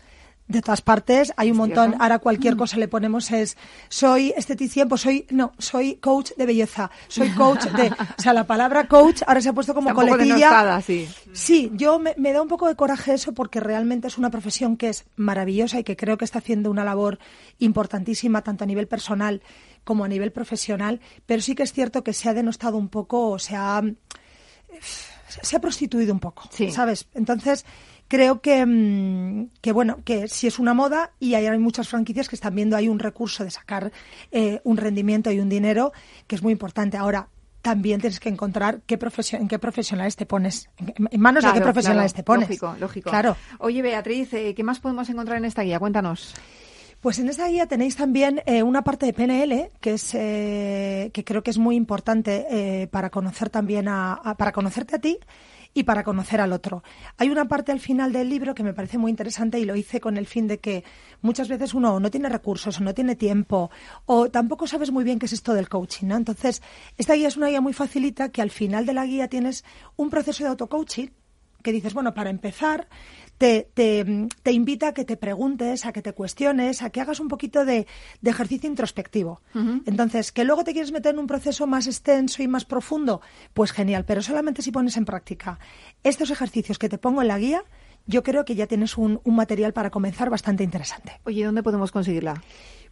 de 0.49 0.61
todas 0.61 0.83
partes, 0.83 1.33
hay 1.37 1.51
un 1.51 1.57
montón. 1.57 1.95
Ahora 1.99 2.19
cualquier 2.19 2.57
cosa 2.57 2.77
le 2.77 2.89
ponemos 2.89 3.31
es 3.31 3.57
soy 3.89 4.35
esteticien, 4.37 4.89
pues 4.89 5.01
soy 5.01 5.27
no, 5.31 5.53
soy 5.59 5.97
coach 5.97 6.33
de 6.37 6.47
belleza, 6.47 6.91
soy 7.09 7.31
coach 7.31 7.65
de, 7.65 7.89
o 8.19 8.23
sea, 8.23 8.33
la 8.33 8.47
palabra 8.47 8.87
coach 8.89 9.23
ahora 9.27 9.41
se 9.41 9.49
ha 9.49 9.53
puesto 9.53 9.75
como 9.75 9.91
Está 9.91 10.03
coletilla. 10.03 10.35
denostada, 10.35 10.81
sí. 10.83 11.09
Sí, 11.33 11.71
yo 11.75 11.99
me, 11.99 12.15
me 12.19 12.33
da 12.33 12.43
un 12.43 12.49
poco 12.49 12.69
de 12.69 12.77
coraje 12.77 13.15
eso 13.15 13.33
porque 13.33 13.61
realmente 13.61 14.09
es 14.09 14.19
una 14.19 14.31
profesión 14.31 14.77
que 14.77 14.89
es 14.89 15.05
maravillosa 15.17 15.79
y 15.79 15.85
que 15.85 15.97
creo 15.97 16.19
que 16.19 16.25
está 16.25 16.41
haciendo 16.41 16.71
una 16.71 16.85
labor 16.85 17.19
importantísima 17.59 18.43
tanto 18.43 18.65
a 18.65 18.67
nivel 18.67 18.89
personal 18.89 19.43
como 19.85 20.05
a 20.05 20.09
nivel 20.09 20.33
profesional, 20.33 21.01
pero 21.27 21.43
sí 21.43 21.55
que 21.55 21.63
es 21.63 21.73
cierto 21.73 22.05
que 22.05 22.13
se 22.13 22.29
ha 22.29 22.35
denostado 22.35 22.77
un 22.77 22.89
poco, 22.89 23.31
o 23.31 23.39
se 23.39 23.57
ha 23.57 23.83
se 25.43 25.57
ha 25.57 25.61
prostituido 25.61 26.13
un 26.13 26.21
poco, 26.21 26.49
¿sabes? 26.71 27.07
Entonces, 27.15 27.65
creo 28.13 28.43
que, 28.43 28.67
mm, 28.67 29.49
que, 29.63 29.73
bueno, 29.73 30.01
que 30.05 30.29
sí 30.29 30.47
es 30.47 30.59
una 30.59 30.75
moda 30.75 31.13
y 31.19 31.33
hay, 31.33 31.47
hay 31.47 31.59
muchas 31.59 31.89
franquicias 31.89 32.29
que 32.29 32.37
están 32.37 32.55
viendo 32.55 32.77
ahí 32.77 32.87
un 32.87 32.99
recurso 32.99 33.43
de 33.43 33.51
sacar 33.51 33.91
eh, 34.31 34.61
un 34.65 34.77
rendimiento 34.77 35.31
y 35.33 35.41
un 35.41 35.49
dinero 35.49 35.93
que 36.27 36.35
es 36.37 36.43
muy 36.43 36.53
importante. 36.53 36.99
Ahora, 36.99 37.29
también 37.63 38.03
tienes 38.03 38.21
que 38.21 38.29
encontrar 38.29 38.83
qué 38.87 38.99
en 39.33 39.49
qué 39.49 39.59
profesionales 39.59 40.17
te 40.17 40.27
pones, 40.27 40.69
en, 40.77 41.21
manos 41.23 41.43
de 41.43 41.49
qué 41.53 41.53
Claro, 41.55 41.65
profesionales 41.73 42.13
claro, 42.13 42.17
te 42.23 42.23
pones. 42.23 42.49
Lógico, 42.51 42.77
lógico. 42.79 43.09
Claro. 43.09 43.35
Oye, 43.61 43.81
Beatriz, 43.81 44.35
eh, 44.35 44.55
¿qué 44.55 44.63
más 44.63 44.79
podemos 44.79 45.09
encontrar 45.09 45.39
en 45.39 45.47
esta 45.47 45.63
guía? 45.63 45.79
Cuéntanos. 45.79 46.35
Pues 47.01 47.19
en 47.19 47.31
esta 47.31 47.49
guía 47.49 47.67
tenéis 47.67 47.97
también 47.97 48.43
eh, 48.45 48.63
una 48.63 48.83
parte 48.85 49.07
de 49.07 49.15
PNL 49.15 49.71
que 49.81 49.95
es 49.95 50.11
eh, 50.15 51.11
que 51.15 51.25
creo 51.25 51.43
que 51.43 51.51
es 51.51 51.57
muy 51.59 51.77
importante 51.77 52.47
eh, 52.51 52.89
para 52.89 53.09
conocer 53.09 53.49
también 53.49 53.89
a, 53.89 54.13
a- 54.13 54.37
para 54.37 54.53
conocerte 54.53 54.97
a 54.97 54.99
ti 55.01 55.19
y 55.75 55.85
para 55.85 56.05
conocer 56.05 56.41
al 56.41 56.53
otro. 56.53 56.83
Hay 57.17 57.31
una 57.31 57.47
parte 57.47 57.73
al 57.73 57.81
final 57.81 58.13
del 58.13 58.29
libro 58.29 58.55
que 58.55 58.63
me 58.63 58.75
parece 58.75 58.99
muy 58.99 59.11
interesante 59.11 59.59
y 59.59 59.65
lo 59.65 59.77
hice 59.77 60.01
con 60.01 60.17
el 60.17 60.27
fin 60.27 60.47
de 60.47 60.59
que 60.59 60.85
muchas 61.21 61.49
veces 61.49 61.75
uno 61.75 61.99
no 62.01 62.11
tiene 62.11 62.29
recursos 62.29 62.79
o 62.79 62.85
no 62.85 62.95
tiene 62.95 63.17
tiempo 63.17 63.71
o 64.07 64.31
tampoco 64.31 64.67
sabes 64.67 64.91
muy 64.91 65.05
bien 65.05 65.19
qué 65.19 65.27
es 65.27 65.33
esto 65.33 65.55
del 65.55 65.69
coaching, 65.69 66.07
¿no? 66.07 66.17
Entonces, 66.17 66.63
esta 66.99 67.15
guía 67.15 67.29
es 67.29 67.37
una 67.37 67.49
guía 67.49 67.61
muy 67.61 67.73
facilita 67.73 68.31
que 68.31 68.43
al 68.43 68.51
final 68.51 68.87
de 68.87 68.93
la 68.93 69.07
guía 69.07 69.29
tienes 69.29 69.65
un 69.97 70.11
proceso 70.11 70.45
de 70.45 70.51
auto-coaching 70.51 71.09
que 71.63 71.73
dices, 71.73 71.95
bueno, 71.95 72.13
para 72.13 72.31
empezar, 72.31 72.89
te, 73.43 73.69
te, 73.75 74.29
te 74.45 74.53
invita 74.53 74.87
a 74.87 74.95
que 74.95 75.05
te 75.05 75.17
preguntes, 75.17 75.85
a 75.85 75.93
que 75.93 76.01
te 76.01 76.13
cuestiones, 76.13 76.81
a 76.81 76.91
que 76.91 77.01
hagas 77.01 77.19
un 77.19 77.27
poquito 77.27 77.65
de, 77.65 77.89
de 78.21 78.31
ejercicio 78.31 78.71
introspectivo. 78.71 79.41
Entonces, 79.85 80.31
que 80.31 80.45
luego 80.45 80.63
te 80.63 80.73
quieres 80.73 80.93
meter 80.93 81.15
en 81.15 81.19
un 81.19 81.27
proceso 81.27 81.67
más 81.67 81.89
extenso 81.89 82.41
y 82.45 82.47
más 82.47 82.65
profundo, 82.65 83.21
pues 83.53 83.73
genial, 83.73 84.05
pero 84.05 84.23
solamente 84.23 84.63
si 84.63 84.71
pones 84.71 84.97
en 84.97 85.07
práctica 85.07 85.59
estos 86.05 86.31
ejercicios 86.31 86.79
que 86.79 86.89
te 86.89 86.99
pongo 86.99 87.21
en 87.21 87.27
la 87.27 87.39
guía, 87.41 87.65
yo 88.07 88.23
creo 88.23 88.45
que 88.45 88.55
ya 88.55 88.69
tienes 88.69 88.97
un, 88.97 89.21
un 89.25 89.35
material 89.35 89.73
para 89.73 89.91
comenzar 89.91 90.31
bastante 90.31 90.63
interesante. 90.63 91.21
Oye, 91.25 91.45
¿dónde 91.45 91.65
podemos 91.65 91.91
conseguirla? 91.91 92.41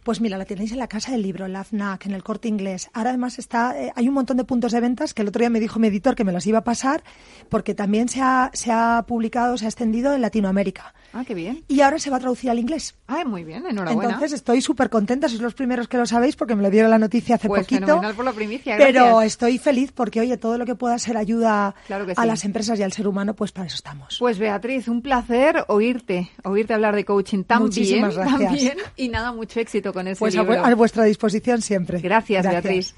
Pues 0.03 0.19
mira, 0.19 0.37
la 0.37 0.45
tenéis 0.45 0.71
en 0.71 0.79
la 0.79 0.87
Casa 0.87 1.11
del 1.11 1.21
Libro, 1.21 1.45
en 1.45 1.53
la 1.53 1.63
FNAC, 1.63 2.07
en 2.07 2.13
el 2.13 2.23
Corte 2.23 2.47
Inglés. 2.47 2.89
Ahora 2.93 3.09
además 3.11 3.37
está, 3.37 3.79
eh, 3.79 3.91
hay 3.95 4.07
un 4.07 4.15
montón 4.15 4.37
de 4.37 4.43
puntos 4.43 4.71
de 4.71 4.79
ventas 4.79 5.13
que 5.13 5.21
el 5.21 5.27
otro 5.27 5.39
día 5.41 5.49
me 5.51 5.59
dijo 5.59 5.77
mi 5.79 5.87
editor 5.89 6.15
que 6.15 6.23
me 6.23 6.31
los 6.31 6.47
iba 6.47 6.59
a 6.59 6.63
pasar 6.63 7.03
porque 7.49 7.75
también 7.75 8.09
se 8.09 8.19
ha, 8.21 8.49
se 8.53 8.71
ha 8.71 9.05
publicado, 9.07 9.57
se 9.57 9.65
ha 9.65 9.67
extendido 9.67 10.13
en 10.15 10.21
Latinoamérica. 10.21 10.93
Ah, 11.13 11.23
qué 11.27 11.33
bien. 11.35 11.63
Y 11.67 11.81
ahora 11.81 11.99
se 11.99 12.09
va 12.09 12.17
a 12.17 12.19
traducir 12.19 12.49
al 12.49 12.57
inglés. 12.57 12.95
Ah, 13.07 13.23
muy 13.25 13.43
bien, 13.43 13.65
enhorabuena. 13.67 14.11
Entonces 14.13 14.33
estoy 14.33 14.61
súper 14.61 14.89
contenta, 14.89 15.27
sois 15.27 15.41
los 15.41 15.53
primeros 15.53 15.87
que 15.87 15.97
lo 15.97 16.05
sabéis 16.05 16.35
porque 16.35 16.55
me 16.55 16.63
lo 16.63 16.69
dieron 16.71 16.89
la 16.89 16.97
noticia 16.97 17.35
hace 17.35 17.47
pues 17.47 17.63
poquito. 17.63 17.81
fenomenal 17.85 18.15
por 18.15 18.25
la 18.25 18.31
primicia, 18.33 18.77
Pero 18.77 19.03
gracias. 19.05 19.25
estoy 19.25 19.57
feliz 19.59 19.91
porque, 19.91 20.21
oye, 20.21 20.37
todo 20.37 20.57
lo 20.57 20.65
que 20.65 20.73
pueda 20.75 20.97
ser 20.97 21.17
ayuda 21.17 21.75
Claro 21.85 22.05
a 22.15 22.21
sí. 22.21 22.27
las 22.27 22.45
empresas 22.45 22.79
y 22.79 22.83
al 22.83 22.93
ser 22.93 23.07
humano, 23.07 23.35
pues 23.35 23.51
para 23.51 23.67
eso 23.67 23.75
estamos. 23.75 24.15
Pues 24.19 24.39
Beatriz, 24.39 24.87
un 24.87 25.01
placer 25.01 25.65
oírte, 25.67 26.31
oírte 26.43 26.73
hablar 26.73 26.95
de 26.95 27.05
coaching 27.05 27.43
tan 27.43 27.63
Muchísimas 27.63 28.15
bien, 28.15 28.27
gracias. 28.27 28.47
tan 28.49 28.55
bien 28.55 28.77
y 28.95 29.09
nada, 29.09 29.31
mucho 29.33 29.59
éxito 29.59 29.90
con 29.93 30.07
ese 30.07 30.19
Pues 30.19 30.35
libro. 30.35 30.53
vu- 30.55 30.65
a 30.65 30.75
vuestra 30.75 31.03
disposición 31.03 31.61
siempre. 31.61 31.99
Gracias, 31.99 32.45
Beatriz. 32.45 32.93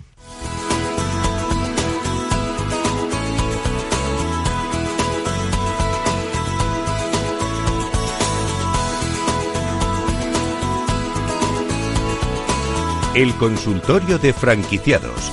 El 13.16 13.34
consultorio 13.36 14.18
de 14.18 14.34
franquiciados. 14.34 15.32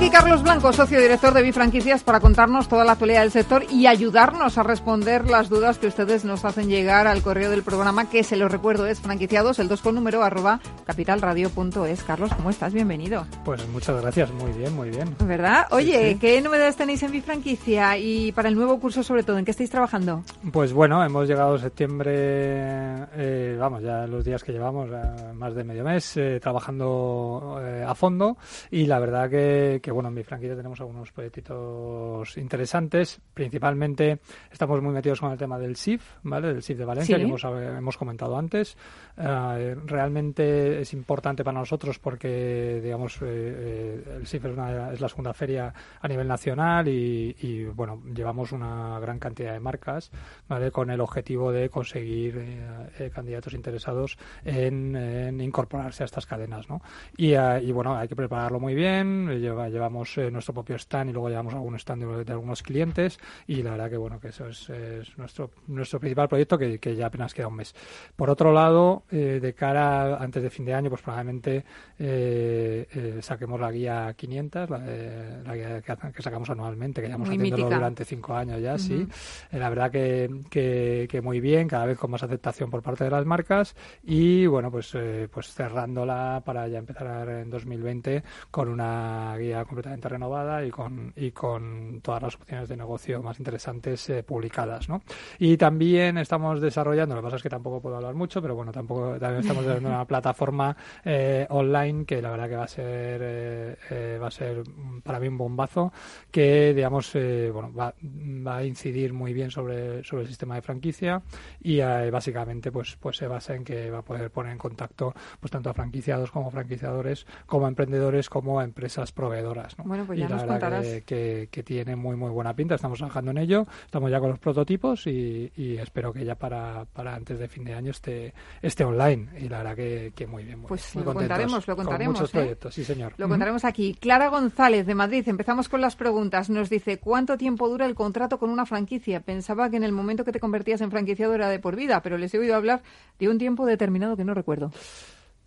Aquí 0.00 0.08
Carlos 0.08 0.42
Blanco, 0.42 0.72
socio 0.72 0.98
director 0.98 1.34
de 1.34 1.42
Bifranquicias, 1.42 2.02
para 2.04 2.20
contarnos 2.20 2.68
toda 2.68 2.86
la 2.86 2.92
actualidad 2.92 3.20
del 3.20 3.30
sector 3.30 3.64
y 3.70 3.86
ayudarnos 3.86 4.56
a 4.56 4.62
responder 4.62 5.28
las 5.28 5.50
dudas 5.50 5.78
que 5.78 5.88
ustedes 5.88 6.24
nos 6.24 6.46
hacen 6.46 6.70
llegar 6.70 7.06
al 7.06 7.20
correo 7.20 7.50
del 7.50 7.62
programa, 7.62 8.08
que 8.08 8.24
se 8.24 8.36
lo 8.36 8.48
recuerdo 8.48 8.86
es 8.86 8.98
franquiciados, 8.98 9.58
el 9.58 9.68
2 9.68 9.82
con 9.82 9.94
número, 9.94 10.22
arroba 10.22 10.58
capitalradio.es. 10.86 12.02
Carlos, 12.04 12.30
¿cómo 12.34 12.48
estás? 12.48 12.72
Bienvenido. 12.72 13.26
Pues 13.44 13.68
muchas 13.68 14.00
gracias, 14.00 14.32
muy 14.32 14.50
bien, 14.52 14.74
muy 14.74 14.88
bien. 14.88 15.14
¿Verdad? 15.22 15.66
Oye, 15.70 16.12
sí. 16.12 16.18
¿qué 16.18 16.40
novedades 16.40 16.76
tenéis 16.76 17.02
en 17.02 17.12
Bifranquicia 17.12 17.98
y 17.98 18.32
para 18.32 18.48
el 18.48 18.54
nuevo 18.54 18.80
curso 18.80 19.02
sobre 19.02 19.22
todo? 19.22 19.36
¿En 19.36 19.44
qué 19.44 19.50
estáis 19.50 19.68
trabajando? 19.68 20.24
Pues 20.50 20.72
bueno, 20.72 21.04
hemos 21.04 21.28
llegado 21.28 21.56
a 21.56 21.58
septiembre, 21.58 22.12
eh, 22.14 23.54
vamos, 23.60 23.82
ya 23.82 24.06
los 24.06 24.24
días 24.24 24.42
que 24.42 24.52
llevamos, 24.52 24.88
eh, 24.90 25.32
más 25.34 25.54
de 25.54 25.62
medio 25.62 25.84
mes, 25.84 26.16
eh, 26.16 26.40
trabajando 26.40 27.60
eh, 27.62 27.84
a 27.86 27.94
fondo 27.94 28.38
y 28.70 28.86
la 28.86 28.98
verdad 28.98 29.28
que, 29.28 29.80
que, 29.82 29.89
bueno, 29.92 30.08
en 30.08 30.14
mi 30.14 30.22
franquicia 30.22 30.56
tenemos 30.56 30.80
algunos 30.80 31.10
proyectitos 31.12 32.36
interesantes. 32.36 33.20
Principalmente 33.34 34.18
estamos 34.50 34.80
muy 34.82 34.92
metidos 34.92 35.20
con 35.20 35.32
el 35.32 35.38
tema 35.38 35.58
del 35.58 35.76
SIF, 35.76 36.02
¿vale? 36.22 36.48
Del 36.48 36.62
SIF 36.62 36.78
de 36.78 36.84
Valencia, 36.84 37.16
Sí. 37.16 37.22
que 37.22 37.28
hemos, 37.28 37.44
hemos 37.44 37.96
comentado 37.96 38.36
antes. 38.36 38.76
Eh, 39.16 39.76
realmente 39.86 40.80
es 40.80 40.92
importante 40.92 41.44
para 41.44 41.58
nosotros 41.58 41.98
porque, 41.98 42.80
digamos, 42.82 43.16
eh, 43.22 43.24
eh, 43.26 44.04
el 44.18 44.26
SIF 44.26 44.44
es, 44.46 44.52
una- 44.52 44.92
es 44.92 45.00
la 45.00 45.08
segunda 45.08 45.32
feria 45.32 45.72
a 46.00 46.08
nivel 46.08 46.26
nacional 46.28 46.88
y, 46.88 47.36
y, 47.40 47.64
bueno, 47.64 48.02
llevamos 48.14 48.52
una 48.52 48.98
gran 49.00 49.18
cantidad 49.18 49.52
de 49.52 49.60
marcas, 49.60 50.10
¿vale? 50.48 50.70
Con 50.70 50.90
el 50.90 51.00
objetivo 51.00 51.52
de 51.52 51.68
conseguir 51.68 52.36
eh, 52.38 52.90
eh, 52.98 53.10
candidatos 53.12 53.54
interesados 53.54 54.16
en, 54.44 54.96
en 54.96 55.40
incorporarse 55.40 56.02
a 56.02 56.06
estas 56.06 56.26
cadenas, 56.26 56.68
¿no? 56.68 56.80
Y, 57.16 57.32
eh, 57.34 57.62
y, 57.62 57.72
bueno, 57.72 57.96
hay 57.96 58.08
que 58.08 58.16
prepararlo 58.16 58.60
muy 58.60 58.74
bien. 58.74 59.28
Lleva- 59.40 59.68
llevamos 59.80 60.16
eh, 60.18 60.30
nuestro 60.30 60.52
propio 60.54 60.76
stand 60.76 61.10
y 61.10 61.12
luego 61.12 61.28
llevamos 61.30 61.54
algún 61.54 61.74
stand 61.76 62.04
de, 62.04 62.24
de 62.24 62.32
algunos 62.32 62.62
clientes 62.62 63.18
y 63.46 63.62
la 63.62 63.70
verdad 63.72 63.90
que, 63.90 63.96
bueno, 63.96 64.20
que 64.20 64.28
eso 64.28 64.46
es, 64.48 64.68
es 64.70 65.16
nuestro, 65.18 65.50
nuestro 65.68 65.98
principal 65.98 66.28
proyecto 66.28 66.58
que, 66.58 66.78
que 66.78 66.94
ya 66.94 67.06
apenas 67.06 67.32
queda 67.34 67.48
un 67.48 67.56
mes. 67.56 67.74
Por 68.16 68.28
otro 68.30 68.52
lado, 68.52 69.04
eh, 69.10 69.38
de 69.40 69.54
cara 69.54 70.16
a- 70.16 70.22
antes 70.22 70.42
de 70.42 70.50
fin 70.50 70.64
de 70.66 70.74
año, 70.74 70.90
pues 70.90 71.02
probablemente 71.02 71.64
eh, 71.98 72.86
eh, 72.92 73.18
saquemos 73.22 73.58
la 73.60 73.70
guía 73.70 74.12
500, 74.16 74.68
la, 74.70 74.78
de- 74.80 75.42
la 75.44 75.56
guía 75.56 75.80
que, 75.80 76.12
que 76.12 76.22
sacamos 76.22 76.50
anualmente, 76.50 77.00
que 77.00 77.08
llevamos 77.08 77.28
Muy 77.28 77.36
haciéndolo 77.36 77.64
mítica. 77.64 77.76
durante 77.76 78.04
cinco 78.04 78.34
años 78.34 78.60
ya, 78.60 78.76
sí. 78.78 78.94
Ujú. 79.02 79.10
Eh, 79.52 79.58
la 79.58 79.68
verdad 79.68 79.90
que, 79.90 80.30
que, 80.50 81.06
que 81.10 81.20
muy 81.22 81.40
bien, 81.40 81.68
cada 81.68 81.86
vez 81.86 81.98
con 81.98 82.10
más 82.10 82.22
aceptación 82.22 82.70
por 82.70 82.82
parte 82.82 83.04
de 83.04 83.10
las 83.10 83.24
marcas 83.24 83.74
y 84.02 84.46
bueno, 84.46 84.70
pues, 84.70 84.94
eh, 84.94 85.28
pues 85.32 85.52
cerrándola 85.52 86.42
para 86.44 86.68
ya 86.68 86.78
empezar 86.78 87.28
en 87.28 87.50
2020 87.50 88.22
con 88.50 88.68
una 88.68 89.36
guía 89.38 89.59
completamente 89.64 90.08
renovada 90.08 90.64
y 90.64 90.70
con, 90.70 91.12
y 91.16 91.30
con 91.32 92.00
todas 92.02 92.22
las 92.22 92.34
opciones 92.34 92.68
de 92.68 92.76
negocio 92.76 93.22
más 93.22 93.38
interesantes 93.38 94.08
eh, 94.10 94.22
publicadas, 94.22 94.88
¿no? 94.88 95.02
Y 95.38 95.56
también 95.56 96.18
estamos 96.18 96.60
desarrollando, 96.60 97.14
lo 97.14 97.20
que 97.20 97.26
pasa 97.26 97.36
es 97.36 97.42
que 97.42 97.48
tampoco 97.48 97.80
puedo 97.80 97.96
hablar 97.96 98.14
mucho, 98.14 98.40
pero 98.40 98.54
bueno, 98.54 98.72
tampoco 98.72 99.18
también 99.18 99.40
estamos 99.40 99.64
desarrollando 99.64 99.90
una 99.90 100.04
plataforma 100.06 100.76
eh, 101.04 101.46
online 101.50 102.04
que 102.04 102.22
la 102.22 102.30
verdad 102.30 102.48
que 102.48 102.56
va 102.56 102.64
a 102.64 102.68
ser 102.68 103.20
eh, 103.22 104.18
va 104.20 104.28
a 104.28 104.30
ser 104.30 104.62
para 105.02 105.20
mí 105.20 105.28
un 105.28 105.38
bombazo 105.38 105.92
que 106.30 106.74
digamos 106.74 107.12
bueno 107.52 107.72
va, 107.72 107.94
va 108.02 108.56
a 108.58 108.64
incidir 108.64 109.12
muy 109.12 109.32
bien 109.32 109.50
sobre, 109.50 110.04
sobre 110.04 110.22
el 110.22 110.28
sistema 110.28 110.54
de 110.54 110.62
franquicia 110.62 111.22
y 111.60 111.80
básicamente 111.80 112.72
pues 112.72 112.96
pues 112.96 113.16
se 113.16 113.26
basa 113.26 113.54
en 113.54 113.64
que 113.64 113.90
va 113.90 113.98
a 113.98 114.02
poder 114.02 114.30
poner 114.30 114.52
en 114.52 114.58
contacto 114.58 115.14
pues 115.38 115.50
tanto 115.50 115.70
a 115.70 115.74
franquiciados 115.74 116.30
como 116.30 116.50
franquiciadores 116.50 117.26
como 117.46 117.66
a 117.66 117.68
emprendedores 117.68 118.28
como 118.28 118.60
a 118.60 118.64
empresas 118.64 119.12
proveedoras 119.12 119.49
¿no? 119.78 119.84
Bueno, 119.84 120.04
pues 120.06 120.18
ya 120.18 120.28
nos 120.28 120.44
contarás. 120.44 120.84
que, 120.86 121.02
que, 121.02 121.48
que 121.50 121.62
tiene 121.62 121.96
muy 121.96 122.16
muy 122.16 122.30
buena 122.30 122.54
pinta 122.54 122.74
estamos 122.74 122.98
trabajando 122.98 123.30
en 123.30 123.38
ello 123.38 123.66
estamos 123.84 124.10
ya 124.10 124.20
con 124.20 124.30
los 124.30 124.38
prototipos 124.38 125.06
y, 125.06 125.52
y 125.56 125.76
espero 125.78 126.12
que 126.12 126.24
ya 126.24 126.34
para, 126.34 126.84
para 126.86 127.14
antes 127.14 127.38
de 127.38 127.48
fin 127.48 127.64
de 127.64 127.74
año 127.74 127.90
esté 127.90 128.32
esté 128.62 128.84
online 128.84 129.28
y 129.38 129.48
la 129.48 129.58
verdad 129.58 129.76
que, 129.76 130.12
que 130.14 130.26
muy 130.26 130.44
bien 130.44 130.58
muy, 130.60 130.68
Pues 130.68 130.94
muy 130.94 131.04
lo 131.04 131.14
contaremos, 131.14 131.66
lo 131.66 131.76
con 131.76 131.84
contaremos. 131.84 132.14
muchos 132.20 132.30
¿eh? 132.34 132.38
proyectos 132.38 132.74
sí 132.74 132.84
señor 132.84 133.14
Lo 133.16 133.28
contaremos 133.28 133.64
aquí. 133.64 133.94
Clara 133.94 134.28
González 134.28 134.86
de 134.86 134.94
Madrid, 134.94 135.28
empezamos 135.28 135.68
con 135.68 135.80
las 135.80 135.96
preguntas. 135.96 136.50
Nos 136.50 136.70
dice, 136.70 136.98
¿cuánto 136.98 137.36
tiempo 137.36 137.68
dura 137.68 137.86
el 137.86 137.94
contrato 137.94 138.38
con 138.38 138.50
una 138.50 138.66
franquicia? 138.66 139.20
Pensaba 139.20 139.70
que 139.70 139.76
en 139.76 139.84
el 139.84 139.92
momento 139.92 140.24
que 140.24 140.32
te 140.32 140.40
convertías 140.40 140.80
en 140.80 140.90
franquiciado 140.90 141.34
era 141.34 141.48
de 141.48 141.58
por 141.58 141.76
vida, 141.76 142.00
pero 142.02 142.18
les 142.18 142.32
he 142.34 142.38
oído 142.38 142.54
hablar 142.56 142.82
de 143.18 143.28
un 143.28 143.38
tiempo 143.38 143.66
determinado 143.66 144.16
que 144.16 144.24
no 144.24 144.34
recuerdo. 144.34 144.70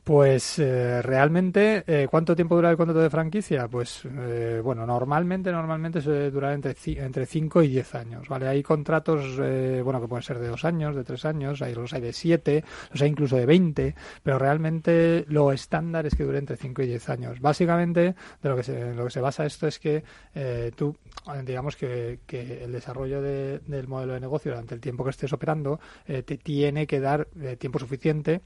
Pues 0.03 0.59
eh, 0.59 1.01
realmente, 1.01 1.85
eh, 1.87 2.09
¿cuánto 2.11 2.35
tiempo 2.35 2.55
dura 2.55 2.69
el 2.69 2.75
contrato 2.75 2.99
de 2.99 3.09
franquicia? 3.09 3.69
Pues 3.69 4.01
eh, 4.03 4.59
bueno, 4.61 4.85
normalmente 4.85 5.49
normalmente 5.49 6.01
se 6.01 6.29
dura 6.29 6.53
entre 6.53 6.75
entre 6.97 7.25
5 7.25 7.63
y 7.63 7.69
10 7.69 7.95
años, 7.95 8.27
¿vale? 8.27 8.49
Hay 8.49 8.61
contratos, 8.63 9.37
bueno, 9.37 10.01
que 10.01 10.07
pueden 10.09 10.23
ser 10.23 10.39
de 10.39 10.49
2 10.49 10.65
años, 10.65 10.97
de 10.97 11.05
3 11.05 11.23
años, 11.23 11.61
hay 11.61 11.73
los 11.73 11.93
hay 11.93 12.01
de 12.01 12.11
7, 12.11 12.65
los 12.91 13.01
hay 13.01 13.09
incluso 13.09 13.37
de 13.37 13.45
20, 13.45 13.95
pero 14.21 14.37
realmente 14.37 15.23
lo 15.29 15.53
estándar 15.53 16.05
es 16.05 16.15
que 16.15 16.25
dure 16.25 16.37
entre 16.37 16.57
5 16.57 16.81
y 16.81 16.87
10 16.87 17.09
años. 17.09 17.39
Básicamente, 17.39 18.13
de 18.41 18.49
lo 18.49 18.57
que 18.57 18.63
se, 18.63 18.93
lo 18.93 19.05
que 19.05 19.11
se 19.11 19.21
basa 19.21 19.45
esto 19.45 19.67
es 19.67 19.79
que 19.79 20.03
tú, 20.75 20.97
digamos 21.45 21.77
que, 21.77 22.19
que 22.27 22.65
el 22.65 22.73
desarrollo 22.73 23.21
de, 23.21 23.59
del 23.59 23.87
modelo 23.87 24.13
de 24.13 24.19
negocio 24.19 24.51
durante 24.51 24.75
el 24.75 24.81
tiempo 24.81 25.05
que 25.05 25.11
estés 25.11 25.31
operando 25.31 25.79
te 26.05 26.37
tiene 26.37 26.87
que 26.87 26.99
dar 26.99 27.27
tiempo 27.57 27.79
suficiente, 27.79 28.41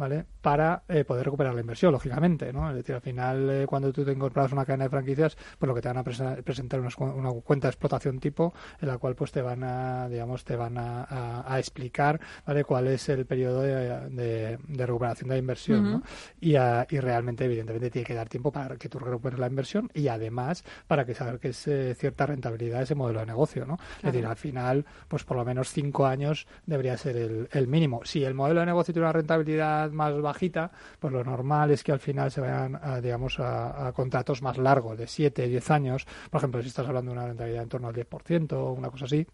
¿vale? 0.00 0.24
Para 0.40 0.82
poder 1.06 1.26
recuperar 1.26 1.54
la 1.54 1.60
inversión, 1.60 1.92
lógicamente, 1.92 2.52
¿no? 2.52 2.70
Es 2.70 2.76
decir, 2.76 2.94
al 2.94 3.02
final, 3.02 3.50
eh, 3.50 3.66
cuando 3.66 3.92
tú 3.92 4.04
te 4.04 4.12
incorporas 4.12 4.50
una 4.50 4.64
cadena 4.64 4.84
de 4.84 4.90
franquicias, 4.90 5.36
pues 5.58 5.68
lo 5.68 5.74
que 5.74 5.82
te 5.82 5.88
van 5.88 5.98
a 5.98 6.02
presentar 6.02 6.80
una, 6.80 6.88
una 7.12 7.30
cuenta 7.42 7.68
de 7.68 7.72
explotación 7.72 8.18
tipo 8.18 8.54
en 8.80 8.88
la 8.88 8.96
cual 8.96 9.14
pues 9.14 9.30
te 9.30 9.42
van 9.42 9.62
a, 9.62 10.08
digamos, 10.08 10.44
te 10.44 10.56
van 10.56 10.78
a, 10.78 11.44
a, 11.46 11.58
explicar, 11.58 12.18
¿vale? 12.46 12.64
Cuál 12.64 12.86
es 12.88 13.08
el 13.10 13.26
periodo 13.26 13.60
de, 13.60 14.56
de, 14.58 14.86
recuperación 14.86 15.28
de 15.28 15.34
la 15.34 15.38
inversión, 15.38 15.92
¿no? 15.92 16.02
Y, 16.40 16.54
y, 16.54 17.00
realmente, 17.00 17.44
evidentemente, 17.44 17.90
tiene 17.90 18.06
que 18.06 18.14
dar 18.14 18.28
tiempo 18.28 18.50
para 18.50 18.76
que 18.76 18.88
tú 18.88 18.98
recuperes 18.98 19.38
la 19.38 19.46
inversión 19.46 19.90
y 19.92 20.08
además 20.08 20.64
para 20.86 21.04
que 21.04 21.14
saber 21.14 21.38
que 21.38 21.48
es 21.48 21.68
eh, 21.68 21.94
cierta 21.94 22.24
rentabilidad 22.24 22.82
ese 22.82 22.94
modelo 22.94 23.20
de 23.20 23.26
negocio, 23.26 23.66
¿no? 23.66 23.78
Es 23.98 24.04
decir, 24.04 24.24
al 24.24 24.36
final, 24.36 24.86
pues 25.08 25.24
por 25.24 25.36
lo 25.36 25.44
menos 25.44 25.70
cinco 25.70 26.06
años 26.06 26.46
debería 26.64 26.96
ser 26.96 27.16
el, 27.16 27.48
el 27.52 27.68
mínimo. 27.68 28.00
Si 28.04 28.24
el 28.24 28.34
modelo 28.34 28.60
de 28.60 28.66
negocio 28.66 28.94
tiene 28.94 29.06
una 29.06 29.12
rentabilidad 29.12 29.89
más 29.92 30.20
bajita, 30.20 30.70
pues 30.98 31.12
lo 31.12 31.24
normal 31.24 31.70
es 31.70 31.82
que 31.84 31.92
al 31.92 32.00
final 32.00 32.30
se 32.30 32.40
vayan, 32.40 32.78
a, 32.82 33.00
digamos, 33.00 33.38
a, 33.40 33.92
contratos 33.94 34.42
más 34.42 34.58
largos, 34.58 34.98
de 34.98 35.06
7, 35.06 35.46
10 35.48 35.70
años. 35.70 36.06
Por 36.30 36.38
ejemplo, 36.38 36.62
si 36.62 36.68
estás 36.68 36.86
hablando 36.88 37.12
de 37.12 37.18
una 37.18 37.26
rentabilidad 37.26 37.62
en 37.62 37.68
torno 37.68 37.88
al 37.88 37.94
10% 37.94 38.52
o 38.52 38.72
una 38.72 38.90
cosa 38.90 39.04
así, 39.06 39.26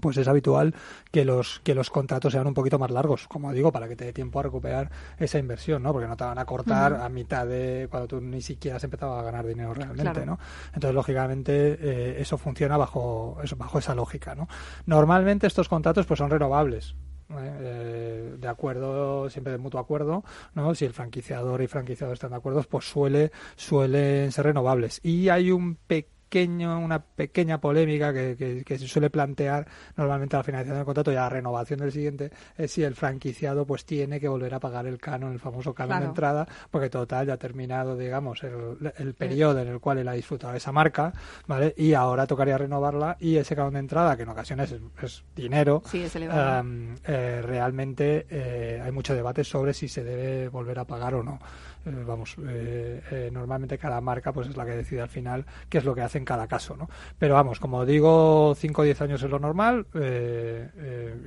pues 0.00 0.16
es 0.16 0.26
habitual 0.28 0.74
que 1.10 1.24
los 1.24 1.60
que 1.60 1.74
los 1.74 1.90
contratos 1.90 2.32
sean 2.32 2.46
un 2.46 2.54
poquito 2.54 2.78
más 2.78 2.90
largos, 2.90 3.28
como 3.28 3.52
digo, 3.52 3.70
para 3.70 3.88
que 3.88 3.96
te 3.96 4.04
dé 4.04 4.12
tiempo 4.12 4.40
a 4.40 4.42
recuperar 4.42 4.90
esa 5.18 5.38
inversión, 5.38 5.82
¿no? 5.82 5.92
Porque 5.92 6.08
no 6.08 6.16
te 6.16 6.24
van 6.24 6.38
a 6.38 6.44
cortar 6.44 6.94
a 6.94 7.08
mitad 7.08 7.46
de 7.46 7.86
cuando 7.90 8.08
tú 8.08 8.20
ni 8.20 8.42
siquiera 8.42 8.78
has 8.78 8.84
empezado 8.84 9.14
a 9.14 9.22
ganar 9.22 9.46
dinero 9.46 9.72
realmente, 9.74 10.26
¿no? 10.26 10.38
Entonces, 10.74 10.94
lógicamente, 10.94 11.78
eh, 11.80 12.20
eso 12.20 12.36
funciona 12.36 12.76
bajo 12.76 13.38
eso, 13.42 13.56
bajo 13.56 13.78
esa 13.78 13.94
lógica, 13.94 14.34
¿no? 14.34 14.48
Normalmente 14.86 15.46
estos 15.46 15.68
contratos 15.68 16.06
pues 16.06 16.18
son 16.18 16.30
renovables, 16.30 16.96
eh, 17.30 18.36
de 18.38 18.48
acuerdo, 18.48 19.28
siempre 19.30 19.52
de 19.52 19.58
mutuo 19.58 19.80
acuerdo, 19.80 20.24
¿no? 20.54 20.74
Si 20.74 20.84
el 20.84 20.92
franquiciador 20.92 21.62
y 21.62 21.66
franquiciador 21.66 22.14
están 22.14 22.30
de 22.30 22.36
acuerdo, 22.36 22.62
pues 22.62 22.88
suele, 22.88 23.32
suelen 23.56 24.32
ser 24.32 24.46
renovables. 24.46 25.00
Y 25.02 25.28
hay 25.28 25.50
un 25.50 25.76
pequeño 25.76 26.15
una 26.34 27.02
pequeña 27.02 27.60
polémica 27.60 28.12
que, 28.12 28.62
que, 28.64 28.78
se 28.78 28.86
suele 28.86 29.10
plantear 29.10 29.66
normalmente 29.96 30.36
a 30.36 30.40
la 30.40 30.42
finalización 30.42 30.76
del 30.76 30.84
contrato 30.84 31.12
y 31.12 31.16
a 31.16 31.20
la 31.20 31.28
renovación 31.28 31.80
del 31.80 31.92
siguiente 31.92 32.30
es 32.56 32.72
si 32.72 32.82
el 32.82 32.94
franquiciado 32.94 33.66
pues 33.66 33.84
tiene 33.84 34.20
que 34.20 34.28
volver 34.28 34.54
a 34.54 34.60
pagar 34.60 34.86
el 34.86 34.98
canon, 34.98 35.32
el 35.32 35.38
famoso 35.38 35.74
canon 35.74 36.00
de 36.00 36.06
entrada, 36.06 36.46
porque 36.70 36.90
total 36.90 37.26
ya 37.26 37.34
ha 37.34 37.36
terminado, 37.38 37.96
digamos, 37.96 38.42
el, 38.42 38.92
el 38.98 39.14
periodo 39.14 39.60
en 39.60 39.68
el 39.68 39.80
cual 39.80 39.98
él 39.98 40.08
ha 40.08 40.12
disfrutado 40.12 40.52
de 40.52 40.58
esa 40.58 40.72
marca, 40.72 41.12
¿vale? 41.46 41.74
Y 41.76 41.94
ahora 41.94 42.26
tocaría 42.26 42.58
renovarla 42.58 43.16
y 43.20 43.36
ese 43.36 43.56
canon 43.56 43.74
de 43.74 43.80
entrada, 43.80 44.16
que 44.16 44.24
en 44.24 44.28
ocasiones 44.28 44.74
es, 45.02 45.24
dinero, 45.34 45.82
eh, 45.92 47.42
realmente 47.42 48.26
eh, 48.28 48.82
hay 48.84 48.92
mucho 48.92 49.14
debate 49.14 49.44
sobre 49.44 49.72
si 49.72 49.88
se 49.88 50.04
debe 50.04 50.48
volver 50.48 50.78
a 50.78 50.84
pagar 50.84 51.14
o 51.14 51.22
no. 51.22 51.38
Eh, 51.86 52.04
vamos, 52.04 52.36
eh, 52.46 53.00
eh, 53.10 53.30
normalmente 53.32 53.78
cada 53.78 54.00
marca 54.00 54.32
pues 54.32 54.48
es 54.48 54.56
la 54.56 54.66
que 54.66 54.72
decide 54.72 55.02
al 55.02 55.08
final 55.08 55.46
qué 55.68 55.78
es 55.78 55.84
lo 55.84 55.94
que 55.94 56.00
hace 56.00 56.18
en 56.18 56.24
cada 56.24 56.48
caso, 56.48 56.76
¿no? 56.76 56.88
Pero 57.18 57.34
vamos, 57.34 57.60
como 57.60 57.86
digo, 57.86 58.54
5 58.56 58.82
o 58.82 58.84
10 58.84 59.00
años 59.02 59.22
es 59.22 59.30
lo 59.30 59.38
normal 59.38 59.86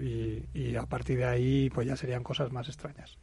y, 0.03 0.75
a 0.75 0.85
partir 0.85 1.17
de 1.17 1.25
ahí 1.25 1.69
pues 1.69 1.87
ya 1.87 1.95
serían 1.95 2.23
cosas 2.23 2.51
más 2.51 2.67
extrañas. 2.67 3.17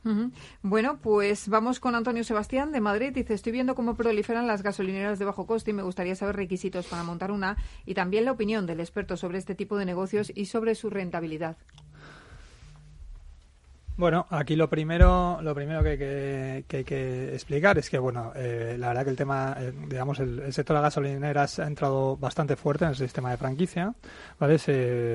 Bueno, 0.63 0.99
pues 1.01 1.49
vamos 1.49 1.81
con 1.81 1.95
Antonio 1.95 2.23
Sebastián 2.25 2.73
de 2.73 2.81
Madrid. 2.81 3.13
Dice, 3.15 3.35
estoy 3.35 3.53
viendo 3.53 3.75
cómo 3.75 3.95
proliferan 3.95 4.47
las 4.47 4.63
gasolineras 4.63 5.19
de 5.19 5.25
bajo 5.25 5.47
coste 5.47 5.71
y 5.71 5.75
me 5.75 5.83
gustaría 5.83 6.15
saber 6.15 6.37
requisitos 6.37 6.87
para 6.87 7.03
montar 7.03 7.31
una 7.31 7.57
y 7.87 7.95
también 7.95 8.25
la 8.25 8.33
opinión 8.33 8.67
del 8.67 8.81
experto 8.81 9.17
sobre 9.17 9.39
este 9.39 9.55
tipo 9.55 9.79
de 9.79 9.87
negocios 9.87 10.33
y 10.35 10.47
sobre 10.47 10.75
su 10.75 10.91
rentabilidad. 10.91 11.57
Bueno, 13.99 14.27
aquí 14.29 14.57
lo 14.57 14.69
primero, 14.69 15.39
lo 15.41 15.55
primero 15.55 15.83
que, 15.83 16.65
hay 16.71 16.85
que 16.85 17.33
explicar 17.33 17.79
es 17.79 17.89
que, 17.89 17.99
bueno, 17.99 18.31
eh, 18.37 18.77
la 18.79 18.89
verdad 18.89 19.05
que 19.05 19.11
el 19.11 19.17
tema, 19.17 19.57
eh, 19.59 19.73
digamos, 19.89 20.21
el, 20.21 20.53
sector 20.53 20.77
de 20.77 20.83
las 20.83 20.95
gasolineras 20.95 21.59
ha 21.61 21.67
entrado 21.67 22.15
bastante 22.19 22.57
fuerte 22.57 22.85
en 22.85 22.91
el 22.91 22.97
sistema 22.97 23.31
de 23.31 23.39
franquicia, 23.39 23.95
¿vale? 24.39 24.59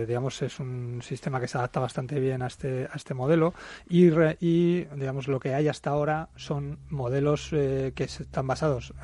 digamos, 0.07 0.41
es 0.41 0.59
un 0.59 0.99
sistema 1.03 1.39
que 1.39 1.47
se 1.47 1.59
adapta 1.59 1.79
bastante 1.79 2.19
bien 2.19 2.41
a 2.41 2.47
este, 2.47 2.88
a 2.91 2.95
este 2.95 3.13
modelo 3.13 3.53
y, 3.88 4.07
y 4.39 4.86
digamos, 4.95 5.27
lo 5.27 5.39
que 5.39 5.53
hay 5.53 5.67
hasta 5.67 5.91
ahora 5.91 6.29
son 6.36 6.79
modelos 6.89 7.49
eh, 7.51 7.91
que 7.93 8.05
están 8.05 8.47
basados 8.47 8.95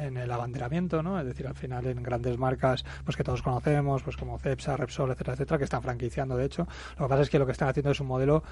en 0.00 0.18
el 0.18 0.30
abanderamiento, 0.30 1.02
¿no? 1.02 1.18
Es 1.18 1.24
decir, 1.24 1.46
al 1.46 1.54
final 1.54 1.86
en 1.86 2.02
grandes 2.02 2.36
marcas, 2.36 2.84
pues 3.04 3.16
que 3.16 3.24
todos 3.24 3.40
conocemos, 3.40 4.02
pues 4.02 4.18
como 4.18 4.38
Cepsa, 4.38 4.76
Repsol, 4.76 5.12
etcétera, 5.12 5.32
etcétera, 5.32 5.56
que 5.56 5.64
están 5.64 5.82
franquiciando, 5.82 6.36
de 6.36 6.44
hecho. 6.44 6.68
Lo 6.98 7.06
que 7.06 7.08
pasa 7.08 7.22
es 7.22 7.30
que 7.30 7.38
lo 7.38 7.46
que 7.46 7.52
están 7.52 7.68
haciendo 7.68 7.92
es 7.92 8.00
un 8.00 8.06
modelo 8.06 8.42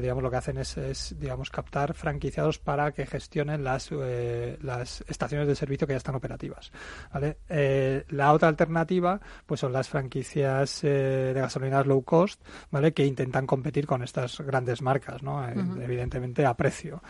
digamos, 0.00 0.22
lo 0.22 0.30
que 0.30 0.36
hacen 0.36 0.58
es, 0.58 1.14
digamos, 1.18 1.50
captar 1.50 1.94
franquiciados 1.94 2.58
para 2.58 2.92
que 2.92 3.06
gestionen 3.06 3.64
las, 3.64 3.90
eh, 3.92 4.58
las 4.62 5.04
estaciones 5.08 5.46
de 5.46 5.54
servicio 5.54 5.86
que 5.86 5.94
ya 5.94 5.98
están 5.98 6.14
operativas. 6.14 6.72
¿vale? 7.12 7.38
Eh, 7.48 8.04
la 8.08 8.32
otra 8.32 8.48
alternativa, 8.48 9.20
pues 9.46 9.60
son 9.60 9.72
las 9.72 9.88
franquicias 9.88 10.84
eh, 10.84 11.32
de 11.34 11.40
gasolineras 11.40 11.86
low 11.86 12.02
cost, 12.02 12.40
¿vale? 12.70 12.92
Que 12.92 13.06
intentan 13.06 13.46
competir 13.46 13.86
con 13.86 14.02
estas 14.02 14.40
grandes 14.40 14.82
marcas, 14.82 15.22
¿no? 15.22 15.46
Evidentemente 15.48 16.44
a 16.46 16.54
precio. 16.54 17.02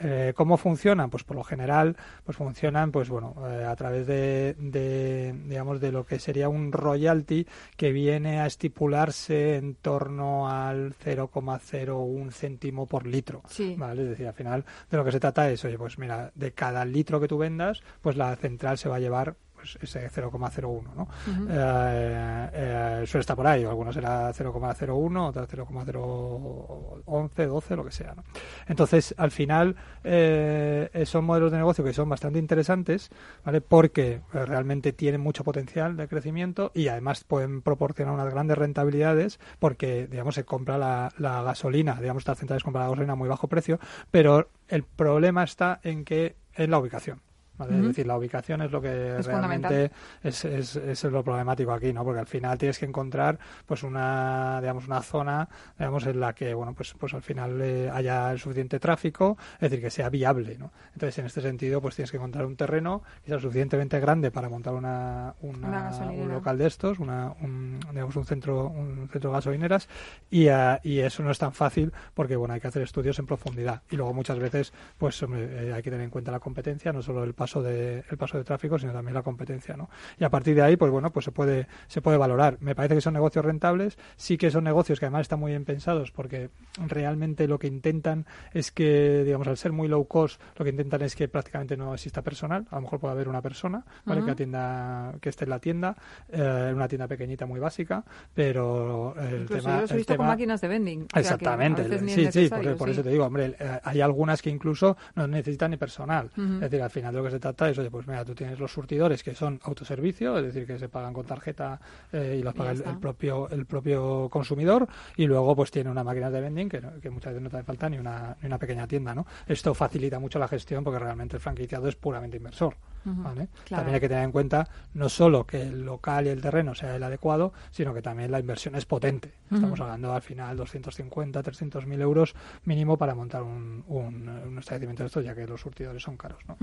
Eh, 0.00 0.32
¿Cómo 0.36 0.56
funcionan? 0.56 1.10
Pues 1.10 1.24
por 1.24 1.36
lo 1.36 1.44
general, 1.44 1.96
pues 2.24 2.36
funcionan, 2.36 2.92
pues 2.92 3.08
bueno, 3.08 3.34
eh, 3.48 3.64
a 3.64 3.74
través 3.74 4.06
de, 4.06 4.54
de, 4.58 5.34
digamos, 5.46 5.80
de 5.80 5.92
lo 5.92 6.06
que 6.06 6.18
sería 6.18 6.48
un 6.48 6.72
royalty 6.72 7.46
que 7.76 7.90
viene 7.92 8.40
a 8.40 8.46
estipularse 8.46 9.56
en 9.56 9.74
torno 9.74 10.48
al 10.48 10.94
0,01 10.94 12.30
céntimo 12.30 12.86
por 12.86 13.06
litro. 13.06 13.42
¿vale? 13.76 14.02
Es 14.02 14.08
decir, 14.10 14.26
al 14.26 14.34
final 14.34 14.64
de 14.90 14.96
lo 14.96 15.04
que 15.04 15.12
se 15.12 15.20
trata 15.20 15.50
es, 15.50 15.64
oye, 15.64 15.78
pues 15.78 15.98
mira, 15.98 16.30
de 16.34 16.52
cada 16.52 16.84
litro 16.84 17.20
que 17.20 17.28
tú 17.28 17.38
vendas, 17.38 17.82
pues 18.00 18.16
la 18.16 18.34
central 18.36 18.78
se 18.78 18.88
va 18.88 18.96
a 18.96 19.00
llevar 19.00 19.36
pues 19.58 19.76
ese 19.82 20.08
0,01, 20.08 20.94
¿no? 20.94 21.08
Eh, 21.50 22.50
eh, 22.52 23.04
suele 23.06 23.22
estar 23.22 23.34
por 23.34 23.46
ahí, 23.46 23.64
algunos 23.64 23.92
será 23.92 24.32
0,01, 24.32 25.28
otros 25.28 25.48
0,011, 25.48 27.46
12, 27.46 27.76
lo 27.76 27.84
que 27.84 27.90
sea, 27.90 28.14
¿no? 28.14 28.22
Entonces, 28.68 29.14
al 29.18 29.32
final, 29.32 29.74
eh, 30.04 31.02
son 31.06 31.24
modelos 31.24 31.50
de 31.50 31.58
negocio 31.58 31.82
que 31.82 31.92
son 31.92 32.08
bastante 32.08 32.38
interesantes, 32.38 33.10
¿vale? 33.44 33.60
Porque 33.60 34.20
realmente 34.32 34.92
tienen 34.92 35.20
mucho 35.20 35.42
potencial 35.42 35.96
de 35.96 36.06
crecimiento 36.06 36.70
y 36.72 36.86
además 36.86 37.24
pueden 37.24 37.60
proporcionar 37.62 38.14
unas 38.14 38.32
grandes 38.32 38.56
rentabilidades 38.56 39.40
porque, 39.58 40.06
digamos, 40.06 40.36
se 40.36 40.44
compra 40.44 40.78
la, 40.78 41.12
la 41.18 41.42
gasolina, 41.42 41.96
digamos, 42.00 42.20
estas 42.20 42.38
centrales 42.38 42.62
compran 42.62 42.84
la 42.84 42.90
gasolina 42.90 43.14
a 43.14 43.16
muy 43.16 43.28
bajo 43.28 43.48
precio, 43.48 43.80
pero 44.12 44.50
el 44.68 44.84
problema 44.84 45.42
está 45.42 45.80
en 45.82 46.04
que 46.04 46.36
en 46.54 46.70
la 46.70 46.78
ubicación. 46.78 47.27
Es 47.60 47.82
decir, 47.82 48.06
la 48.06 48.16
ubicación 48.16 48.62
es 48.62 48.70
lo 48.70 48.80
que 48.80 49.20
realmente 49.22 49.90
es, 50.22 50.44
es, 50.44 50.76
es, 50.76 51.04
lo 51.04 51.24
problemático 51.24 51.72
aquí, 51.72 51.92
¿no? 51.92 52.04
Porque 52.04 52.20
al 52.20 52.26
final 52.26 52.56
tienes 52.56 52.78
que 52.78 52.86
encontrar, 52.86 53.38
pues, 53.66 53.82
una, 53.82 54.60
digamos, 54.60 54.86
una 54.86 55.02
zona, 55.02 55.48
digamos, 55.78 56.06
en 56.06 56.20
la 56.20 56.32
que, 56.34 56.54
bueno, 56.54 56.74
pues, 56.74 56.94
pues 56.98 57.14
al 57.14 57.22
final 57.22 57.60
eh, 57.60 57.90
haya 57.92 58.30
el 58.30 58.38
suficiente 58.38 58.78
tráfico, 58.78 59.36
es 59.54 59.70
decir, 59.70 59.80
que 59.80 59.90
sea 59.90 60.08
viable, 60.08 60.56
¿no? 60.58 60.70
Entonces, 60.92 61.18
en 61.18 61.26
este 61.26 61.40
sentido, 61.40 61.80
pues 61.80 61.96
tienes 61.96 62.10
que 62.10 62.16
encontrar 62.16 62.46
un 62.46 62.56
terreno 62.56 63.02
que 63.24 63.30
sea 63.30 63.40
suficientemente 63.40 63.98
grande 64.00 64.30
para 64.30 64.48
montar 64.48 64.74
una, 64.74 65.34
una, 65.40 65.90
un 66.10 66.28
local 66.28 66.58
de 66.58 66.66
estos, 66.66 66.98
una, 66.98 67.34
un, 67.40 67.80
digamos, 67.90 68.14
un 68.16 68.24
centro, 68.24 68.68
un 68.68 69.08
centro 69.10 69.30
de 69.30 69.36
gasolineras, 69.36 69.88
y, 70.30 70.48
uh, 70.48 70.78
y 70.82 71.00
eso 71.00 71.22
no 71.22 71.30
es 71.30 71.38
tan 71.38 71.52
fácil 71.52 71.92
porque, 72.14 72.36
bueno, 72.36 72.54
hay 72.54 72.60
que 72.60 72.68
hacer 72.68 72.82
estudios 72.82 73.18
en 73.18 73.26
profundidad. 73.26 73.82
Y 73.90 73.96
luego 73.96 74.14
muchas 74.14 74.38
veces, 74.38 74.72
pues, 74.96 75.20
hombre, 75.22 75.68
eh, 75.68 75.72
hay 75.72 75.82
que 75.82 75.90
tener 75.90 76.04
en 76.04 76.10
cuenta 76.10 76.30
la 76.30 76.40
competencia, 76.40 76.92
no 76.92 77.02
solo 77.02 77.24
el 77.24 77.34
paso 77.34 77.47
paso 77.48 77.62
de 77.62 78.04
el 78.10 78.18
paso 78.18 78.36
de 78.36 78.44
tráfico, 78.44 78.78
sino 78.78 78.92
también 78.92 79.14
la 79.14 79.22
competencia, 79.22 79.76
¿no? 79.76 79.88
Y 80.18 80.24
a 80.24 80.30
partir 80.30 80.54
de 80.54 80.62
ahí, 80.62 80.76
pues 80.76 80.90
bueno, 80.92 81.10
pues 81.10 81.24
se 81.24 81.32
puede 81.32 81.66
se 81.86 82.02
puede 82.02 82.18
valorar. 82.18 82.58
Me 82.60 82.74
parece 82.74 82.94
que 82.96 83.00
son 83.00 83.14
negocios 83.14 83.44
rentables, 83.44 83.96
sí 84.16 84.36
que 84.36 84.50
son 84.50 84.64
negocios 84.64 85.00
que 85.00 85.06
además 85.06 85.22
están 85.22 85.40
muy 85.40 85.52
bien 85.52 85.64
pensados 85.64 86.10
porque 86.12 86.50
realmente 86.86 87.48
lo 87.48 87.58
que 87.58 87.66
intentan 87.68 88.26
es 88.52 88.70
que, 88.70 89.22
digamos, 89.24 89.48
al 89.48 89.56
ser 89.56 89.72
muy 89.72 89.88
low 89.88 90.06
cost, 90.06 90.40
lo 90.56 90.64
que 90.64 90.70
intentan 90.70 91.02
es 91.02 91.16
que 91.16 91.28
prácticamente 91.28 91.76
no 91.76 91.94
exista 91.94 92.22
personal. 92.22 92.66
A 92.70 92.76
lo 92.76 92.82
mejor 92.82 93.00
puede 93.00 93.12
haber 93.12 93.28
una 93.28 93.40
persona, 93.42 93.84
¿vale? 94.04 94.24
Que 94.24 94.30
atienda, 94.32 95.14
que 95.20 95.28
esté 95.30 95.44
en 95.44 95.50
la 95.50 95.58
tienda, 95.58 95.96
eh, 96.28 96.72
una 96.74 96.86
tienda 96.88 97.06
pequeñita 97.08 97.46
muy 97.46 97.60
básica, 97.60 98.04
pero 98.34 99.14
el 99.18 99.42
Incluso 99.42 99.62
tema, 99.62 99.74
yo 99.76 99.80
los 99.82 99.90
he 99.92 99.96
visto 99.96 100.12
con 100.16 100.24
tema- 100.24 100.28
máquinas 100.34 100.60
de 100.60 100.68
vending. 100.68 101.02
o 101.02 101.06
sea, 101.12 101.20
Exactamente, 101.20 101.82
ni 102.00 102.12
es 102.12 102.14
sí, 102.34 102.44
sí, 102.44 102.48
por, 102.48 102.76
por 102.76 102.88
sí. 102.88 102.92
eso 102.92 103.02
te 103.02 103.10
digo, 103.10 103.24
hombre, 103.24 103.54
eh, 103.58 103.80
hay 103.82 104.00
algunas 104.00 104.42
que 104.42 104.50
incluso 104.50 104.96
no 105.14 105.26
necesitan 105.26 105.70
ni 105.70 105.76
personal. 105.76 106.30
Ujú. 106.36 106.54
Es 106.54 106.60
decir, 106.60 106.82
al 106.82 106.90
final 106.90 107.14
lo 107.14 107.22
que 107.24 107.30
se 107.30 107.37
trata 107.38 107.68
es, 107.70 107.78
oye, 107.78 107.90
pues 107.90 108.06
mira, 108.06 108.24
tú 108.24 108.34
tienes 108.34 108.58
los 108.58 108.72
surtidores 108.72 109.22
que 109.22 109.34
son 109.34 109.60
autoservicio, 109.64 110.38
es 110.38 110.44
decir, 110.46 110.66
que 110.66 110.78
se 110.78 110.88
pagan 110.88 111.12
con 111.12 111.24
tarjeta 111.26 111.80
eh, 112.12 112.36
y 112.40 112.42
los 112.42 112.54
paga 112.54 112.70
el, 112.72 112.78
el 112.90 112.98
propio 112.98 113.48
el 113.50 113.66
propio 113.66 114.28
consumidor 114.30 114.86
y 115.16 115.26
luego 115.26 115.54
pues 115.56 115.70
tiene 115.70 115.90
una 115.90 116.04
máquina 116.04 116.30
de 116.30 116.40
vending 116.40 116.68
que, 116.68 116.80
no- 116.80 117.00
que 117.00 117.10
muchas 117.10 117.32
veces 117.32 117.42
no 117.42 117.50
te 117.50 117.56
hace 117.56 117.64
falta 117.64 117.88
ni 117.88 117.98
una, 117.98 118.36
ni 118.40 118.46
una 118.46 118.58
pequeña 118.58 118.86
tienda, 118.86 119.14
¿no? 119.14 119.26
Esto 119.46 119.74
facilita 119.74 120.18
mucho 120.18 120.38
la 120.38 120.48
gestión 120.48 120.84
porque 120.84 120.98
realmente 120.98 121.36
el 121.36 121.40
franquiciado 121.42 121.88
es 121.88 121.96
puramente 121.96 122.36
inversor. 122.36 122.74
Ujú, 123.10 123.22
¿vale? 123.22 123.48
claro. 123.64 123.80
También 123.80 123.94
hay 123.94 124.00
que 124.00 124.08
tener 124.08 124.24
en 124.24 124.32
cuenta 124.32 124.68
no 124.94 125.08
solo 125.08 125.46
que 125.46 125.62
el 125.62 125.84
local 125.84 126.26
y 126.26 126.30
el 126.30 126.40
terreno 126.40 126.74
sea 126.74 126.96
el 126.96 127.02
adecuado, 127.02 127.52
sino 127.70 127.94
que 127.94 128.02
también 128.02 128.30
la 128.30 128.40
inversión 128.40 128.74
es 128.74 128.86
potente. 128.86 129.34
Estamos 129.50 129.80
hablando 129.80 130.12
al 130.12 130.20
final 130.20 130.56
250, 130.56 131.42
300 131.42 131.86
mil 131.86 132.00
euros 132.02 132.34
mínimo 132.64 132.98
para 132.98 133.14
montar 133.14 133.42
un, 133.42 133.82
un, 133.86 134.28
un 134.28 134.58
establecimiento 134.58 135.02
de 135.02 135.06
esto, 135.06 135.20
ya 135.22 135.34
que 135.34 135.46
los 135.46 135.60
surtidores 135.60 136.02
son 136.02 136.16
caros. 136.16 136.40
¿no? 136.46 136.56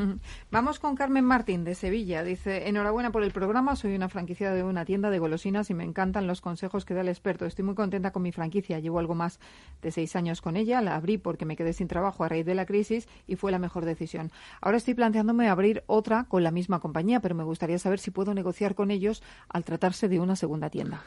Vamos 0.51 0.79
con 0.79 0.95
Carmen 0.95 1.25
Martín 1.25 1.63
de 1.63 1.73
Sevilla. 1.73 2.23
Dice, 2.23 2.67
enhorabuena 2.67 3.11
por 3.11 3.23
el 3.23 3.31
programa, 3.31 3.75
soy 3.75 3.95
una 3.95 4.09
franquicia 4.09 4.51
de 4.51 4.63
una 4.63 4.85
tienda 4.85 5.09
de 5.09 5.19
golosinas 5.19 5.69
y 5.69 5.73
me 5.73 5.83
encantan 5.83 6.27
los 6.27 6.41
consejos 6.41 6.85
que 6.85 6.93
da 6.93 7.01
el 7.01 7.09
experto. 7.09 7.45
Estoy 7.45 7.65
muy 7.65 7.75
contenta 7.75 8.11
con 8.11 8.21
mi 8.21 8.31
franquicia, 8.31 8.79
llevo 8.79 8.99
algo 8.99 9.15
más 9.15 9.39
de 9.81 9.91
seis 9.91 10.15
años 10.15 10.41
con 10.41 10.55
ella, 10.55 10.81
la 10.81 10.95
abrí 10.95 11.17
porque 11.17 11.45
me 11.45 11.55
quedé 11.55 11.73
sin 11.73 11.87
trabajo 11.87 12.23
a 12.23 12.29
raíz 12.29 12.45
de 12.45 12.55
la 12.55 12.65
crisis 12.65 13.07
y 13.27 13.35
fue 13.35 13.51
la 13.51 13.59
mejor 13.59 13.85
decisión. 13.85 14.31
Ahora 14.61 14.77
estoy 14.77 14.93
planteándome 14.93 15.49
abrir 15.49 15.83
otra 15.87 16.25
con 16.25 16.34
la 16.39 16.51
misma 16.51 16.79
compañía, 16.79 17.19
pero 17.19 17.35
me 17.35 17.43
gustaría 17.43 17.79
saber 17.79 17.99
si 17.99 18.11
puedo 18.11 18.33
negociar 18.33 18.75
con 18.75 18.91
ellos 18.91 19.23
al 19.49 19.63
tratarse 19.63 20.09
de 20.09 20.19
una 20.19 20.35
segunda 20.35 20.69
tienda. 20.69 21.03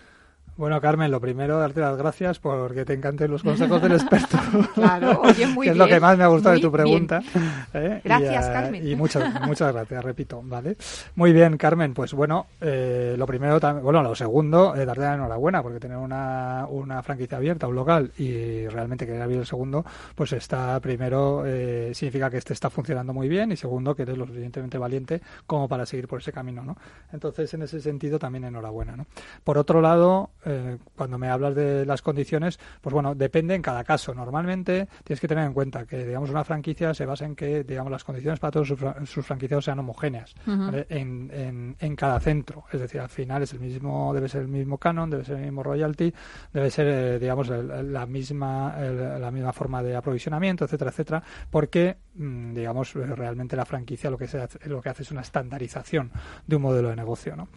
Bueno, 0.59 0.81
Carmen, 0.81 1.09
lo 1.09 1.21
primero, 1.21 1.57
darte 1.57 1.79
las 1.79 1.97
gracias 1.97 2.41
porque 2.41 2.85
te 2.85 2.93
encanten 2.93 3.31
los 3.31 3.45
consejos 3.45 3.81
del 3.81 3.93
experto. 3.93 4.37
Claro, 4.75 5.21
oye, 5.23 5.47
muy 5.55 5.67
que 5.67 5.71
es 5.71 5.77
lo 5.77 5.85
bien, 5.85 5.97
que 5.97 6.01
más 6.01 6.19
me 6.19 6.25
ha 6.25 6.27
gustado 6.27 6.57
de 6.57 6.61
tu 6.61 6.73
pregunta. 6.73 7.23
¿eh? 7.75 8.01
Gracias, 8.03 8.47
y, 8.47 8.49
eh, 8.49 8.53
Carmen. 8.53 8.89
Y 8.89 8.97
muchas, 8.97 9.41
muchas 9.47 9.73
gracias, 9.73 10.05
repito, 10.05 10.43
¿vale? 10.45 10.77
Muy 11.15 11.33
bien, 11.33 11.57
Carmen, 11.57 11.95
pues 11.95 12.13
bueno, 12.13 12.49
eh, 12.61 13.15
lo 13.17 13.25
primero, 13.25 13.61
bueno, 13.81 14.03
lo 14.03 14.17
segundo, 14.17 14.75
eh, 14.75 14.85
darte 14.85 15.03
la 15.03 15.15
enhorabuena 15.15 15.63
porque 15.63 15.79
tener 15.79 15.97
una, 15.97 16.67
una 16.69 17.05
franquicia 17.05 17.39
abierta, 17.39 17.69
un 17.69 17.77
local 17.77 18.11
y 18.19 18.67
realmente 18.67 19.07
querer 19.07 19.23
abrir 19.23 19.39
el 19.39 19.47
segundo, 19.47 19.85
pues 20.17 20.33
está, 20.33 20.81
primero, 20.81 21.45
eh, 21.47 21.93
significa 21.95 22.31
que 22.31 22.39
este 22.39 22.53
está 22.53 22.69
funcionando 22.69 23.13
muy 23.13 23.29
bien 23.29 23.53
y 23.53 23.57
segundo, 23.57 23.95
que 23.95 24.03
eres 24.03 24.19
lo 24.19 24.27
suficientemente 24.27 24.77
valiente 24.77 25.21
como 25.47 25.69
para 25.69 25.87
seguir 25.87 26.09
por 26.09 26.21
ese 26.21 26.33
camino, 26.33 26.65
¿no? 26.65 26.77
Entonces, 27.13 27.55
en 27.55 27.63
ese 27.63 27.81
sentido, 27.81 28.19
también 28.19 28.45
enhorabuena, 28.45 28.97
¿no? 28.97 29.07
Por 29.45 29.57
otro 29.57 29.81
lado, 29.81 30.31
eh, 30.49 30.79
cuando 30.97 31.19
me 31.19 31.29
hablas 31.29 31.55
de 31.55 31.85
las 31.87 32.03
condiciones, 32.03 32.59
pues 32.81 32.93
bueno, 32.93 33.15
depende 33.15 33.55
en 33.55 33.63
cada 33.63 33.85
caso. 33.85 34.15
Normalmente 34.15 34.89
tienes 35.05 35.21
que 35.21 35.29
tener 35.29 35.45
en 35.45 35.53
cuenta 35.53 35.85
que, 35.87 36.05
digamos, 36.07 36.31
una 36.31 36.45
franquicia 36.45 36.95
se 36.95 37.07
basa 37.07 37.25
en 37.27 37.37
que, 37.37 37.65
digamos, 37.65 37.93
las 37.93 38.05
condiciones 38.05 38.41
para 38.41 38.51
todos 38.51 38.69
sus, 38.69 38.79
fra- 38.79 38.97
sus 39.07 39.25
franquiciados 39.27 39.65
sean 39.65 39.79
homogéneas 39.79 40.35
Ujú. 40.47 40.57
¿vale? 40.59 40.87
en, 40.89 41.31
en, 41.33 41.77
en 41.79 41.97
cada 41.97 42.19
centro. 42.21 42.65
Es 42.73 42.81
decir, 42.81 43.01
al 43.01 43.09
final 43.09 43.43
es 43.43 43.53
el 43.53 43.61
mismo, 43.61 44.13
debe 44.15 44.29
ser 44.29 44.43
el 44.43 44.49
mismo 44.49 44.79
canon, 44.79 45.11
debe 45.11 45.25
ser 45.25 45.37
el 45.37 45.43
mismo 45.45 45.63
royalty, 45.63 46.13
debe 46.53 46.71
ser, 46.71 46.87
eh, 46.89 47.19
digamos, 47.19 47.49
el- 47.51 47.93
la 47.93 48.07
misma, 48.07 48.75
el- 48.79 49.21
la 49.21 49.31
misma 49.31 49.53
forma 49.53 49.83
de 49.83 49.95
aprovisionamiento, 49.97 50.65
etcétera, 50.65 50.91
etcétera, 50.91 51.23
porque, 51.51 51.97
mm, 52.15 52.55
digamos, 52.55 52.97
eh, 52.97 53.01
realmente 53.05 53.57
la 53.57 53.65
franquicia 53.65 54.11
lo 54.11 54.19
que, 54.19 54.27
se 54.27 54.41
hace, 54.41 54.59
lo 54.69 54.81
que 54.81 54.89
hace 54.89 55.03
es 55.03 55.11
una 55.11 55.21
estandarización 55.21 56.11
de 56.47 56.57
un 56.57 56.63
modelo 56.63 56.89
de 56.89 56.97
negocio, 56.97 57.37
¿no? 57.37 57.49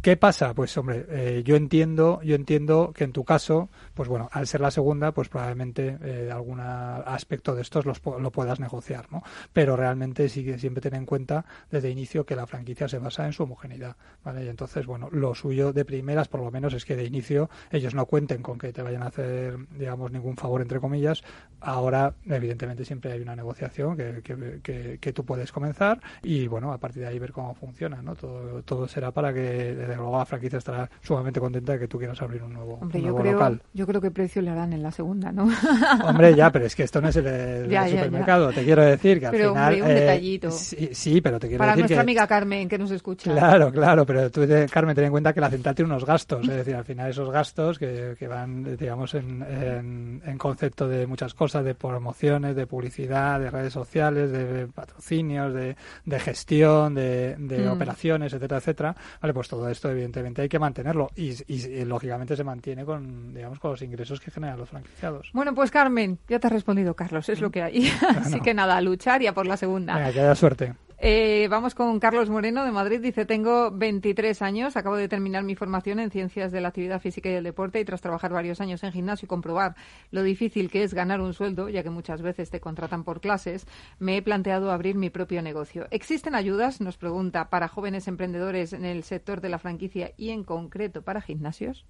¿Qué 0.00 0.16
pasa? 0.16 0.54
Pues 0.54 0.76
hombre, 0.78 1.06
eh, 1.10 1.42
yo 1.44 1.56
entiendo, 1.56 2.20
yo 2.22 2.36
entiendo 2.36 2.92
que 2.94 3.02
en 3.02 3.12
tu 3.12 3.24
caso, 3.24 3.68
pues 3.94 4.08
bueno, 4.08 4.28
al 4.32 4.46
ser 4.46 4.60
la 4.60 4.70
segunda, 4.70 5.10
pues 5.12 5.28
probablemente 5.28 5.98
eh, 6.00 6.30
algún 6.32 6.60
aspecto 6.60 7.54
de 7.56 7.62
estos 7.62 7.84
los, 7.84 8.00
lo 8.04 8.30
puedas 8.30 8.60
negociar, 8.60 9.10
¿no? 9.10 9.24
Pero 9.52 9.76
realmente 9.76 10.28
sí 10.28 10.44
que 10.44 10.56
siempre 10.56 10.80
ten 10.80 10.94
en 10.94 11.04
cuenta 11.04 11.44
desde 11.70 11.90
inicio 11.90 12.24
que 12.24 12.36
la 12.36 12.46
franquicia 12.46 12.88
se 12.88 12.98
basa 13.00 13.26
en 13.26 13.32
su 13.32 13.42
homogeneidad, 13.42 13.96
¿vale? 14.22 14.44
Y 14.44 14.48
entonces, 14.48 14.86
bueno, 14.86 15.08
lo 15.10 15.34
suyo 15.34 15.72
de 15.72 15.84
primeras, 15.84 16.28
por 16.28 16.40
lo 16.42 16.50
menos, 16.52 16.74
es 16.74 16.84
que 16.84 16.94
de 16.94 17.04
inicio 17.04 17.50
ellos 17.72 17.92
no 17.94 18.06
cuenten 18.06 18.40
con 18.40 18.56
que 18.56 18.72
te 18.72 18.82
vayan 18.82 19.02
a 19.02 19.06
hacer, 19.06 19.58
digamos, 19.76 20.12
ningún 20.12 20.36
favor 20.36 20.62
entre 20.62 20.78
comillas. 20.78 21.24
Ahora, 21.60 22.14
evidentemente, 22.26 22.84
siempre 22.84 23.10
hay 23.12 23.20
una 23.20 23.34
negociación 23.34 23.96
que, 23.96 24.22
que, 24.22 24.60
que- 24.62 24.98
que 25.00 25.12
tú 25.12 25.24
puedes 25.24 25.50
comenzar 25.50 26.00
y 26.22 26.46
bueno, 26.46 26.72
a 26.72 26.78
partir 26.78 27.02
de 27.02 27.08
ahí 27.08 27.18
ver 27.18 27.32
cómo 27.32 27.52
funciona, 27.56 28.00
¿no? 28.00 28.14
Todo, 28.14 28.62
todo 28.62 28.86
será 28.86 29.10
para 29.10 29.34
que 29.34 29.87
desde 29.88 30.00
luego 30.00 30.18
la 30.18 30.24
franquicia 30.26 30.58
estará 30.58 30.88
sumamente 31.02 31.40
contenta 31.40 31.72
de 31.72 31.78
que 31.80 31.88
tú 31.88 31.98
quieras 31.98 32.20
abrir 32.22 32.42
un 32.42 32.52
nuevo, 32.52 32.74
Hombre, 32.80 32.98
un 33.00 33.06
yo 33.06 33.16
creo, 33.16 33.32
local. 33.32 33.62
yo 33.74 33.86
creo 33.86 34.00
que 34.00 34.10
precio 34.10 34.42
le 34.42 34.50
harán 34.50 34.72
en 34.72 34.82
la 34.82 34.90
segunda, 34.92 35.32
¿no? 35.32 35.48
Hombre, 36.04 36.34
ya, 36.34 36.50
pero 36.52 36.66
es 36.66 36.74
que 36.76 36.84
esto 36.84 37.00
no 37.00 37.08
es 37.08 37.16
el, 37.16 37.26
el 37.26 37.68
Ya, 37.68 37.86
ya, 37.86 37.88
ya. 37.88 37.96
supermercado. 38.04 38.52
Te 38.52 38.64
quiero 38.64 38.82
decir 38.84 39.18
que 39.20 39.26
al 39.26 39.32
Pero, 39.32 39.48
final. 39.50 39.72
hombre, 39.74 39.82
un 39.82 39.90
eh, 39.90 40.00
detallito. 40.00 40.50
Sí, 40.50 40.90
sí, 40.92 41.20
pero 41.20 41.38
te 41.40 41.48
quiero 41.48 41.58
Para 41.60 41.72
decir 41.72 41.82
nuestra 41.82 41.96
que. 41.96 42.02
amiga 42.02 42.26
Carmen, 42.26 42.68
que 42.68 42.78
nos 42.78 42.90
escucha. 42.90 43.32
Claro, 43.32 43.72
claro, 43.72 44.04
pero 44.06 44.30
tú, 44.30 44.46
te- 44.46 44.66
Carmen, 44.66 44.94
ten 44.94 45.04
en 45.06 45.10
cuenta 45.10 45.32
que 45.32 45.40
la 45.40 45.50
central 45.50 45.74
tiene 45.74 45.90
unos 45.90 46.04
gastos, 46.04 46.48
es 46.48 46.54
decir, 46.56 46.74
al 46.74 46.84
final 46.84 47.10
esos 47.10 47.30
gastos 47.30 47.78
que, 47.78 48.14
que 48.18 48.28
van, 48.28 48.76
digamos, 48.76 49.14
en, 49.14 49.42
en, 49.42 50.22
en 50.24 50.38
concepto 50.38 50.86
de 50.88 51.06
muchas 51.06 51.34
cosas, 51.34 51.64
de 51.64 51.74
promociones, 51.74 52.54
de 52.56 52.66
publicidad, 52.66 53.40
de 53.40 53.50
redes 53.50 53.72
sociales, 53.72 54.30
de 54.30 54.66
patrocinios, 54.66 55.52
de, 55.54 55.76
de 56.04 56.18
gestión, 56.20 56.94
de, 56.94 57.36
de 57.38 57.58
Mm. 57.68 57.72
operaciones, 57.72 58.32
etcétera, 58.32 58.58
etcétera, 58.58 58.96
vale, 59.20 59.34
pues 59.34 59.48
todo 59.48 59.68
esto 59.78 59.90
evidentemente 59.90 60.42
hay 60.42 60.48
que 60.48 60.58
mantenerlo 60.58 61.08
y, 61.14 61.30
y- 61.46 61.66
y, 61.66 61.84
lógicamente 61.84 62.34
se 62.36 62.42
mantiene 62.42 62.84
con, 62.84 63.32
digamos, 63.32 63.60
con 63.60 63.70
los 63.70 63.82
ingresos 63.82 64.18
que 64.20 64.30
generan 64.32 64.58
los 64.58 64.68
franquiciados. 64.68 65.30
Bueno, 65.32 65.54
pues 65.54 65.70
Carmen, 65.70 66.18
ya 66.28 66.40
te 66.40 66.48
ha 66.48 66.50
respondido 66.50 66.94
Carlos, 66.94 67.28
es 67.28 67.40
lo 67.40 67.50
que 67.50 67.62
hay. 67.62 67.88
Así 68.20 68.40
que 68.40 68.54
nada, 68.54 68.76
a 68.76 68.80
luchar 68.80 69.22
y 69.22 69.28
a 69.28 69.32
por 69.34 69.46
la 69.46 69.56
segunda. 69.56 69.94
Venga, 69.96 70.12
que 70.12 70.20
haya 70.20 70.34
suerte. 70.34 70.74
Eh, 71.00 71.46
vamos 71.48 71.76
con 71.76 72.00
Carlos 72.00 72.28
Moreno 72.28 72.64
de 72.64 72.72
Madrid. 72.72 73.00
Dice, 73.00 73.24
tengo 73.24 73.70
23 73.70 74.42
años, 74.42 74.76
acabo 74.76 74.96
de 74.96 75.06
terminar 75.06 75.44
mi 75.44 75.54
formación 75.54 76.00
en 76.00 76.10
Ciencias 76.10 76.50
de 76.50 76.60
la 76.60 76.68
Actividad 76.68 77.00
Física 77.00 77.30
y 77.30 77.34
el 77.34 77.44
Deporte 77.44 77.78
y 77.78 77.84
tras 77.84 78.00
trabajar 78.00 78.32
varios 78.32 78.60
años 78.60 78.82
en 78.82 78.90
gimnasio 78.90 79.26
y 79.26 79.28
comprobar 79.28 79.76
lo 80.10 80.24
difícil 80.24 80.72
que 80.72 80.82
es 80.82 80.94
ganar 80.94 81.20
un 81.20 81.34
sueldo, 81.34 81.68
ya 81.68 81.84
que 81.84 81.90
muchas 81.90 82.20
veces 82.20 82.50
te 82.50 82.58
contratan 82.58 83.04
por 83.04 83.20
clases, 83.20 83.68
me 84.00 84.16
he 84.16 84.22
planteado 84.22 84.72
abrir 84.72 84.96
mi 84.96 85.08
propio 85.08 85.40
negocio. 85.40 85.86
¿Existen 85.92 86.34
ayudas, 86.34 86.80
nos 86.80 86.96
pregunta, 86.96 87.48
para 87.48 87.68
jóvenes 87.68 88.08
emprendedores 88.08 88.72
en 88.72 88.84
el 88.84 89.04
sector 89.04 89.40
de 89.40 89.50
la 89.50 89.60
franquicia 89.60 90.14
y 90.16 90.30
en 90.30 90.42
concreto 90.42 91.02
para 91.02 91.20
gimnasios? 91.20 91.86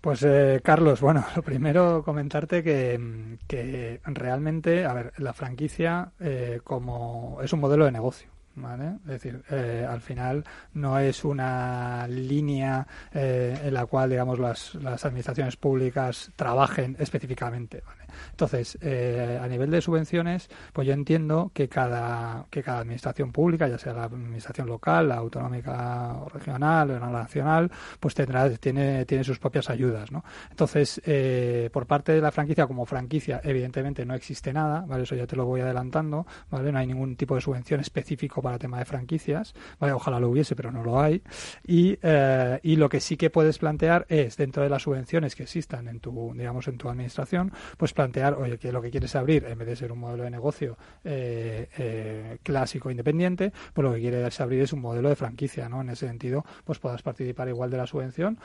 Pues 0.00 0.22
eh, 0.22 0.60
Carlos, 0.62 1.00
bueno, 1.00 1.24
lo 1.36 1.42
primero 1.42 2.02
comentarte 2.04 2.62
que, 2.62 3.38
que 3.46 4.00
realmente, 4.04 4.84
a 4.84 4.92
ver, 4.94 5.12
la 5.18 5.32
franquicia 5.32 6.12
eh, 6.20 6.60
como 6.64 7.40
es 7.42 7.52
un 7.52 7.60
modelo 7.60 7.84
de 7.84 7.92
negocio. 7.92 8.37
¿Vale? 8.60 8.96
Es 9.04 9.22
decir, 9.22 9.42
eh, 9.50 9.86
al 9.88 10.00
final 10.00 10.44
no 10.74 10.98
es 10.98 11.24
una 11.24 12.06
línea 12.08 12.86
eh, 13.12 13.58
en 13.64 13.74
la 13.74 13.86
cual, 13.86 14.10
digamos, 14.10 14.38
las, 14.38 14.74
las 14.76 15.04
administraciones 15.04 15.56
públicas 15.56 16.30
trabajen 16.36 16.96
específicamente. 16.98 17.82
¿vale? 17.86 18.04
Entonces, 18.30 18.78
eh, 18.80 19.38
a 19.40 19.46
nivel 19.48 19.70
de 19.70 19.80
subvenciones, 19.80 20.48
pues 20.72 20.86
yo 20.86 20.94
entiendo 20.94 21.50
que 21.54 21.68
cada, 21.68 22.46
que 22.50 22.62
cada 22.62 22.80
administración 22.80 23.32
pública, 23.32 23.68
ya 23.68 23.78
sea 23.78 23.92
la 23.92 24.04
administración 24.04 24.68
local, 24.68 25.08
la 25.08 25.16
autonómica 25.16 26.14
o 26.14 26.28
regional 26.28 26.90
o 26.90 26.98
nacional, 26.98 27.70
pues 28.00 28.14
tendrá, 28.14 28.48
tiene, 28.50 29.04
tiene 29.04 29.24
sus 29.24 29.38
propias 29.38 29.70
ayudas, 29.70 30.10
¿no? 30.12 30.24
Entonces, 30.50 31.00
eh, 31.04 31.70
por 31.72 31.86
parte 31.86 32.12
de 32.12 32.20
la 32.20 32.30
franquicia 32.30 32.66
como 32.66 32.86
franquicia, 32.86 33.40
evidentemente 33.44 34.04
no 34.04 34.14
existe 34.14 34.52
nada, 34.52 34.84
¿vale? 34.86 35.02
Eso 35.04 35.14
ya 35.14 35.26
te 35.26 35.36
lo 35.36 35.44
voy 35.44 35.60
adelantando, 35.60 36.26
¿vale? 36.50 36.72
No 36.72 36.78
hay 36.78 36.86
ningún 36.86 37.16
tipo 37.16 37.34
de 37.34 37.40
subvención 37.40 37.80
específico 37.80 38.42
para 38.42 38.47
tema 38.56 38.78
de 38.78 38.84
franquicias, 38.84 39.54
vale, 39.78 39.92
ojalá 39.92 40.20
lo 40.20 40.30
hubiese, 40.30 40.56
pero 40.56 40.70
no 40.70 40.82
lo 40.82 41.00
hay, 41.00 41.22
y, 41.66 41.98
eh, 42.02 42.60
y 42.62 42.76
lo 42.76 42.88
que 42.88 43.00
sí 43.00 43.16
que 43.16 43.30
puedes 43.30 43.58
plantear 43.58 44.06
es, 44.08 44.36
dentro 44.36 44.62
de 44.62 44.68
las 44.68 44.82
subvenciones 44.82 45.34
que 45.34 45.42
existan 45.42 45.88
en 45.88 46.00
tu, 46.00 46.32
digamos, 46.34 46.68
en 46.68 46.78
tu 46.78 46.88
administración, 46.88 47.52
pues 47.76 47.92
plantear, 47.92 48.34
oye, 48.34 48.58
que 48.58 48.72
lo 48.72 48.80
que 48.80 48.90
quieres 48.90 49.14
abrir, 49.16 49.44
en 49.44 49.58
vez 49.58 49.68
de 49.68 49.76
ser 49.76 49.92
un 49.92 49.98
modelo 49.98 50.24
de 50.24 50.30
negocio 50.30 50.78
eh, 51.04 51.68
eh, 51.76 52.38
clásico 52.42 52.90
independiente, 52.90 53.52
pues 53.74 53.84
lo 53.84 53.92
que 53.92 54.00
quieres 54.00 54.40
abrir 54.40 54.62
es 54.62 54.72
un 54.72 54.80
modelo 54.80 55.08
de 55.08 55.16
franquicia, 55.16 55.68
¿no? 55.68 55.80
En 55.80 55.90
ese 55.90 56.06
sentido, 56.06 56.44
pues 56.64 56.78
puedas 56.78 57.02
participar 57.02 57.48
igual 57.48 57.70
de 57.70 57.76
la 57.76 57.86
subvención, 57.86 58.38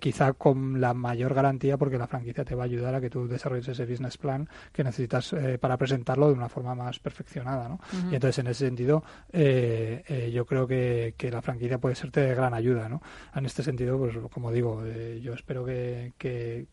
quizá 0.00 0.32
con 0.32 0.80
la 0.80 0.94
mayor 0.94 1.34
garantía, 1.34 1.76
porque 1.76 1.98
la 1.98 2.06
franquicia 2.06 2.44
te 2.44 2.54
va 2.54 2.62
a 2.62 2.66
ayudar 2.66 2.94
a 2.94 3.00
que 3.00 3.10
tú 3.10 3.26
desarrolles 3.26 3.68
ese 3.68 3.86
business 3.86 4.16
plan 4.16 4.48
que 4.72 4.84
necesitas 4.84 5.34
para 5.60 5.76
presentarlo 5.76 6.28
de 6.28 6.34
una 6.34 6.48
forma 6.48 6.74
más 6.74 6.98
perfeccionada, 6.98 7.68
¿no? 7.68 7.80
Y 8.10 8.14
entonces, 8.14 8.38
en 8.38 8.46
ese 8.46 8.66
sentido, 8.66 9.02
yo 10.32 10.46
creo 10.46 10.66
que, 10.66 11.14
la 11.30 11.42
franquicia 11.42 11.78
puede 11.78 11.94
serte 11.94 12.20
de 12.20 12.34
gran 12.34 12.54
ayuda, 12.54 12.88
¿no? 12.88 13.02
En 13.34 13.46
este 13.46 13.62
sentido, 13.62 13.98
pues 13.98 14.16
como 14.30 14.50
digo, 14.52 14.82
eh, 14.84 15.20
yo 15.22 15.34
espero 15.34 15.64
que, 15.64 16.66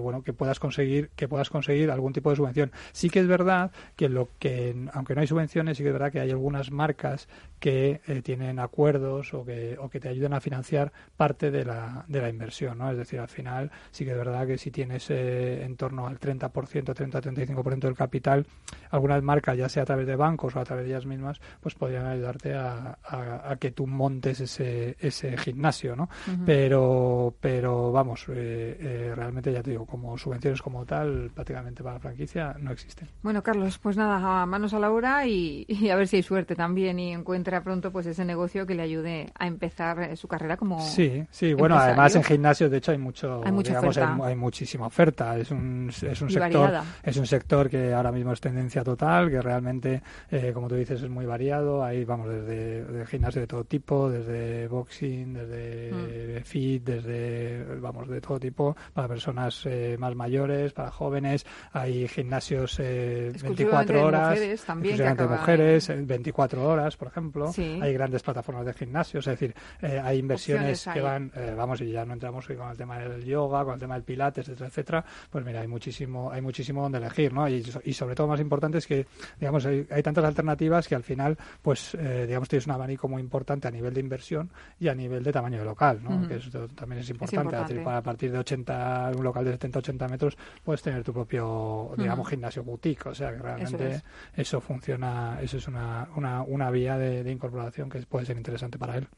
bueno 0.00 0.22
que 0.22 0.32
puedas 0.32 0.58
conseguir 0.58 1.10
que 1.16 1.28
puedas 1.28 1.50
conseguir 1.50 1.90
algún 1.90 2.12
tipo 2.12 2.30
de 2.30 2.36
subvención. 2.36 2.72
Sí 2.92 3.10
que 3.10 3.20
es 3.20 3.26
verdad 3.26 3.70
que 3.96 4.08
lo 4.08 4.28
que 4.38 4.74
aunque 4.92 5.14
no 5.14 5.20
hay 5.20 5.26
subvenciones, 5.26 5.76
sí 5.76 5.82
que 5.82 5.90
es 5.90 5.92
verdad 5.92 6.12
que 6.12 6.20
hay 6.20 6.30
algunas 6.30 6.70
marcas 6.70 7.28
que 7.58 8.00
eh, 8.06 8.22
tienen 8.22 8.58
acuerdos 8.58 9.32
o 9.34 9.44
que, 9.44 9.78
te 10.00 10.08
ayudan 10.08 10.34
a 10.34 10.40
financiar 10.40 10.92
parte 11.16 11.50
de 11.50 11.64
la, 11.64 12.04
de 12.08 12.20
la 12.20 12.28
inversión, 12.28 12.78
¿no? 12.78 12.90
Es 12.90 12.98
decir, 12.98 13.20
al 13.20 13.28
final 13.28 13.70
sí 13.90 14.04
que 14.04 14.10
es 14.10 14.16
verdad 14.16 14.46
que 14.46 14.58
si 14.58 14.70
tienes 14.70 15.08
eh, 15.10 15.64
en 15.64 15.76
torno 15.76 16.06
al 16.06 16.18
30%, 16.18 16.50
30-35% 16.50 17.78
del 17.78 17.94
capital, 17.94 18.46
algunas 18.90 19.22
marcas, 19.22 19.56
ya 19.56 19.68
sea 19.68 19.84
a 19.84 19.86
través 19.86 20.06
de 20.06 20.16
bancos 20.16 20.56
o 20.56 20.60
a 20.60 20.64
través 20.64 20.84
de 20.84 20.90
ellas 20.90 21.06
mismas, 21.06 21.40
pues 21.60 21.74
podrían 21.74 22.06
ayudarte 22.14 22.54
a, 22.54 22.98
a, 23.04 23.56
que 23.56 23.70
tú 23.70 23.86
montes 23.86 24.40
ese, 24.40 24.96
ese 24.98 25.36
gimnasio, 25.36 25.96
¿no? 25.96 26.08
Pero 26.44 27.34
pero 27.40 27.92
vamos, 27.92 28.26
eh, 28.28 29.12
realmente 29.14 29.52
ya 29.52 29.62
te 29.62 29.70
digo, 29.70 29.86
como 29.86 30.16
subvenciones 30.18 30.62
como 30.62 30.84
tal, 30.84 31.30
prácticamente 31.34 31.82
para 31.82 31.94
la 31.94 32.00
franquicia 32.00 32.56
no 32.58 32.72
existen. 32.72 33.08
Bueno, 33.22 33.42
Carlos, 33.42 33.78
pues 33.78 33.96
nada, 33.96 34.44
manos 34.46 34.74
a 34.74 34.78
la 34.78 34.90
obra 34.90 35.26
y, 35.26 35.64
y 35.68 35.90
a 35.90 35.96
ver 35.96 36.08
si 36.08 36.16
hay 36.16 36.22
suerte 36.22 36.54
también 36.54 36.98
y 36.98 37.12
encuentra 37.12 37.62
pronto 37.62 37.90
pues 37.90 38.06
ese 38.06 38.24
negocio 38.24 38.66
que 38.66 38.74
le 38.74 38.82
ayude 38.82 39.26
a 39.38 39.46
empezar 39.46 40.00
eh, 40.02 40.16
su 40.16 40.28
carrera 40.28 40.56
como 40.56 40.80
sí 40.80 41.24
sí 41.30 41.54
bueno 41.54 41.76
además 41.76 42.14
en 42.16 42.24
gimnasios 42.24 42.70
de 42.70 42.78
hecho 42.78 42.92
hay 42.92 42.98
mucho 42.98 43.42
hay, 43.44 43.52
digamos, 43.52 43.96
hay, 43.96 44.36
muchísima 44.36 44.86
oferta. 44.86 45.36
Es 45.36 45.50
un 45.50 45.90
es 45.90 46.22
un 46.22 46.30
sector 46.30 46.72
es 47.02 47.16
un 47.16 47.26
sector 47.26 47.70
que 47.70 47.92
ahora 47.92 48.12
mismo 48.12 48.32
es 48.32 48.40
tendencia 48.40 48.82
total 48.84 49.30
que 49.30 49.40
realmente 49.40 50.02
eh, 50.30 50.52
como 50.52 50.68
tú 50.68 50.74
dices 50.74 51.02
es 51.02 51.08
muy 51.08 51.26
variado. 51.26 51.84
Hay 51.84 51.93
vamos 52.02 52.28
desde 52.28 52.84
de 52.84 53.06
gimnasio 53.06 53.42
de 53.42 53.46
todo 53.46 53.64
tipo 53.64 54.10
desde 54.10 54.66
boxing 54.66 55.34
desde 55.34 56.40
mm. 56.40 56.44
fit 56.44 56.82
desde 56.82 57.64
vamos 57.80 58.08
de 58.08 58.20
todo 58.20 58.40
tipo 58.40 58.76
para 58.92 59.06
personas 59.06 59.64
eh, 59.66 59.96
más 59.98 60.14
mayores 60.16 60.72
para 60.72 60.90
jóvenes. 60.90 61.46
Hay 61.72 62.08
gimnasios 62.08 62.78
24 62.78 64.04
horas 64.04 64.30
mujeres, 64.30 64.64
también 64.64 65.16
mujeres 65.28 65.92
24 65.94 66.68
horas 66.68 66.96
por 66.96 67.08
ejemplo. 67.08 67.52
Hay 67.56 67.92
grandes 67.92 68.22
plataformas 68.22 68.66
de 68.66 68.72
gimnasios, 68.72 69.26
es 69.26 69.38
decir, 69.38 69.54
eh, 69.82 70.00
hay 70.02 70.18
inversiones 70.18 70.88
que 70.92 71.00
van, 71.00 71.30
eh, 71.34 71.54
vamos, 71.56 71.80
y 71.80 71.90
ya 71.90 72.04
no 72.04 72.14
entramos 72.14 72.46
con 72.46 72.70
el 72.70 72.76
tema 72.76 72.98
del 72.98 73.24
yoga, 73.24 73.64
con 73.64 73.74
el 73.74 73.80
tema 73.80 73.94
del 73.94 74.04
pilates, 74.04 74.48
etcétera, 74.48 74.68
etcétera, 74.68 75.04
pues 75.30 75.44
mira, 75.44 75.60
hay 75.60 75.68
muchísimo, 75.68 76.30
hay 76.30 76.40
muchísimo 76.40 76.82
donde 76.82 76.98
elegir, 76.98 77.32
¿no? 77.32 77.48
Y, 77.48 77.62
sobre 77.94 78.14
todo 78.14 78.26
más 78.26 78.40
importante 78.40 78.78
es 78.78 78.86
que, 78.86 79.06
digamos, 79.38 79.64
hay, 79.66 79.84
tantas 80.02 80.24
alternativas 80.24 80.88
que 80.88 80.94
al 80.94 81.02
final, 81.02 81.36
pues, 81.62 81.83
eh, 81.94 82.24
digamos, 82.26 82.48
tienes 82.48 82.66
un 82.66 82.72
abanico 82.72 83.08
muy 83.08 83.20
importante 83.20 83.68
a 83.68 83.70
nivel 83.70 83.92
de 83.92 84.00
inversión 84.00 84.50
y 84.78 84.88
a 84.88 84.94
nivel 84.94 85.22
de 85.22 85.32
tamaño 85.32 85.58
de 85.58 85.64
local, 85.64 86.00
¿no? 86.02 86.26
Que 86.26 86.36
eso 86.36 86.68
también 86.68 87.00
es 87.02 87.10
importante, 87.10 87.56
decir, 87.56 87.82
para 87.82 87.98
a 87.98 88.02
partir 88.02 88.32
de 88.32 88.38
80, 88.38 89.12
un 89.16 89.24
local 89.24 89.44
de 89.44 89.58
70-80 89.58 90.10
metros, 90.10 90.36
puedes 90.62 90.82
tener 90.82 91.02
tu 91.02 91.12
propio, 91.12 91.92
digamos, 91.96 92.28
gimnasio 92.28 92.62
boutique, 92.62 93.06
o 93.06 93.14
sea, 93.14 93.32
que 93.32 93.38
realmente 93.38 94.02
eso, 94.34 94.60
funciona, 94.60 95.38
eso 95.42 95.58
es 95.58 95.68
una, 95.68 96.08
una, 96.16 96.42
una 96.42 96.70
vía 96.70 96.96
de, 96.96 97.22
de 97.22 97.32
incorporación 97.32 97.90
que 97.90 98.00
puede 98.00 98.26
ser 98.26 98.36
interesante 98.36 98.78
para 98.78 98.96
él. 98.96 99.08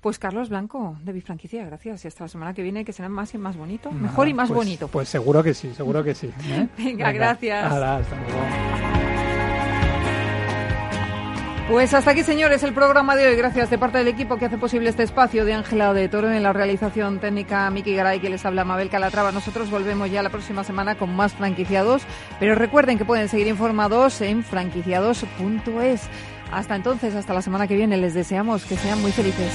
Pues 0.00 0.18
Carlos 0.18 0.48
Blanco, 0.48 0.96
de 1.04 1.12
Bifranquicia, 1.12 1.64
gracias. 1.64 2.04
Y 2.04 2.08
hasta 2.08 2.24
la 2.24 2.28
semana 2.28 2.54
que 2.54 2.62
viene, 2.62 2.84
que 2.84 2.92
será 2.92 3.08
más 3.08 3.34
y 3.34 3.38
más 3.38 3.56
bonito. 3.56 3.90
Mejor 3.90 4.28
y 4.28 4.34
más 4.34 4.48
pues, 4.48 4.56
bonito. 4.56 4.88
Pues 4.88 5.08
seguro 5.08 5.42
que 5.42 5.54
sí, 5.54 5.72
seguro 5.74 6.04
que 6.04 6.14
sí. 6.14 6.30
¿eh? 6.48 6.68
Venga, 6.78 7.12
gracias. 7.12 7.72
hasta 7.72 8.16
luego. 8.16 9.37
Pues 11.68 11.92
hasta 11.92 12.12
aquí, 12.12 12.22
señores, 12.22 12.62
el 12.62 12.72
programa 12.72 13.14
de 13.14 13.26
hoy. 13.26 13.36
Gracias 13.36 13.68
de 13.68 13.76
parte 13.76 13.98
del 13.98 14.08
equipo 14.08 14.38
que 14.38 14.46
hace 14.46 14.56
posible 14.56 14.88
este 14.88 15.02
espacio 15.02 15.44
de 15.44 15.52
Ángela 15.52 15.92
de 15.92 16.08
Toro 16.08 16.32
en 16.32 16.42
la 16.42 16.54
realización 16.54 17.20
técnica 17.20 17.68
Miki 17.70 17.94
Garay, 17.94 18.20
que 18.20 18.30
les 18.30 18.46
habla 18.46 18.64
Mabel 18.64 18.88
Calatrava. 18.88 19.32
Nosotros 19.32 19.70
volvemos 19.70 20.10
ya 20.10 20.22
la 20.22 20.30
próxima 20.30 20.64
semana 20.64 20.94
con 20.94 21.14
más 21.14 21.34
franquiciados, 21.34 22.04
pero 22.40 22.54
recuerden 22.54 22.96
que 22.96 23.04
pueden 23.04 23.28
seguir 23.28 23.48
informados 23.48 24.22
en 24.22 24.44
franquiciados.es. 24.44 26.08
Hasta 26.50 26.74
entonces, 26.74 27.14
hasta 27.14 27.34
la 27.34 27.42
semana 27.42 27.66
que 27.66 27.76
viene, 27.76 27.98
les 27.98 28.14
deseamos 28.14 28.64
que 28.64 28.76
sean 28.76 29.02
muy 29.02 29.12
felices. 29.12 29.52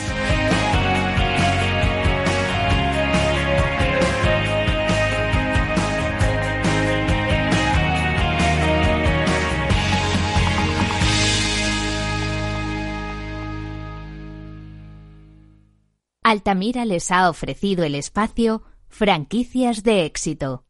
Altamira 16.24 16.86
les 16.86 17.12
ha 17.12 17.30
ofrecido 17.30 17.84
el 17.84 17.96
espacio 17.96 18.64
Franquicias 18.88 19.84
de 19.84 20.06
éxito. 20.06 20.64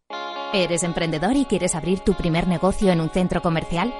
¿Eres 0.51 0.81
emprendedor 0.81 1.35
y 1.35 1.45
quieres 1.45 1.75
abrir 1.75 1.99
tu 1.99 2.15
primer 2.15 2.47
negocio 2.47 2.91
en 2.91 3.01
un 3.01 3.09
centro 3.09 3.41
comercial? 3.41 3.93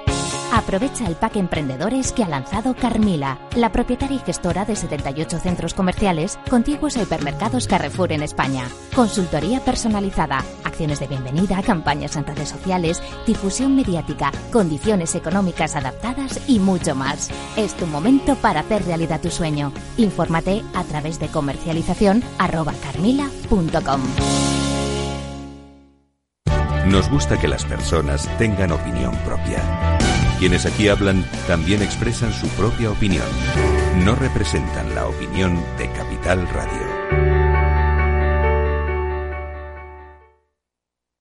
Aprovecha 0.52 1.06
el 1.06 1.14
pack 1.14 1.36
emprendedores 1.36 2.12
que 2.12 2.24
ha 2.24 2.28
lanzado 2.28 2.74
Carmila, 2.74 3.38
la 3.56 3.70
propietaria 3.70 4.16
y 4.16 4.20
gestora 4.20 4.64
de 4.64 4.74
78 4.74 5.38
centros 5.38 5.74
comerciales, 5.74 6.38
contiguos 6.50 6.96
a 6.96 7.02
hipermercados 7.02 7.68
Carrefour 7.68 8.12
en 8.12 8.22
España. 8.22 8.68
Consultoría 8.94 9.60
personalizada, 9.60 10.44
acciones 10.74 10.98
de 10.98 11.06
bienvenida, 11.06 11.62
campañas 11.62 12.16
en 12.16 12.26
redes 12.26 12.48
sociales, 12.48 13.00
difusión 13.28 13.76
mediática, 13.76 14.32
condiciones 14.52 15.14
económicas 15.14 15.76
adaptadas 15.76 16.40
y 16.48 16.58
mucho 16.58 16.96
más. 16.96 17.30
Es 17.56 17.74
tu 17.74 17.86
momento 17.86 18.34
para 18.34 18.60
hacer 18.60 18.84
realidad 18.84 19.20
tu 19.20 19.30
sueño. 19.30 19.72
Infórmate 19.98 20.64
a 20.74 20.82
través 20.82 21.20
de 21.20 21.28
comercialización. 21.28 22.24
Nos 26.86 27.08
gusta 27.08 27.38
que 27.38 27.46
las 27.46 27.64
personas 27.64 28.28
tengan 28.36 28.72
opinión 28.72 29.16
propia. 29.24 29.62
Quienes 30.40 30.66
aquí 30.66 30.88
hablan 30.88 31.24
también 31.46 31.82
expresan 31.82 32.32
su 32.32 32.48
propia 32.48 32.90
opinión. 32.90 33.24
No 34.04 34.16
representan 34.16 34.92
la 34.96 35.06
opinión 35.06 35.54
de 35.78 35.88
Capital 35.92 36.48
Radio. 36.48 36.93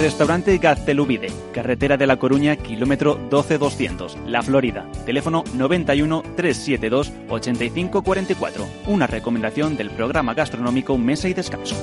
Restaurante 0.00 0.56
Gaztelubide, 0.56 1.30
carretera 1.52 1.98
de 1.98 2.06
La 2.06 2.16
Coruña, 2.16 2.56
kilómetro 2.56 3.16
12200, 3.28 4.16
La 4.24 4.42
Florida. 4.42 4.86
Teléfono 5.04 5.44
91 5.52 6.22
372 6.36 7.12
8544. 7.28 8.66
Una 8.86 9.06
recomendación 9.06 9.76
del 9.76 9.90
programa 9.90 10.32
gastronómico 10.32 10.96
Mesa 10.96 11.28
y 11.28 11.34
Descanso. 11.34 11.76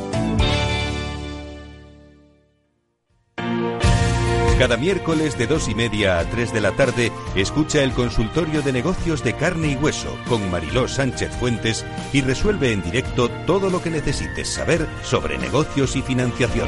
Cada 4.58 4.78
miércoles 4.78 5.38
de 5.38 5.46
dos 5.46 5.70
y 5.70 5.76
media 5.76 6.18
a 6.18 6.26
3 6.26 6.52
de 6.52 6.62
la 6.62 6.72
tarde, 6.72 7.12
escucha 7.36 7.84
el 7.84 7.92
consultorio 7.92 8.64
de 8.64 8.74
negocios 8.74 9.24
de 9.24 9.34
carne 9.34 9.74
y 9.74 9.76
hueso 9.76 10.18
con 10.28 10.50
Mariló 10.50 10.88
Sánchez 10.88 11.30
Fuentes 11.38 11.86
y 12.12 12.22
resuelve 12.22 12.72
en 12.72 12.82
directo 12.82 13.30
todo 13.46 13.70
lo 13.70 13.80
que 13.84 13.92
necesites 13.92 14.48
saber 14.48 14.88
sobre 15.04 15.38
negocios 15.38 15.96
y 15.96 16.02
financiación. 16.02 16.68